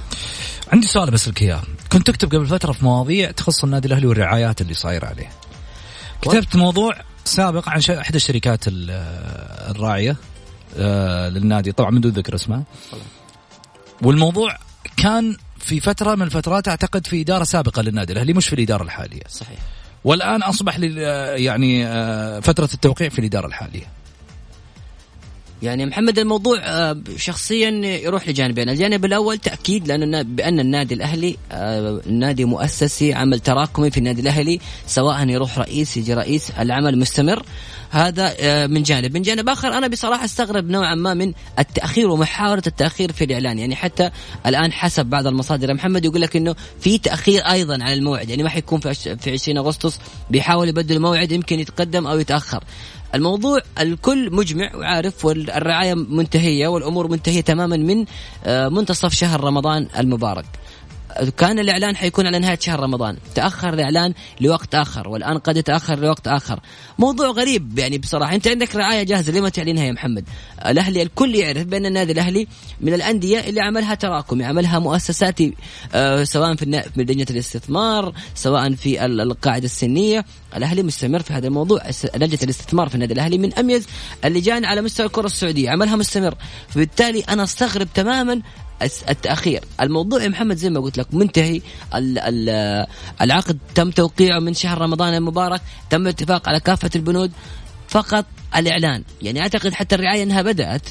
عندي 0.72 0.86
سؤال 0.86 1.10
بسألك 1.10 1.42
إياه. 1.42 1.62
كنت 1.92 2.06
تكتب 2.06 2.34
قبل 2.34 2.46
فترة 2.46 2.72
في 2.72 2.84
مواضيع 2.84 3.30
تخص 3.30 3.64
النادي 3.64 3.88
الأهلي 3.88 4.06
والرعايات 4.06 4.60
اللي 4.60 4.74
صايره 4.74 5.06
عليه. 5.06 5.30
كتبت 6.22 6.56
موضوع 6.56 6.94
سابق 7.24 7.68
عن 7.68 7.80
إحدى 7.98 8.16
الشركات 8.16 8.64
الراعية. 8.68 10.16
للنادي. 11.28 11.72
طبعا 11.72 11.90
من 11.90 12.00
دون 12.00 12.12
ذكر 12.12 12.34
اسمه. 12.34 12.62
والموضوع 14.02 14.56
كان 14.96 15.36
في 15.58 15.80
فترة 15.80 16.14
من 16.14 16.22
الفترات 16.22 16.68
أعتقد 16.68 17.06
في 17.06 17.20
إدارة 17.20 17.44
سابقة 17.44 17.82
للنادي 17.82 18.12
الأهلي 18.12 18.32
مش 18.32 18.48
في 18.48 18.52
الإدارة 18.52 18.82
الحالية. 18.82 19.22
صحيح. 19.28 19.58
والآن 20.04 20.42
أصبح 20.42 20.78
يعني 21.34 21.86
آه، 21.86 22.40
فترة 22.40 22.68
التوقيع 22.74 23.08
في 23.08 23.18
الإدارة 23.18 23.46
الحالية. 23.46 23.86
يعني 25.62 25.86
محمد 25.86 26.18
الموضوع 26.18 26.58
آه، 26.64 26.96
شخصيا 27.16 27.70
يروح 27.84 28.28
لجانبين، 28.28 28.68
الجانب 28.68 29.04
الأول 29.04 29.38
تأكيد 29.38 29.88
لأن 29.88 30.22
بأن 30.22 30.60
النادي 30.60 30.94
الأهلي 30.94 31.36
آه، 31.52 32.00
نادي 32.06 32.44
مؤسسي 32.44 33.14
عمل 33.14 33.40
تراكمي 33.40 33.90
في 33.90 33.98
النادي 33.98 34.20
الأهلي 34.20 34.60
سواء 34.86 35.28
يروح 35.28 35.58
رئيس 35.58 35.96
يجي 35.96 36.14
رئيس 36.14 36.50
العمل 36.50 36.98
مستمر. 36.98 37.42
هذا 37.90 38.34
آه، 38.40 38.66
من 38.66 38.82
جانب، 38.82 39.14
من 39.14 39.22
جانب 39.22 39.48
آخر 39.48 39.68
أنا 39.68 39.88
بصراحة 39.88 40.24
أستغرب 40.24 40.70
نوعا 40.70 40.94
ما 40.94 41.14
من 41.14 41.32
التأخير 41.58 42.10
ومحاوله 42.10 42.62
التأخير 42.66 43.12
في 43.12 43.24
الإعلان، 43.24 43.58
يعني 43.58 43.76
حتى 43.76 44.10
الآن 44.46 44.72
حسب 44.72 45.06
بعض 45.06 45.26
المصادر 45.26 45.74
محمد 45.74 46.04
يقول 46.04 46.20
لك 46.20 46.36
إنه 46.36 46.54
في 46.80 46.98
تأخير 46.98 47.42
أيضا 47.42 47.84
على 47.84 47.94
الموعد، 47.94 48.30
يعني 48.30 48.42
ما 48.42 48.48
حيكون 48.48 48.80
في 48.80 49.32
20 49.32 49.58
أغسطس 49.58 49.98
بيحاول 50.30 50.68
يبدل 50.68 50.96
الموعد 50.96 51.32
يمكن 51.32 51.60
يتقدم 51.60 52.06
أو 52.06 52.18
يتأخر. 52.18 52.64
الموضوع 53.14 53.60
الكل 53.80 54.34
مجمع 54.34 54.76
وعارف 54.76 55.24
والرعاية 55.24 55.94
منتهية 55.94 56.68
والأمور 56.68 57.08
منتهية 57.10 57.40
تماما 57.40 57.76
من 57.76 58.04
آه، 58.44 58.68
منتصف 58.68 59.14
شهر 59.14 59.44
رمضان 59.44 59.88
المبارك. 59.98 60.44
كان 61.36 61.58
الإعلان 61.58 61.96
حيكون 61.96 62.26
على 62.26 62.38
نهاية 62.38 62.58
شهر 62.60 62.80
رمضان. 62.80 63.16
تأخر 63.34 63.74
الإعلان 63.74 64.14
لوقت 64.40 64.74
آخر 64.74 65.08
والآن 65.08 65.38
قد 65.38 65.56
يتأخر 65.56 65.98
لوقت 65.98 66.28
آخر. 66.28 66.60
موضوع 66.98 67.28
غريب 67.28 67.78
يعني 67.78 67.98
بصراحة. 67.98 68.34
أنت 68.34 68.48
عندك 68.48 68.76
رعاية 68.76 69.02
جاهزة 69.02 69.32
ليه 69.32 69.40
ما 69.40 69.48
تعلنها 69.48 69.84
يا 69.84 69.92
محمد؟ 69.92 70.24
الأهلي 70.66 71.02
الكل 71.02 71.34
يعرف 71.34 71.62
بأن 71.62 71.86
النادي 71.86 72.12
الأهلي 72.12 72.46
من 72.80 72.94
الأندية 72.94 73.40
اللي 73.40 73.60
عملها 73.60 73.94
تراكمي 73.94 74.44
عملها 74.44 74.78
مؤسساتي 74.78 75.54
آه 75.94 76.24
سواء 76.24 76.54
في 76.54 76.82
لجنه 76.96 77.26
الاستثمار 77.30 78.12
سواء 78.34 78.74
في 78.74 79.04
القاعدة 79.04 79.64
السنية 79.64 80.24
الأهلي 80.56 80.82
مستمر 80.82 81.22
في 81.22 81.32
هذا 81.32 81.46
الموضوع. 81.46 81.80
لجنة 82.14 82.38
الاستثمار 82.42 82.88
في 82.88 82.94
النادي 82.94 83.14
الأهلي 83.14 83.38
من 83.38 83.54
أميز 83.54 83.86
اللجان 84.24 84.64
على 84.64 84.82
مستوى 84.82 85.06
الكرة 85.06 85.26
السعودية. 85.26 85.70
عملها 85.70 85.96
مستمر. 85.96 86.34
فبالتالي 86.68 87.20
أنا 87.20 87.42
أستغرب 87.42 87.88
تماما 87.94 88.42
التأخير. 89.08 89.64
الموضوع 89.80 90.22
يا 90.22 90.28
محمد 90.28 90.56
زي 90.56 90.70
ما 90.70 90.80
قلت 90.80 90.98
لك 90.98 91.14
منتهي. 91.14 91.60
العقد 93.20 93.58
تم 93.74 93.90
توقيعه 93.90 94.38
من 94.38 94.54
شهر 94.54 94.78
رمضان 94.78 95.14
المبارك. 95.14 95.60
تم 95.90 96.02
الاتفاق 96.02 96.48
على 96.48 96.60
كافة 96.60 96.90
البنود. 96.96 97.32
فقط 97.88 98.24
الإعلان. 98.56 99.04
يعني 99.22 99.40
أعتقد 99.40 99.72
حتى 99.72 99.94
الرعاية 99.94 100.22
أنها 100.22 100.42
بدأت. 100.42 100.82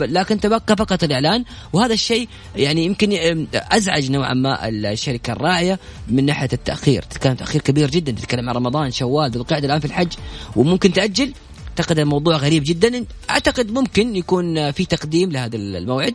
لكن 0.00 0.40
تبقى 0.40 0.76
فقط 0.76 1.04
الإعلان. 1.04 1.44
وهذا 1.72 1.94
الشيء 1.94 2.28
يعني 2.56 2.84
يمكن 2.84 3.46
أزعج 3.54 4.10
نوعا 4.10 4.34
ما 4.34 4.68
الشركة 4.68 5.32
الراعيه 5.32 5.78
من 6.08 6.26
ناحية 6.26 6.48
التأخير. 6.52 7.02
تتكلم 7.02 7.34
تأخير 7.34 7.60
كبير 7.60 7.90
جدا 7.90 8.12
تتكلم 8.12 8.48
عن 8.48 8.54
رمضان 8.54 8.90
شوال 8.90 9.30
ذو 9.30 9.40
القعدة 9.40 9.66
الآن 9.66 9.80
في 9.80 9.86
الحج. 9.86 10.12
وممكن 10.56 10.92
تأجل. 10.92 11.32
اعتقد 11.68 11.98
الموضوع 11.98 12.36
غريب 12.36 12.62
جدا. 12.66 13.04
أعتقد 13.30 13.70
ممكن 13.70 14.16
يكون 14.16 14.70
في 14.70 14.84
تقديم 14.84 15.32
لهذا 15.32 15.56
الموعد. 15.56 16.14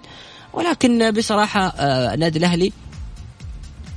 ولكن 0.53 1.11
بصراحة 1.11 1.67
آه، 1.67 2.13
النادي 2.13 2.39
الأهلي 2.39 2.71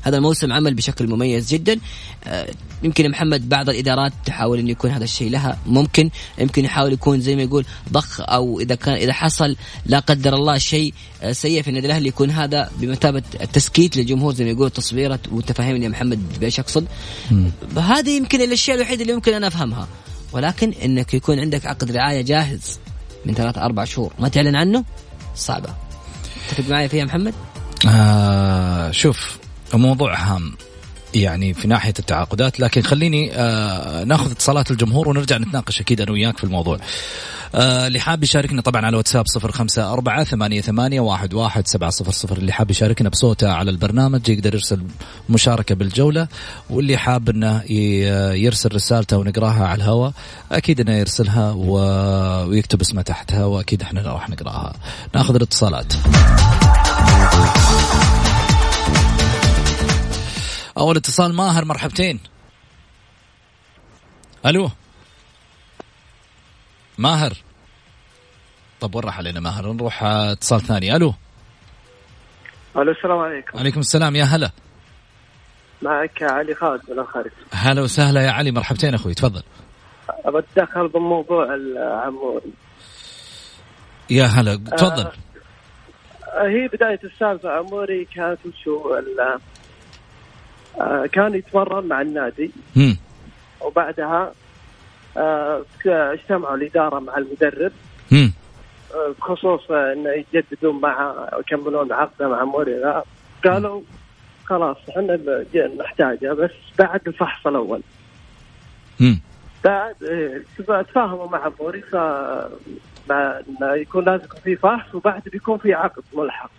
هذا 0.06 0.16
الموسم 0.16 0.52
عمل 0.52 0.74
بشكل 0.74 1.08
مميز 1.08 1.48
جدا. 1.54 1.78
آه، 2.24 2.48
يمكن 2.82 3.10
محمد 3.10 3.48
بعض 3.48 3.68
الإدارات 3.68 4.12
تحاول 4.26 4.58
إن 4.58 4.68
يكون 4.68 4.90
هذا 4.90 5.04
الشيء 5.04 5.30
لها 5.30 5.58
ممكن. 5.66 6.10
يمكن 6.38 6.64
يحاول 6.64 6.92
يكون 6.92 7.20
زي 7.20 7.36
ما 7.36 7.42
يقول 7.42 7.64
ضخ 7.92 8.20
أو 8.20 8.60
إذا 8.60 8.74
كان 8.74 8.94
إذا 8.94 9.12
حصل 9.12 9.56
لا 9.86 9.98
قدر 9.98 10.34
الله 10.34 10.58
شيء 10.58 10.94
آه، 11.22 11.32
سيء 11.32 11.62
في 11.62 11.68
النادي 11.68 11.86
الأهلي 11.86 12.08
يكون 12.08 12.30
هذا 12.30 12.70
بمثابة 12.80 13.22
التسكيت 13.40 13.96
للجمهور 13.96 14.34
زي 14.34 14.44
ما 14.44 14.50
يقول 14.50 14.70
تصويره 14.70 15.18
وتفهمني 15.32 15.84
يا 15.84 15.90
محمد 15.90 16.38
بايش 16.40 16.60
اقصد 16.60 16.86
هذه 17.76 18.16
يمكن 18.16 18.40
الأشياء 18.40 18.76
الوحيدة 18.76 19.02
اللي 19.02 19.14
ممكن 19.14 19.34
أنا 19.34 19.46
أفهمها. 19.46 19.88
ولكن 20.32 20.72
إنك 20.84 21.14
يكون 21.14 21.40
عندك 21.40 21.66
عقد 21.66 21.90
رعاية 21.90 22.22
جاهز 22.22 22.78
من 23.26 23.34
ثلاث 23.34 23.58
أربع 23.58 23.84
شهور 23.84 24.12
ما 24.18 24.28
تعلن 24.28 24.56
عنه؟ 24.56 24.84
صعبة. 25.36 25.74
تتفق 26.48 26.70
معي 26.70 26.88
فيها 26.88 27.04
محمد؟ 27.04 27.34
آه 27.88 28.90
شوف 28.90 29.38
موضوع 29.74 30.14
هام 30.14 30.52
يعني 31.14 31.54
في 31.54 31.68
ناحية 31.68 31.94
التعاقدات 31.98 32.60
لكن 32.60 32.82
خليني 32.82 33.30
آه 33.34 34.04
ناخذ 34.04 34.30
اتصالات 34.30 34.70
الجمهور 34.70 35.08
ونرجع 35.08 35.36
نتناقش 35.38 35.80
أكيد 35.80 36.00
أنا 36.00 36.12
وياك 36.12 36.38
في 36.38 36.44
الموضوع. 36.44 36.78
آه 37.54 37.86
اللي 37.86 38.00
حاب 38.00 38.22
يشاركنا 38.24 38.62
طبعا 38.62 38.86
على 38.86 38.96
واتساب 38.96 39.26
صفر 39.26 39.52
خمسة 39.52 39.92
أربعة 39.92 40.24
ثمانية, 40.24 40.60
ثمانية 40.60 41.00
واحد, 41.00 41.34
واحد 41.34 41.66
سبعة 41.66 41.90
صفر 41.90 42.10
صفر 42.10 42.36
اللي 42.36 42.52
حاب 42.52 42.70
يشاركنا 42.70 43.08
بصوته 43.08 43.52
على 43.52 43.70
البرنامج 43.70 44.28
يقدر 44.28 44.54
يرسل 44.54 44.82
مشاركة 45.28 45.74
بالجولة 45.74 46.28
واللي 46.70 46.96
حاب 46.96 47.28
إنه 47.28 47.62
يرسل 48.34 48.74
رسالته 48.74 49.16
ونقراها 49.16 49.66
على 49.66 49.76
الهواء 49.82 50.12
أكيد 50.52 50.80
إنه 50.80 50.92
يرسلها 50.92 51.52
ويكتب 51.52 52.80
اسمه 52.80 53.02
تحتها 53.02 53.44
واكيد 53.44 53.82
إحنا 53.82 54.02
راح 54.02 54.30
نقراها. 54.30 54.72
ناخذ 55.14 55.34
الاتصالات. 55.34 55.92
أول 60.78 60.96
اتصال 60.96 61.34
ماهر 61.34 61.64
مرحبتين. 61.64 62.20
ألو؟ 64.46 64.70
ماهر. 66.98 67.32
طب 68.80 68.94
وين 68.94 69.04
راح 69.04 69.18
علينا 69.18 69.40
ماهر؟ 69.40 69.72
نروح 69.72 70.04
اتصال 70.04 70.60
ثاني. 70.60 70.96
ألو؟ 70.96 71.14
ألو 72.76 72.92
السلام 72.92 73.18
عليكم. 73.18 73.58
عليكم 73.58 73.80
السلام 73.80 74.16
يا 74.16 74.24
هلا. 74.24 74.50
معك 75.82 76.22
علي 76.22 76.54
خالد 76.54 76.80
من 76.90 76.98
الخارج. 76.98 77.30
هلا 77.52 77.82
وسهلا 77.82 78.20
يا 78.20 78.30
علي 78.30 78.50
مرحبتين 78.50 78.94
أخوي 78.94 79.14
تفضل. 79.14 79.42
بتدخل 80.26 80.88
بموضوع 80.88 81.54
العموري 81.54 82.52
يا 84.10 84.24
هلا 84.24 84.56
تفضل. 84.56 85.06
آه 85.06 86.48
هي 86.48 86.68
بداية 86.68 87.00
السالفة 87.04 87.50
عموري 87.50 88.04
كانت 88.04 88.38
وشو 88.46 88.94
كان 91.12 91.34
يتمرن 91.34 91.88
مع 91.88 92.00
النادي 92.00 92.50
مم. 92.76 92.96
وبعدها 93.60 94.32
آه، 95.16 95.64
اجتمعوا 95.86 96.56
الإدارة 96.56 96.98
مع 96.98 97.16
المدرب 97.16 97.72
مم. 98.12 98.32
آه، 98.94 99.14
بخصوص 99.18 99.70
آه، 99.70 99.92
انه 99.92 100.10
يجددون 100.10 100.80
معه 100.80 101.30
يكملون 101.38 101.92
عقده 101.92 102.28
مع 102.28 102.44
موريرا 102.44 103.04
قالوا 103.44 103.82
خلاص 104.44 104.76
إحنا 104.88 105.44
نحتاجه 105.78 106.32
بس 106.32 106.50
بعد 106.78 107.00
الفحص 107.06 107.46
الأول 107.46 107.80
مم. 109.00 109.20
بعد 109.64 109.94
آه، 110.04 110.82
تفاهموا 110.82 111.28
مع 111.28 111.50
موري 111.60 111.80
ف 111.80 111.94
مع 113.10 113.40
إنه 113.48 113.74
يكون 113.74 114.04
لازم 114.04 114.26
في 114.44 114.56
فحص 114.56 114.94
وبعد 114.94 115.22
بيكون 115.32 115.58
في 115.58 115.74
عقد 115.74 116.02
ملحق 116.14 116.50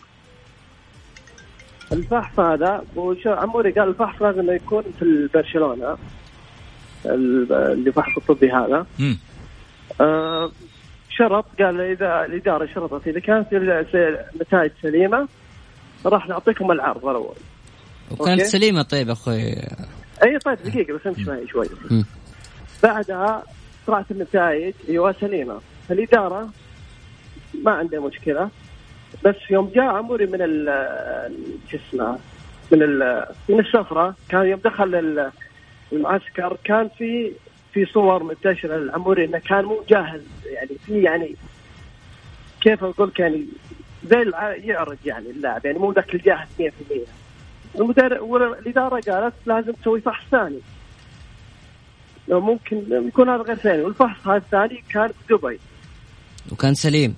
الفحص 1.92 2.40
هذا 2.40 2.84
وش- 2.96 3.28
عموري 3.28 3.72
قال 3.72 3.88
الفحص 3.90 4.22
لازم 4.22 4.52
يكون 4.52 4.84
في 5.00 5.30
برشلونه 5.34 5.98
ال- 7.06 7.54
اللي 7.54 7.92
فحص 7.92 8.18
الطبي 8.18 8.52
هذا. 8.52 8.86
آه، 10.02 10.52
شرط 11.10 11.46
قال 11.60 11.82
إذا 11.82 12.26
الإدارة 12.26 12.66
شرطت 12.76 13.08
إذا 13.08 13.20
كانت 13.20 13.48
النتائج 13.54 14.72
سليمة 14.82 15.28
راح 16.06 16.28
نعطيكم 16.28 16.72
العرض 16.72 17.06
الأول. 17.06 17.36
وكانت 18.12 18.40
أوكي. 18.40 18.46
سليمة 18.46 18.82
طيب 18.82 19.10
أخوي. 19.10 19.44
أي 20.24 20.40
طيب 20.46 20.58
دقيقة 20.66 20.94
بس 20.94 21.08
أمشي 21.08 21.24
معي 21.30 21.48
شوي. 21.48 21.68
بعدها 22.84 23.44
طلعت 23.88 24.12
النتائج 24.12 24.74
أيوه 24.90 25.12
سليمة. 25.22 25.60
الاداره 25.92 26.50
ما 27.64 27.72
عندها 27.72 28.00
مشكلة. 28.00 28.50
بس 29.26 29.36
يوم 29.50 29.72
جاء 29.76 29.86
عموري 29.86 30.26
من 30.26 30.42
ال 30.42 30.66
شو 31.72 31.78
اسمه 31.78 32.20
من 32.72 32.80
من 33.50 33.60
السفرة 33.60 34.16
كان 34.30 34.46
يوم 34.48 34.60
دخل 34.66 34.96
ال- 34.96 35.32
المعسكر 35.92 36.58
كان 36.64 36.90
في 36.98 37.32
في 37.74 37.86
صور 37.86 38.24
منتشرة 38.24 38.78
لعموري 38.78 39.26
إنه 39.26 39.38
كان 39.38 39.66
مو 39.66 39.84
جاهز 39.90 40.22
يعني 40.46 40.70
في 40.86 41.02
يعني 41.02 41.36
كيف 42.62 42.84
أقول 42.84 43.12
يعني 43.20 43.46
زي 44.04 44.32
يعرج 44.64 44.98
يعني 45.06 45.30
اللاعب 45.30 45.66
يعني 45.66 45.80
مو 45.80 45.92
ذاك 45.92 46.16
الجاهز 46.16 46.48
100% 46.60 46.64
المدرب 47.76 48.22
والإدارة 48.22 49.02
قالت 49.12 49.34
لازم 49.46 49.72
تسوي 49.72 50.02
فحص 50.02 50.24
ثاني. 50.32 50.60
لو 52.28 52.42
ممكن 52.42 52.84
يكون 53.08 53.30
هذا 53.30 53.42
غير 53.42 53.56
ثاني. 53.56 53.82
والفحص 53.82 54.28
هذا 54.28 54.38
الثاني 54.38 54.84
كان 54.90 55.08
في 55.08 55.34
دبي. 55.34 55.60
وكان 56.52 56.74
سليم. 56.74 57.16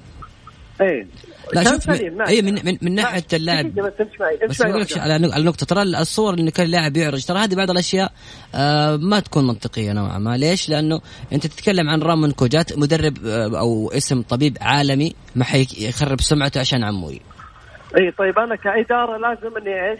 اي 0.81 1.07
لا 1.53 1.63
شوف 1.63 1.89
اي 1.89 2.41
من, 2.41 2.53
من, 2.65 2.77
من 2.81 2.95
ناحية 2.95 3.23
اللاعب. 3.33 3.73
بس 4.49 4.61
بقول 4.61 4.81
لك. 4.81 4.97
على 4.97 5.17
نق- 5.17 5.33
على 5.33 5.43
نقطة 5.43 5.65
ترى 5.65 5.81
الصور 5.83 6.33
اللي 6.33 6.51
كان 6.51 6.65
اللاعب 6.65 6.97
يعرج 6.97 7.25
ترى 7.25 7.39
هذه 7.39 7.55
بعض 7.55 7.69
الأشياء 7.71 8.11
آه 8.55 8.95
ما 8.95 9.19
تكون 9.19 9.47
منطقية 9.47 9.91
نوعا 9.93 10.17
ما. 10.17 10.37
ليش؟ 10.37 10.69
لأنه 10.69 11.01
أنت 11.33 11.47
تتكلم 11.47 11.89
عن 11.89 12.01
رامون 12.01 12.31
كوجات 12.31 12.77
مدرب 12.77 13.17
آه 13.25 13.59
أو 13.59 13.91
اسم 13.91 14.21
طبيب 14.21 14.57
عالمي 14.61 15.15
ما 15.35 15.43
حيخرب 15.43 16.21
سمعته 16.21 16.59
عشان 16.59 16.83
عموري 16.83 17.21
إي 17.97 18.11
طيب 18.11 18.39
أنا 18.39 18.55
كإدارة 18.55 19.17
لازم 19.17 19.57
إني 19.57 19.91
إيش؟ 19.91 19.99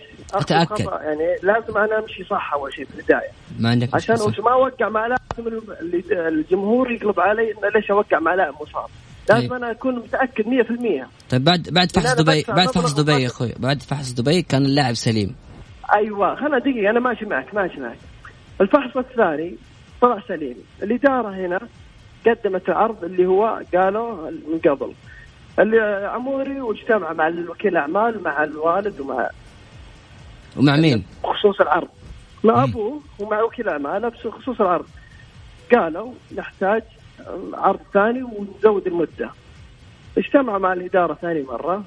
خطأ. 0.65 1.01
يعني 1.03 1.35
لازم 1.43 1.77
أنا 1.77 1.99
أمشي 1.99 2.23
صح 2.23 2.53
أول 2.53 2.73
شيء 2.73 2.85
في 2.85 2.99
البداية. 2.99 3.29
ما 3.59 3.69
عندك 3.69 3.95
عشان 3.95 4.15
ما 4.43 4.51
أوقع 4.53 4.89
مع 4.89 5.07
لاعب 5.07 5.19
الجمهور 6.11 6.91
يقلب 6.91 7.19
علي 7.19 7.41
إنه 7.51 7.69
ليش 7.75 7.91
أوقع 7.91 8.19
مع 8.19 8.33
لاعب 8.33 8.53
مصاب. 8.61 8.85
لازم 9.29 9.41
طيب. 9.41 9.53
أنا 9.53 9.71
أكون 9.71 9.95
متأكد 9.95 10.45
100% 10.45 11.05
طيب 11.29 11.43
بعد 11.43 11.69
بعد 11.71 11.91
فحص 11.91 12.13
دبي 12.13 12.45
بعد 12.47 12.67
فحص 12.67 12.93
دبي 12.93 13.21
يا 13.21 13.27
أخوي 13.27 13.53
بعد 13.59 13.81
فحص 13.81 14.11
دبي 14.11 14.41
كان 14.41 14.65
اللاعب 14.65 14.93
سليم. 14.93 15.35
أيوه 15.95 16.35
خلنا 16.35 16.59
دقيقة 16.59 16.89
أنا 16.89 16.99
ماشي 16.99 17.25
معك 17.25 17.53
ماشي 17.53 17.79
معك. 17.79 17.97
الفحص 18.61 18.97
الثاني 18.97 19.55
طلع 20.01 20.23
سليم. 20.27 20.55
الإدارة 20.83 21.29
هنا 21.29 21.59
قدمت 22.27 22.69
العرض 22.69 23.03
اللي 23.03 23.25
هو 23.25 23.61
قالوا 23.73 24.31
من 24.31 24.59
قبل. 24.59 24.93
اللي 25.59 26.09
عموري 26.13 26.61
واجتمع 26.61 27.13
مع 27.13 27.27
الوكيل 27.27 27.71
الاعمال 27.71 28.23
مع 28.23 28.43
الوالد 28.43 28.99
ومع 28.99 29.29
ومع 30.57 30.75
مين؟ 30.75 31.03
بخصوص 31.23 31.61
العرض. 31.61 31.87
مع 32.43 32.63
أبوه 32.63 33.01
ومع 33.19 33.41
وكيل 33.43 33.69
الاعمال 33.69 34.09
بخصوص 34.09 34.61
العرض. 34.61 34.85
قالوا 35.71 36.13
نحتاج 36.35 36.83
عرض 37.53 37.79
ثاني 37.93 38.23
ونزود 38.23 38.87
المدة. 38.87 39.29
اجتمع 40.17 40.57
مع 40.57 40.73
الإدارة 40.73 41.13
ثاني 41.13 41.41
مرة. 41.41 41.83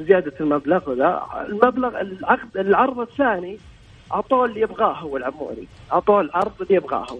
زيادة 0.00 0.32
المبلغ 0.40 0.90
وذا 0.90 1.22
المبلغ 1.48 2.00
العقد 2.00 2.56
العرض 2.56 3.00
الثاني 3.00 3.58
أعطوه 4.12 4.44
اللي 4.44 4.60
يبغاه 4.60 4.92
هو 4.92 5.16
العموري. 5.16 5.68
أعطوه 5.92 6.20
العرض 6.20 6.52
اللي 6.60 6.74
يبغاه 6.74 7.06
هو. 7.10 7.18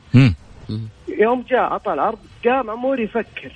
يوم 1.09 1.45
جاء 1.49 1.61
أعطى 1.61 1.93
العرض 1.93 2.19
قام 2.45 2.71
عموري 2.71 3.03
يفكر. 3.03 3.53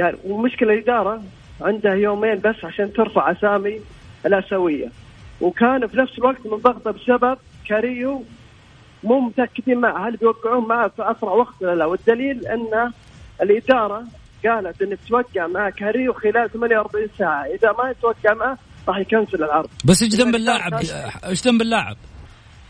قال 0.00 0.16
ومشكلة 0.24 0.74
الإدارة 0.74 1.22
عندها 1.60 1.94
يومين 1.94 2.38
بس 2.38 2.64
عشان 2.64 2.92
ترفع 2.92 3.30
أسامي 3.30 3.80
الاسيويه 4.26 4.88
وكان 5.40 5.86
في 5.86 5.96
نفس 5.96 6.18
الوقت 6.18 6.46
منضغطة 6.46 6.90
بسبب 6.90 7.38
كاريو 7.68 8.24
مو 9.06 9.20
متأكدين 9.20 9.80
معه. 9.80 10.08
هل 10.08 10.16
بيوقعون 10.16 10.68
معه 10.68 10.88
في 10.88 11.02
أسرع 11.02 11.32
وقت 11.32 11.62
ولا 11.62 11.74
لا؟ 11.74 11.84
والدليل 11.84 12.46
أن 12.46 12.92
الإدارة 13.42 14.04
قالت 14.46 14.82
انك 14.82 14.98
توقع 15.08 15.46
مع 15.46 15.70
كاريو 15.70 16.12
خلال 16.12 16.50
48 16.52 17.08
ساعة. 17.18 17.44
إذا 17.44 17.72
ما 17.72 17.90
يتوقع 17.90 18.34
معه 18.34 18.58
راح 18.88 18.98
يكنسل 18.98 19.44
العرض. 19.44 19.68
بس 19.84 20.02
إيش 20.02 20.14
ذنب 20.14 20.34
اللاعب؟ 20.34 20.74
إيش 21.24 21.46
ذنب 21.46 21.62
اللاعب؟ 21.62 21.96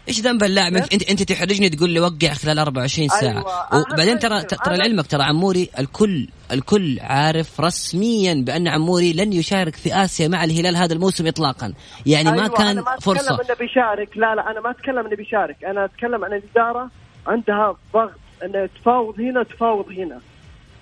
إيش 0.08 0.20
ذنب 0.20 0.42
اللاعب؟ 0.42 0.76
انت 0.76 0.92
انت 0.92 1.02
أنت 1.02 1.22
تحرجني 1.22 1.68
تقول 1.68 1.90
لي 1.90 2.00
وقع 2.00 2.28
خلال 2.34 2.58
24 2.58 3.08
ساعة. 3.08 3.22
أيوة. 3.72 3.84
وبعدين 3.92 4.18
ترى 4.18 4.42
ترى. 4.42 4.76
لعلمك 4.76 5.06
ترى 5.06 5.22
عموري 5.22 5.68
الكل 5.78 6.28
الكل 6.52 6.98
عارف 7.00 7.60
رسميا 7.60 8.34
بأن 8.34 8.68
عموري 8.68 9.12
لن 9.12 9.32
يشارك 9.32 9.76
في 9.76 9.94
آسيا 9.94 10.28
مع 10.28 10.44
الهلال 10.44 10.76
هذا 10.76 10.92
الموسم 10.94 11.26
اطلاقا. 11.26 11.72
يعني 12.06 12.30
ما 12.30 12.42
أيوة 12.42 12.48
كان 12.48 12.66
أنا 12.66 12.80
ما 12.80 12.96
فرصة. 13.00 13.20
اتكلم 13.20 13.46
إنه 13.46 13.54
بيشارك. 13.54 14.16
لا 14.16 14.34
لا 14.34 14.50
أنا 14.50 14.60
ما 14.60 14.70
أتكلم 14.70 15.06
إنه 15.06 15.16
بيشارك. 15.16 15.64
أنا 15.64 15.84
أتكلم 15.84 16.24
عن 16.24 16.32
الإدارة. 16.32 16.90
عندها 17.26 17.76
ضغط 17.94 18.10
إنه 18.44 18.66
تفاوض 18.80 19.20
هنا 19.20 19.42
تفاوض 19.42 19.88
هنا. 19.88 20.20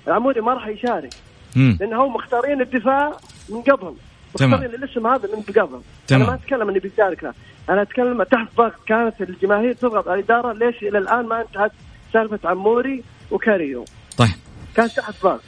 العمودي 0.08 0.40
ما 0.40 0.54
راح 0.54 0.66
يشارك. 0.66 1.14
مم. 1.56 1.78
لأن 1.80 1.94
هم 1.94 2.14
مختارين 2.14 2.60
الدفاع 2.60 3.12
من 3.48 3.62
قبل. 3.62 3.94
تمام. 4.36 4.62
الاسم 4.62 5.06
هذا 5.06 5.28
من 5.36 5.42
قبل. 5.42 5.80
تمام. 6.06 6.22
أنا 6.22 6.30
ما 6.30 6.34
أتكلم 6.34 6.68
انه 6.68 6.80
بيشارك 6.80 7.24
لا 7.24 7.32
أنا 7.70 7.82
أتكلم 7.82 8.22
تحت 8.22 8.56
ضغط 8.56 8.72
كانت 8.86 9.20
الجماهير 9.20 9.72
تضغط 9.72 10.08
على 10.08 10.20
الإدارة 10.20 10.52
ليش 10.52 10.82
إلى 10.82 10.98
الآن 10.98 11.26
ما 11.26 11.40
انتهت 11.40 11.72
سالفة 12.12 12.48
عموري 12.48 13.02
وكاريو. 13.30 13.84
طيب. 14.16 14.30
كانت 14.76 14.96
تحت 14.96 15.14
ضغط. 15.22 15.40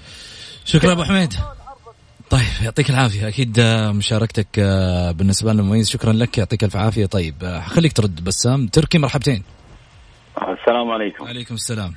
شكرا 0.65 0.93
أبو 0.93 1.03
حميد. 1.03 1.35
طيب 2.31 2.43
يعطيك 2.65 2.91
العافية. 2.91 3.29
أكيد 3.29 3.59
آه، 3.59 3.93
مشاركتك 3.93 4.47
آه، 4.59 5.11
بالنسبة 5.11 5.53
لنا 5.53 5.63
مميز. 5.63 5.89
شكرا 5.89 6.13
لك. 6.13 6.39
يعطيك 6.39 6.65
الف 6.65 6.77
عافية. 6.77 7.07
طيب 7.07 7.35
آه، 7.45 7.61
خليك 7.61 7.93
ترد 7.93 8.25
بسام. 8.25 8.67
تركي 8.67 8.99
مرحبتين. 8.99 9.43
السلام 10.37 10.91
عليكم. 10.91 11.25
عليكم 11.25 11.55
السلام. 11.55 11.95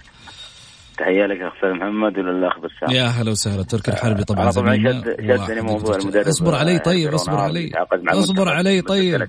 تحية 1.00 1.26
لك 1.26 1.42
أخ 1.42 1.66
محمد 1.66 2.18
وللاخ 2.18 2.54
بسام 2.60 2.96
يا 2.96 3.04
هلا 3.04 3.32
وسهلا 3.32 3.64
تركي 3.64 3.92
الحربي 3.92 4.24
طبعا 4.24 4.52
طبعا 4.52 4.76
شد 4.76 5.16
شدني 5.20 5.62
موضوع. 5.62 5.96
المدرب. 5.96 6.28
اصبر 6.28 6.56
علي 6.56 6.76
آه، 6.76 6.78
طيب 6.78 7.14
اصبر 7.14 7.38
علي 7.38 7.72
اصبر 8.08 8.50
علي 8.50 8.82
طيب. 8.82 9.28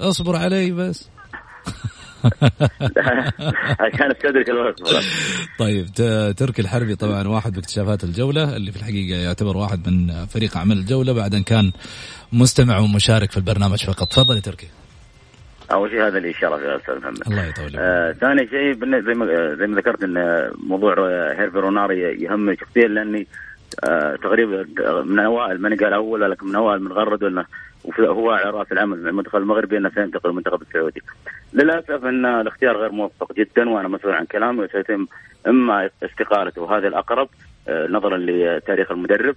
اصبر 0.00 0.36
علي 0.36 0.70
بس. 0.70 1.08
عشان 3.80 4.10
أستدرك 4.10 4.48
الوقت. 4.50 4.80
طيب 5.58 5.86
تركي 6.36 6.62
الحربي 6.62 6.94
طبعا 6.94 7.28
واحد 7.28 7.52
باكتشافات 7.52 8.04
الجولة 8.04 8.56
اللي 8.56 8.72
في 8.72 8.76
الحقيقة 8.76 9.18
يعتبر 9.18 9.56
واحد 9.56 9.88
من 9.88 10.26
فريق 10.26 10.56
عمل 10.58 10.78
الجولة 10.78 11.12
بعد 11.12 11.34
ان 11.34 11.42
كان 11.42 11.72
مستمع 12.32 12.78
ومشارك 12.78 13.30
في 13.30 13.36
البرنامج 13.36 13.84
فقط. 13.84 14.08
تفضل 14.08 14.36
يا 14.36 14.40
تركي. 14.40 14.66
اول 15.72 15.90
شيء 15.90 16.06
هذا 16.06 16.18
اللي 16.18 16.32
شرف 16.32 16.62
يا 16.62 16.76
أستاذ 16.76 16.98
محمد 16.98 17.22
الله 17.26 17.44
يطول. 17.46 17.70
آه، 17.78 18.12
ثاني 18.12 18.48
شيء 18.48 18.74
زي 19.00 19.14
ما 19.14 19.26
آه، 19.32 19.54
زي 19.54 19.66
ما 19.66 19.76
ذكرت 19.76 20.02
إن 20.02 20.16
آه، 20.16 20.52
موضوع 20.66 20.94
رو- 20.94 21.04
هيرفي 21.38 21.58
روناري 21.58 22.00
يهمني 22.22 22.56
شخصيا 22.56 22.88
لأني 22.88 23.26
آه، 23.88 24.16
تقريبا 24.16 24.66
من 25.04 25.18
أوائل 25.18 25.60
ماني 25.60 25.76
قال 25.76 25.92
أول 25.92 26.30
لكن 26.30 26.46
من 26.46 26.54
أوائل 26.54 26.82
من 26.82 26.92
غرد 26.92 27.24
إنه 27.24 27.44
هو 27.98 28.30
على 28.30 28.50
رأس 28.50 28.72
العمل 28.72 29.02
مع 29.02 29.08
المنتخب 29.10 29.36
المغربي 29.38 29.76
إنه 29.76 29.90
سينتقل 29.94 30.30
المنتخب 30.30 30.62
السعودي. 30.62 31.02
للأسف 31.52 32.04
إن 32.04 32.26
الاختيار 32.26 32.76
غير 32.76 32.92
موفق 32.92 33.32
جدا 33.32 33.70
وأنا 33.70 33.88
مسؤول 33.88 34.14
عن 34.14 34.24
كلامي 34.24 34.60
وسيتم 34.64 35.06
إما 35.46 35.90
استقالته 36.02 36.62
وهذا 36.62 36.88
الأقرب 36.88 37.28
آه، 37.68 37.86
نظرا 37.86 38.16
لتاريخ 38.18 38.90
المدرب 38.90 39.36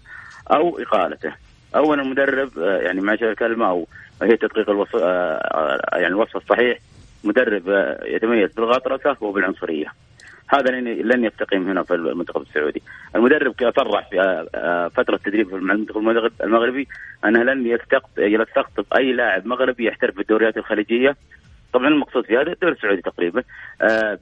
أو 0.51 0.79
إقالته. 0.79 1.31
اولا 1.75 2.01
المدرب 2.01 2.59
آه، 2.59 2.77
يعني 2.77 3.01
معلش 3.01 3.23
الكلمة 3.23 3.69
أو 3.69 3.87
هي 4.23 4.37
تدقيق 4.37 4.69
الوصف 4.69 4.95
آه، 4.95 5.01
آه، 5.03 5.97
يعني 5.97 6.07
الوصف 6.07 6.37
الصحيح 6.37 6.79
مدرب 7.23 7.69
آه، 7.69 8.05
يتميز 8.05 8.51
بالغطرسة 8.53 9.17
وبالعنصرية. 9.21 9.87
هذا 10.47 10.71
لن 10.81 11.25
يستقيم 11.25 11.69
هنا 11.69 11.83
في 11.83 11.93
المنتخب 11.93 12.41
السعودي. 12.41 12.81
المدرب 13.15 13.55
صرح 13.75 14.09
في 14.09 14.47
فترة 14.95 15.19
تدريب 15.25 15.53
مع 15.53 15.73
المنتخب 15.73 16.31
المغربي 16.43 16.87
أنه 17.25 17.43
لن 17.43 17.77
يستقطب 18.17 18.85
أي 18.97 19.13
لاعب 19.13 19.45
مغربي 19.45 19.85
يحترف 19.85 20.15
في 20.15 20.21
الدوريات 20.21 20.57
الخليجية. 20.57 21.15
طبعا 21.73 21.87
المقصود 21.87 22.25
في 22.25 22.37
هذا 22.37 22.51
الدوري 22.51 22.73
السعودي 22.73 23.01
تقريبا 23.01 23.43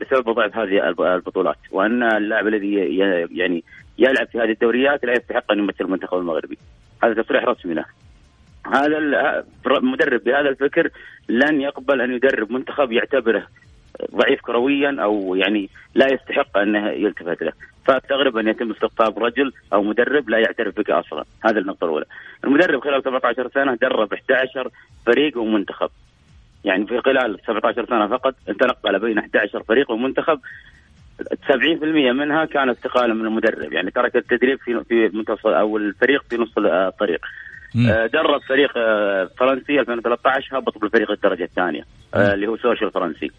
بسبب 0.02 0.30
ضعف 0.30 0.58
هذه 0.58 0.90
البطولات. 0.90 1.58
وأن 1.72 2.04
اللاعب 2.04 2.48
الذي 2.48 2.98
يعني 3.32 3.64
يلعب 3.98 4.28
في 4.28 4.40
هذه 4.40 4.52
الدوريات 4.52 5.06
لا 5.06 5.14
يستحق 5.14 5.52
أن 5.52 5.60
يمثل 5.60 5.86
المنتخب 5.86 6.18
المغربي. 6.18 6.58
هذا 7.04 7.22
تصريح 7.22 7.44
رسمي 7.44 7.74
له. 7.74 7.86
هذا 8.74 8.98
المدرب 9.68 10.24
بهذا 10.24 10.50
الفكر 10.50 10.90
لن 11.30 11.62
يقبل 11.62 12.02
أن 12.02 12.12
يدرب 12.12 12.52
منتخب 12.52 12.92
يعتبره 12.92 13.48
ضعيف 14.16 14.42
كرويا 14.42 14.98
أو 15.04 15.36
يعني 15.36 15.70
لا 15.96 16.14
يستحق 16.14 16.58
أنه 16.58 16.90
يلتفت 16.90 17.44
له. 17.44 17.52
فاستغرب 17.86 18.38
ان 18.38 18.48
يتم 18.48 18.72
استقطاب 18.72 19.20
رجل 19.20 19.52
أو 19.74 19.84
مدرب 19.84 20.30
لا 20.30 20.38
يعترف 20.38 20.78
بك 20.78 20.90
أصلا. 20.90 21.24
هذه 21.46 21.58
النقطة 21.58 21.86
الأولى. 21.86 22.06
المدرب 22.44 22.84
خلال 22.84 23.04
17 23.04 23.50
سنة 23.54 23.76
درب 23.76 24.14
11 24.14 24.70
فريق 25.06 25.38
ومنتخب. 25.38 25.90
يعني 26.64 26.88
في 26.88 27.02
خلال 27.02 27.38
17 27.48 27.86
سنة 27.86 28.08
فقط 28.08 28.36
تنقل 28.60 29.00
بين 29.00 29.18
11 29.18 29.64
فريق 29.64 29.92
ومنتخب. 29.92 30.40
70% 31.48 32.12
منها 32.12 32.46
كان 32.46 32.70
استقاله 32.70 33.14
من 33.14 33.26
المدرب. 33.26 33.74
يعني 33.74 33.92
ترك 33.92 34.16
التدريب 34.16 34.60
في 34.60 34.84
في 34.84 35.18
منتصف 35.18 35.48
أو 35.48 35.78
الفريق 35.78 36.24
في 36.30 36.38
نص 36.38 36.54
الطريق. 36.58 37.26
درب 38.14 38.42
فريق 38.50 38.72
آه، 38.78 39.30
فرنسي 39.38 39.80
2013 39.80 40.58
هبط 40.58 40.78
بالفريق 40.78 41.12
الدرجة 41.12 41.44
الثانية 41.44 41.86
آه، 42.14 42.34
اللي 42.34 42.48
هو 42.48 42.58
سوشيال 42.58 42.92
فرنسي. 42.92 43.32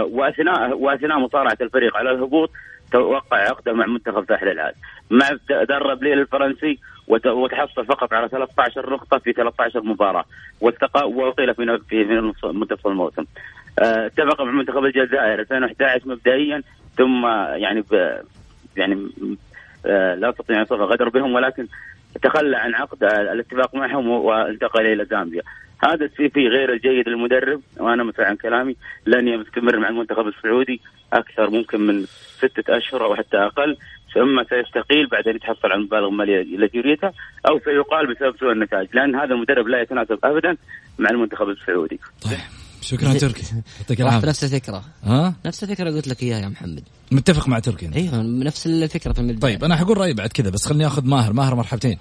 وأثناء 0.00 0.78
وأثناء 0.78 1.18
مصارعه 1.18 1.58
الفريق 1.60 1.96
على 1.96 2.10
الهبوط 2.10 2.50
توقع 2.92 3.36
عقدة 3.36 3.72
مع 3.72 3.86
منتخب 3.86 4.24
ساحل 4.28 4.48
العاج 4.48 4.74
مع 5.10 5.28
درب 5.68 6.02
ليل 6.02 6.18
الفرنسي 6.18 6.78
وتحصل 7.08 7.86
فقط 7.86 8.12
على 8.12 8.28
13 8.28 8.90
نقطة 8.90 9.18
في 9.18 9.32
13 9.32 9.82
مباراة 9.82 10.24
واستقى 10.60 11.10
وأقيل 11.10 11.54
في 11.54 11.78
في 11.88 12.04
منتصف 12.44 12.86
الموسم. 12.86 13.24
اتفق 13.78 14.42
مع 14.42 14.50
منتخب 14.50 14.84
الجزائر 14.84 15.40
2011 15.40 16.08
مبدئيا 16.08 16.62
ثم 16.96 17.26
يعني 17.56 17.84
يعني 18.76 19.08
لا 19.84 20.30
استطيع 20.30 20.60
أن 20.60 20.66
غدر 20.70 21.08
بهم 21.08 21.34
ولكن 21.34 21.66
تخلى 22.22 22.56
عن 22.56 22.74
عقد 22.74 23.04
الاتفاق 23.04 23.74
معهم 23.74 24.08
وانتقل 24.08 24.86
إلى 24.86 25.04
زامبيا 25.04 25.42
هذا 25.84 26.04
السي 26.04 26.28
في 26.28 26.48
غير 26.48 26.72
الجيد 26.72 27.08
للمدرب 27.08 27.60
وأنا 27.76 28.04
مثل 28.04 28.22
عن 28.22 28.36
كلامي 28.36 28.76
لن 29.06 29.28
يستمر 29.28 29.78
مع 29.78 29.88
المنتخب 29.88 30.26
السعودي 30.26 30.80
أكثر 31.12 31.50
ممكن 31.50 31.80
من 31.80 32.06
ستة 32.38 32.76
أشهر 32.76 33.04
أو 33.04 33.14
حتى 33.14 33.36
أقل 33.36 33.76
ثم 34.14 34.44
سيستقيل 34.44 35.06
بعد 35.06 35.28
أن 35.28 35.36
يتحصل 35.36 35.68
على 35.68 35.74
المبالغ 35.74 36.08
المالية 36.08 36.42
التي 36.42 36.78
يريدها 36.78 37.12
أو 37.48 37.60
سيقال 37.64 38.14
بسبب 38.14 38.36
سوء 38.40 38.52
النتائج 38.52 38.88
لأن 38.92 39.14
هذا 39.14 39.34
المدرب 39.34 39.68
لا 39.68 39.80
يتناسب 39.80 40.18
ابدا 40.24 40.56
مع 40.98 41.10
المنتخب 41.10 41.48
السعودي. 41.48 42.00
طيب 42.24 42.55
شكرا 42.86 43.12
تركي. 43.12 43.42
يعطيك 43.80 44.00
العافية. 44.00 44.28
نفس 44.28 44.44
الفكرة. 44.44 44.84
ها؟ 45.04 45.34
نفس 45.46 45.64
الفكرة 45.64 45.90
قلت 45.90 46.08
لك 46.08 46.22
إياها 46.22 46.38
يا 46.38 46.48
محمد. 46.48 46.82
متفق 47.12 47.48
مع 47.48 47.58
تركي 47.58 47.90
أيوه 47.96 48.22
نفس 48.22 48.66
الفكرة 48.66 49.12
في 49.12 49.18
المبدأ 49.18 49.40
طيب 49.40 49.64
أنا 49.64 49.76
حقول 49.76 49.98
رأيي 49.98 50.14
بعد 50.14 50.28
كذا 50.28 50.50
بس 50.50 50.66
خليني 50.66 50.86
أخذ 50.86 51.04
ماهر. 51.04 51.32
ماهر 51.32 51.54
مرحبتين. 51.54 51.98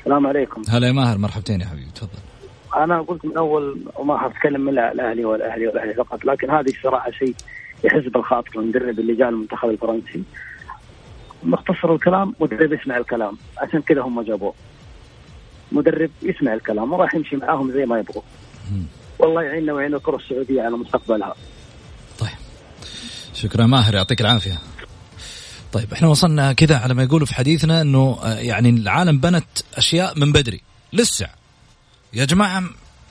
السلام 0.00 0.26
عليكم. 0.26 0.62
هلا 0.68 0.86
يا 0.86 0.92
ماهر 0.92 1.18
مرحبتين 1.18 1.60
يا 1.60 1.66
حبيبي 1.66 1.90
تفضل. 1.94 2.18
أنا 2.76 3.02
قلت 3.02 3.24
من 3.24 3.36
أول 3.36 3.80
وما 3.96 4.18
حتكلم 4.18 4.60
من 4.60 4.78
الأهلي 4.78 5.24
والأهلي 5.24 5.66
والأهلي 5.66 5.94
فقط 5.94 6.24
لكن 6.24 6.50
هذه 6.50 6.70
الصراحة 6.70 7.10
شيء 7.10 7.34
يحس 7.84 8.04
بالخاطر 8.14 8.60
المدرب 8.60 8.98
اللي 8.98 9.14
جاء 9.14 9.28
المنتخب 9.28 9.68
الفرنسي. 9.68 10.22
مختصر 11.42 11.94
الكلام 11.94 12.34
مدرب 12.40 12.72
يسمع 12.72 12.96
الكلام. 12.96 13.36
عشان 13.58 13.82
كذا 13.82 14.02
هم 14.02 14.22
جابوه. 14.22 14.54
مدرب 15.72 16.10
يسمع 16.22 16.54
الكلام 16.54 16.92
وراح 16.92 17.14
يمشي 17.14 17.36
معاهم 17.36 17.72
زي 17.72 17.86
ما 17.86 17.98
يبغوا. 17.98 18.22
والله 19.18 19.42
يعيننا 19.42 19.72
ويعين 19.72 19.94
الكره 19.94 20.16
السعودية 20.16 20.62
على 20.62 20.76
مستقبلها. 20.76 21.34
طيب. 22.18 22.30
شكرا 23.34 23.66
ماهر 23.66 23.94
يعطيك 23.94 24.20
العافية. 24.20 24.58
طيب 25.72 25.92
إحنا 25.92 26.08
وصلنا 26.08 26.52
كذا 26.52 26.78
على 26.78 26.94
ما 26.94 27.02
يقولوا 27.02 27.26
في 27.26 27.34
حديثنا 27.34 27.80
إنه 27.80 28.18
آه، 28.22 28.34
يعني 28.34 28.70
العالم 28.70 29.18
بنت 29.20 29.46
أشياء 29.74 30.18
من 30.18 30.32
بدري. 30.32 30.60
لسه. 30.92 31.26
يا 32.12 32.24
جماعة 32.24 32.64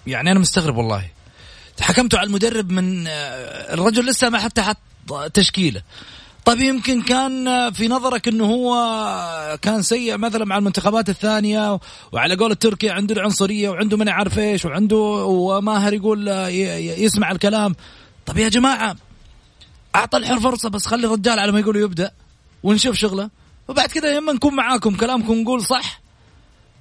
يعني 0.07 0.31
أنا 0.31 0.39
مستغرب 0.39 0.77
والله. 0.77 1.07
حكمتوا 1.81 2.19
على 2.19 2.27
المدرب 2.27 2.71
من 2.71 3.07
آه، 3.07 3.73
الرجل 3.73 4.05
لسه 4.05 4.29
ما 4.29 4.39
حتى 4.39 4.61
حط 4.61 4.77
تشكيلة. 5.33 5.81
طيب 6.45 6.59
يمكن 6.59 7.01
كان 7.01 7.71
في 7.71 7.87
نظرك 7.87 8.27
إنه 8.27 8.45
هو 8.45 9.57
كان 9.61 9.81
سيء 9.81 10.17
مثلا 10.17 10.45
مع 10.45 10.57
المنتخبات 10.57 11.09
الثانية 11.09 11.79
وعلى 12.11 12.35
قول 12.35 12.51
التركي 12.51 12.89
عنده 12.89 13.15
العنصرية 13.15 13.69
وعنده 13.69 13.97
من 13.97 14.09
عارف 14.09 14.39
إيش 14.39 14.65
وعنده 14.65 14.97
وماهر 15.25 15.93
يقول 15.93 16.27
يسمع 16.97 17.31
الكلام. 17.31 17.75
طيب 18.25 18.37
يا 18.37 18.49
جماعة 18.49 18.95
أعطى 19.95 20.17
الحر 20.17 20.39
فرصة 20.39 20.69
بس 20.69 20.85
خلي 20.85 21.07
الرجال 21.07 21.39
على 21.39 21.51
ما 21.51 21.59
يقولوا 21.59 21.81
يبدأ 21.81 22.11
ونشوف 22.63 22.95
شغله. 22.95 23.29
وبعد 23.67 23.89
كذا 23.89 24.15
يما 24.15 24.33
نكون 24.33 24.55
معاكم 24.55 24.95
كلامكم 24.95 25.33
نقول 25.33 25.65
صح. 25.65 26.01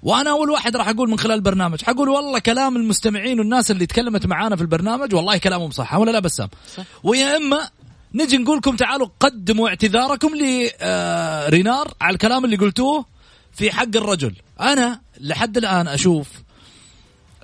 وأنا 0.02 0.30
أول 0.30 0.50
واحد 0.50 0.76
راح 0.76 0.88
أقول 0.88 1.10
من 1.10 1.18
خلال 1.18 1.34
البرنامج. 1.34 1.82
حقول 1.82 2.08
والله 2.08 2.38
كلام 2.38 2.76
المستمعين 2.76 3.38
والناس 3.38 3.70
اللي 3.70 3.86
تكلمت 3.86 4.26
معانا 4.26 4.56
في 4.56 4.62
البرنامج 4.62 5.14
والله 5.14 5.36
كلامهم 5.36 5.70
صح 5.70 5.94
ولا 5.94 6.10
لا 6.10 6.18
بسام. 6.18 6.48
صح. 6.76 6.84
ويا 7.04 7.36
إما 7.36 7.70
نجي 8.14 8.38
نقول 8.38 8.58
لكم 8.58 8.76
تعالوا 8.76 9.08
قدموا 9.20 9.68
اعتذاركم 9.68 10.28
لرينار 10.28 11.94
على 12.00 12.14
الكلام 12.14 12.44
اللي 12.44 12.56
قلتوه 12.56 13.04
في 13.52 13.72
حق 13.72 13.96
الرجل. 13.96 14.34
أنا 14.60 15.00
لحد 15.20 15.56
الآن 15.56 15.88
أشوف 15.88 16.28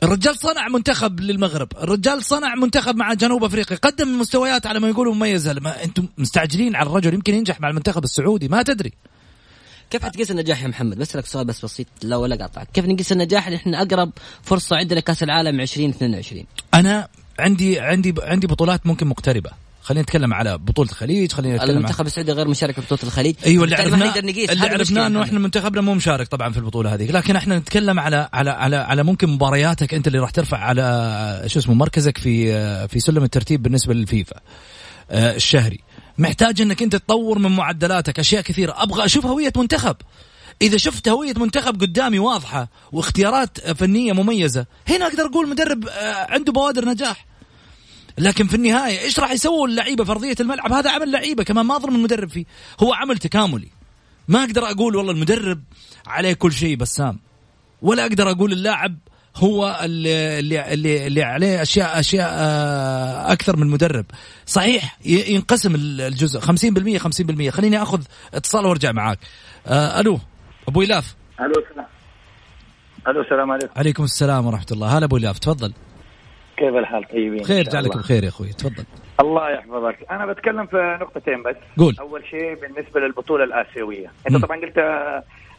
الرجال 0.03 0.39
صنع 0.39 0.69
منتخب 0.69 1.21
للمغرب 1.21 1.69
الرجال 1.83 2.25
صنع 2.25 2.55
منتخب 2.55 2.97
مع 2.97 3.15
جنوب 3.15 3.45
أفريقيا 3.45 3.77
قدم 3.77 4.19
مستويات 4.21 4.67
على 4.67 4.81
ما 4.81 4.89
يقولوا 4.89 5.15
مميزة. 5.15 5.53
لما 5.53 5.85
أنتم 5.85 6.09
مستعجلين 6.19 6.77
على 6.77 6.89
الرجل 6.89 7.15
يمكن 7.15 7.35
ينجح 7.35 7.61
مع 7.61 7.69
المنتخب 7.69 8.05
السعودي 8.05 8.49
ما 8.49 8.63
تدري. 8.63 8.93
كيف 9.91 10.05
حتقيس 10.05 10.31
النجاح 10.31 10.63
يا 10.63 10.69
محمد؟ 10.69 10.99
بسألك 10.99 11.27
سؤال 11.27 11.45
بس 11.45 11.65
بسيط 11.65 11.87
لا 12.03 12.17
ولا 12.17 12.37
قاطعك. 12.37 12.69
كيف 12.73 12.85
نقيس 12.85 13.13
النجاح 13.13 13.51
نحن 13.51 13.75
أقرب 13.75 14.13
فرصة 14.43 14.77
عندنا 14.77 15.01
كاس 15.01 15.23
العالم 15.23 15.61
2022 15.61 16.45
أنا 16.75 17.09
عندي 17.39 17.81
عندي 17.81 18.15
عندي 18.23 18.47
بطولات 18.47 18.87
ممكن 18.87 19.07
مقتربة. 19.07 19.51
خلينا 19.91 20.03
نتكلم 20.03 20.35
على 20.35 20.59
بطولة 20.59 20.91
الخليج 20.91 21.33
خلينا 21.33 21.57
نتكلم 21.57 21.71
المنتخب 21.77 22.07
السعودي 22.07 22.33
غير 22.33 22.49
مشارك 22.49 22.75
في 22.75 22.81
بطولة 22.81 23.03
الخليج. 23.03 23.35
أيوه 23.47 23.65
اللي 23.65 23.77
عرفناه 23.77 24.19
اللي 24.19 24.67
عرفناه 24.69 25.07
إنه 25.07 25.23
إحنا 25.23 25.39
منتخبنا 25.39 25.81
مو 25.81 25.95
مشارك 25.95 26.29
طبعا 26.29 26.53
في 26.53 26.59
البطولة 26.59 26.95
هذه 26.95 27.11
لكن 27.11 27.37
إحنا 27.37 27.59
نتكلم 27.59 28.01
على 28.01 28.29
على 28.33 28.51
على 28.51 28.77
على 28.77 29.03
ممكن 29.03 29.29
مبارياتك 29.29 29.95
أنت 29.95 30.07
اللي 30.07 30.19
راح 30.19 30.31
ترفع 30.31 30.59
على 30.59 31.45
شو 31.47 31.59
اسمه 31.59 31.75
مركزك 31.75 32.19
في 32.19 32.89
في 32.89 33.01
سلم 33.01 33.25
الترتيب 33.25 33.63
بالنسبة 33.63 33.95
للفيفا 33.95 34.37
آه، 35.11 35.37
الشهري. 35.37 35.81
محتاج 36.19 36.61
إنك 36.61 36.83
أنت 36.83 36.97
تطور 36.97 37.39
من 37.39 37.57
معدلاتك 37.57 38.19
أشياء 38.19 38.43
كثيرة. 38.43 38.83
أبغى 38.83 39.05
أشوف 39.05 39.27
هوية 39.27 39.53
منتخب. 39.57 39.97
إذا 40.63 40.77
شفت 40.77 41.09
هوية 41.09 41.35
منتخب 41.37 41.81
قدامي 41.81 42.19
واضحة 42.19 42.69
واختيارات 42.93 43.71
فنية 43.71 44.13
مميزة 44.13 44.67
هنا 44.89 45.07
أقدر 45.07 45.27
أقول 45.27 45.49
مدرب 45.49 45.89
آه، 45.89 46.27
عنده 46.31 46.53
بوادر 46.53 46.85
نجاح. 46.85 47.30
لكن 48.19 48.47
في 48.47 48.55
النهاية 48.55 49.01
إيش 49.01 49.21
راح 49.21 49.31
يسووا 49.31 49.69
اللعيبة 49.69 50.05
في 50.05 50.11
أرضية 50.11 50.35
الملعب؟ 50.41 50.73
هذا 50.73 50.91
عمل 50.91 51.13
لعيبة 51.13 51.45
كمان 51.45 51.67
ما 51.67 51.77
أظلم 51.77 51.95
المدرب 51.95 52.29
فيه. 52.29 52.45
هو 52.83 52.93
عمل 52.93 53.19
تكاملي. 53.19 53.69
ما 54.29 54.45
أقدر 54.45 54.71
أقول 54.71 54.97
والله 54.97 55.13
المدرب 55.13 55.63
عليه 56.07 56.33
كل 56.33 56.53
شيء 56.53 56.77
بسام. 56.77 57.19
ولا 57.83 58.03
أقدر 58.03 58.31
أقول 58.31 58.53
اللاعب 58.53 58.99
هو 59.37 59.81
اللي 59.83 60.39
اللي 60.73 61.07
اللي 61.07 61.23
عليه 61.23 61.63
اشياء 61.63 62.01
أشياء 62.01 62.29
آه، 62.33 63.33
أكثر 63.33 63.57
من 63.57 63.63
المدرب. 63.63 64.05
صحيح 64.47 64.99
ينقسم 65.05 65.75
الجزء. 65.75 66.41
50% 66.41 66.99
50% 66.99 67.51
خليني 67.51 67.83
آخذ 67.83 68.03
اتصال 68.35 68.67
وأرجع 68.67 68.93
معاك. 68.93 69.19
آه، 69.67 70.01
ألو 70.01 70.21
أبو 70.69 70.83
إلاف. 70.83 71.15
ألو 71.41 71.53
السلام 71.69 71.87
ألو 73.09 73.21
السلام 73.21 73.51
عليكم. 73.51 73.73
عليكم 73.77 74.05
السلام 74.05 74.47
ورحمة 74.47 74.67
الله. 74.73 74.99
هلا 74.99 75.05
أبو 75.05 75.17
إلاف 75.17 75.39
تفضل. 75.39 75.73
كيف 76.61 76.75
الحال 76.75 77.05
طيبين؟ 77.05 77.45
خير 77.45 77.65
جعلك 77.65 77.97
بخير 77.97 78.25
يا 78.25 78.29
أخوي. 78.29 78.49
تفضل. 78.49 78.85
الله 79.21 79.51
يحفظك. 79.51 79.97
أنا 80.11 80.27
بتكلم 80.27 80.67
في 80.67 80.99
نقطتين 81.01 81.43
بس. 81.43 81.57
قول. 81.79 81.97
أول 82.01 82.25
شيء 82.31 82.55
بالنسبة 82.55 83.01
للبطولة 83.01 83.45
الآسيوية. 83.45 84.11
أنت 84.29 84.37
م. 84.37 84.41
طبعا 84.41 84.61
قلت 84.61 84.79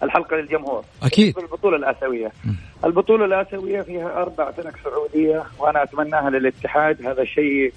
الحلقة 0.03 0.35
للجمهور. 0.35 0.83
أكيد. 1.03 1.37
البطوله 1.37 1.77
الآسيوية. 1.77 2.31
م. 2.45 2.49
البطولة 2.85 3.25
الآسيوية 3.25 3.81
فيها 3.81 4.21
أربع 4.21 4.51
فرق 4.51 4.73
سعودية 4.83 5.43
وأنا 5.59 5.83
أتمناها 5.83 6.29
للاتحاد. 6.29 7.05
هذا 7.05 7.23
شيء 7.23 7.73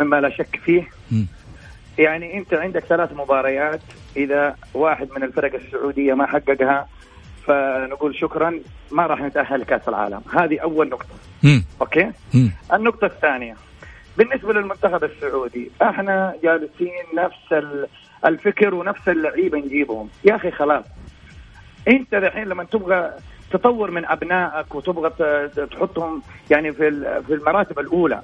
مما 0.00 0.20
لا 0.20 0.30
شك 0.30 0.60
فيه. 0.64 0.88
م. 1.12 1.22
يعني 1.98 2.38
أنت 2.38 2.54
عندك 2.54 2.84
ثلاث 2.84 3.12
مباريات. 3.12 3.80
إذا 4.16 4.56
واحد 4.74 5.08
من 5.16 5.22
الفرق 5.22 5.54
السعودية 5.54 6.14
ما 6.14 6.26
حققها 6.26 6.88
فنقول 7.48 8.16
شكرا 8.16 8.60
ما 8.90 9.06
راح 9.06 9.20
نتأهل 9.20 9.60
لكأس 9.60 9.88
العالم. 9.88 10.20
هذه 10.38 10.58
أول 10.58 10.88
نقطة. 10.88 11.14
مم. 11.42 11.64
أوكي؟ 11.80 12.12
مم. 12.34 12.50
النقطة 12.72 13.06
الثانية. 13.06 13.56
بالنسبة 14.16 14.52
للمنتخب 14.52 15.04
السعودي 15.04 15.70
إحنا 15.82 16.34
جالسين 16.42 17.04
نفس 17.16 17.64
الفكر 18.26 18.74
ونفس 18.74 19.08
اللعيبة 19.08 19.58
نجيبهم. 19.58 20.08
يا 20.24 20.36
أخي 20.36 20.50
خلاص. 20.50 20.84
أنت 21.88 22.14
الحين 22.14 22.44
لما 22.48 22.64
تبغى 22.64 23.10
تطور 23.50 23.90
من 23.90 24.04
أبنائك 24.04 24.74
وتبغى 24.74 25.10
تحطهم 25.70 26.22
يعني 26.50 26.72
في 26.72 26.90
في 27.26 27.34
المراتب 27.34 27.78
الأولى 27.78 28.22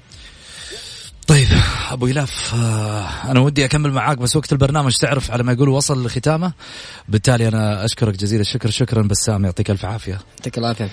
طيب 1.50 1.60
أبو 1.90 2.06
يلاف 2.06 2.54
آه، 2.54 3.30
أنا 3.30 3.40
ودي 3.40 3.64
أكمل 3.64 3.92
معاك 3.92 4.18
بس 4.18 4.36
وقت 4.36 4.52
البرنامج 4.52 4.96
تعرف 4.96 5.30
على 5.30 5.42
ما 5.42 5.52
يقول 5.52 5.68
وصل 5.68 6.06
لختامه 6.06 6.52
بالتالي 7.08 7.48
أنا 7.48 7.84
أشكرك 7.84 8.16
جزيل 8.16 8.40
الشكر 8.40 8.70
شكرا 8.70 9.02
بسام 9.02 9.44
يعطيك 9.44 9.70
ألف 9.70 9.84
عافية. 9.84 10.18
يعطيك 10.38 10.58
العافية. 10.58 10.90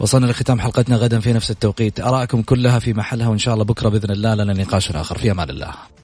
وصلنا 0.00 0.26
لختام 0.26 0.60
حلقتنا 0.60 0.96
غدا 0.96 1.20
في 1.20 1.32
نفس 1.32 1.50
التوقيت 1.50 2.00
ارائكم 2.00 2.42
كلها 2.42 2.78
في 2.78 2.92
محلها 2.92 3.28
وإن 3.28 3.38
شاء 3.38 3.54
الله 3.54 3.64
بكرة 3.64 3.88
بإذن 3.88 4.10
الله 4.10 4.34
لنا 4.34 4.52
نقاش 4.52 4.90
آخر 4.90 5.18
في 5.18 5.30
أمان 5.30 5.50
الله. 5.50 5.74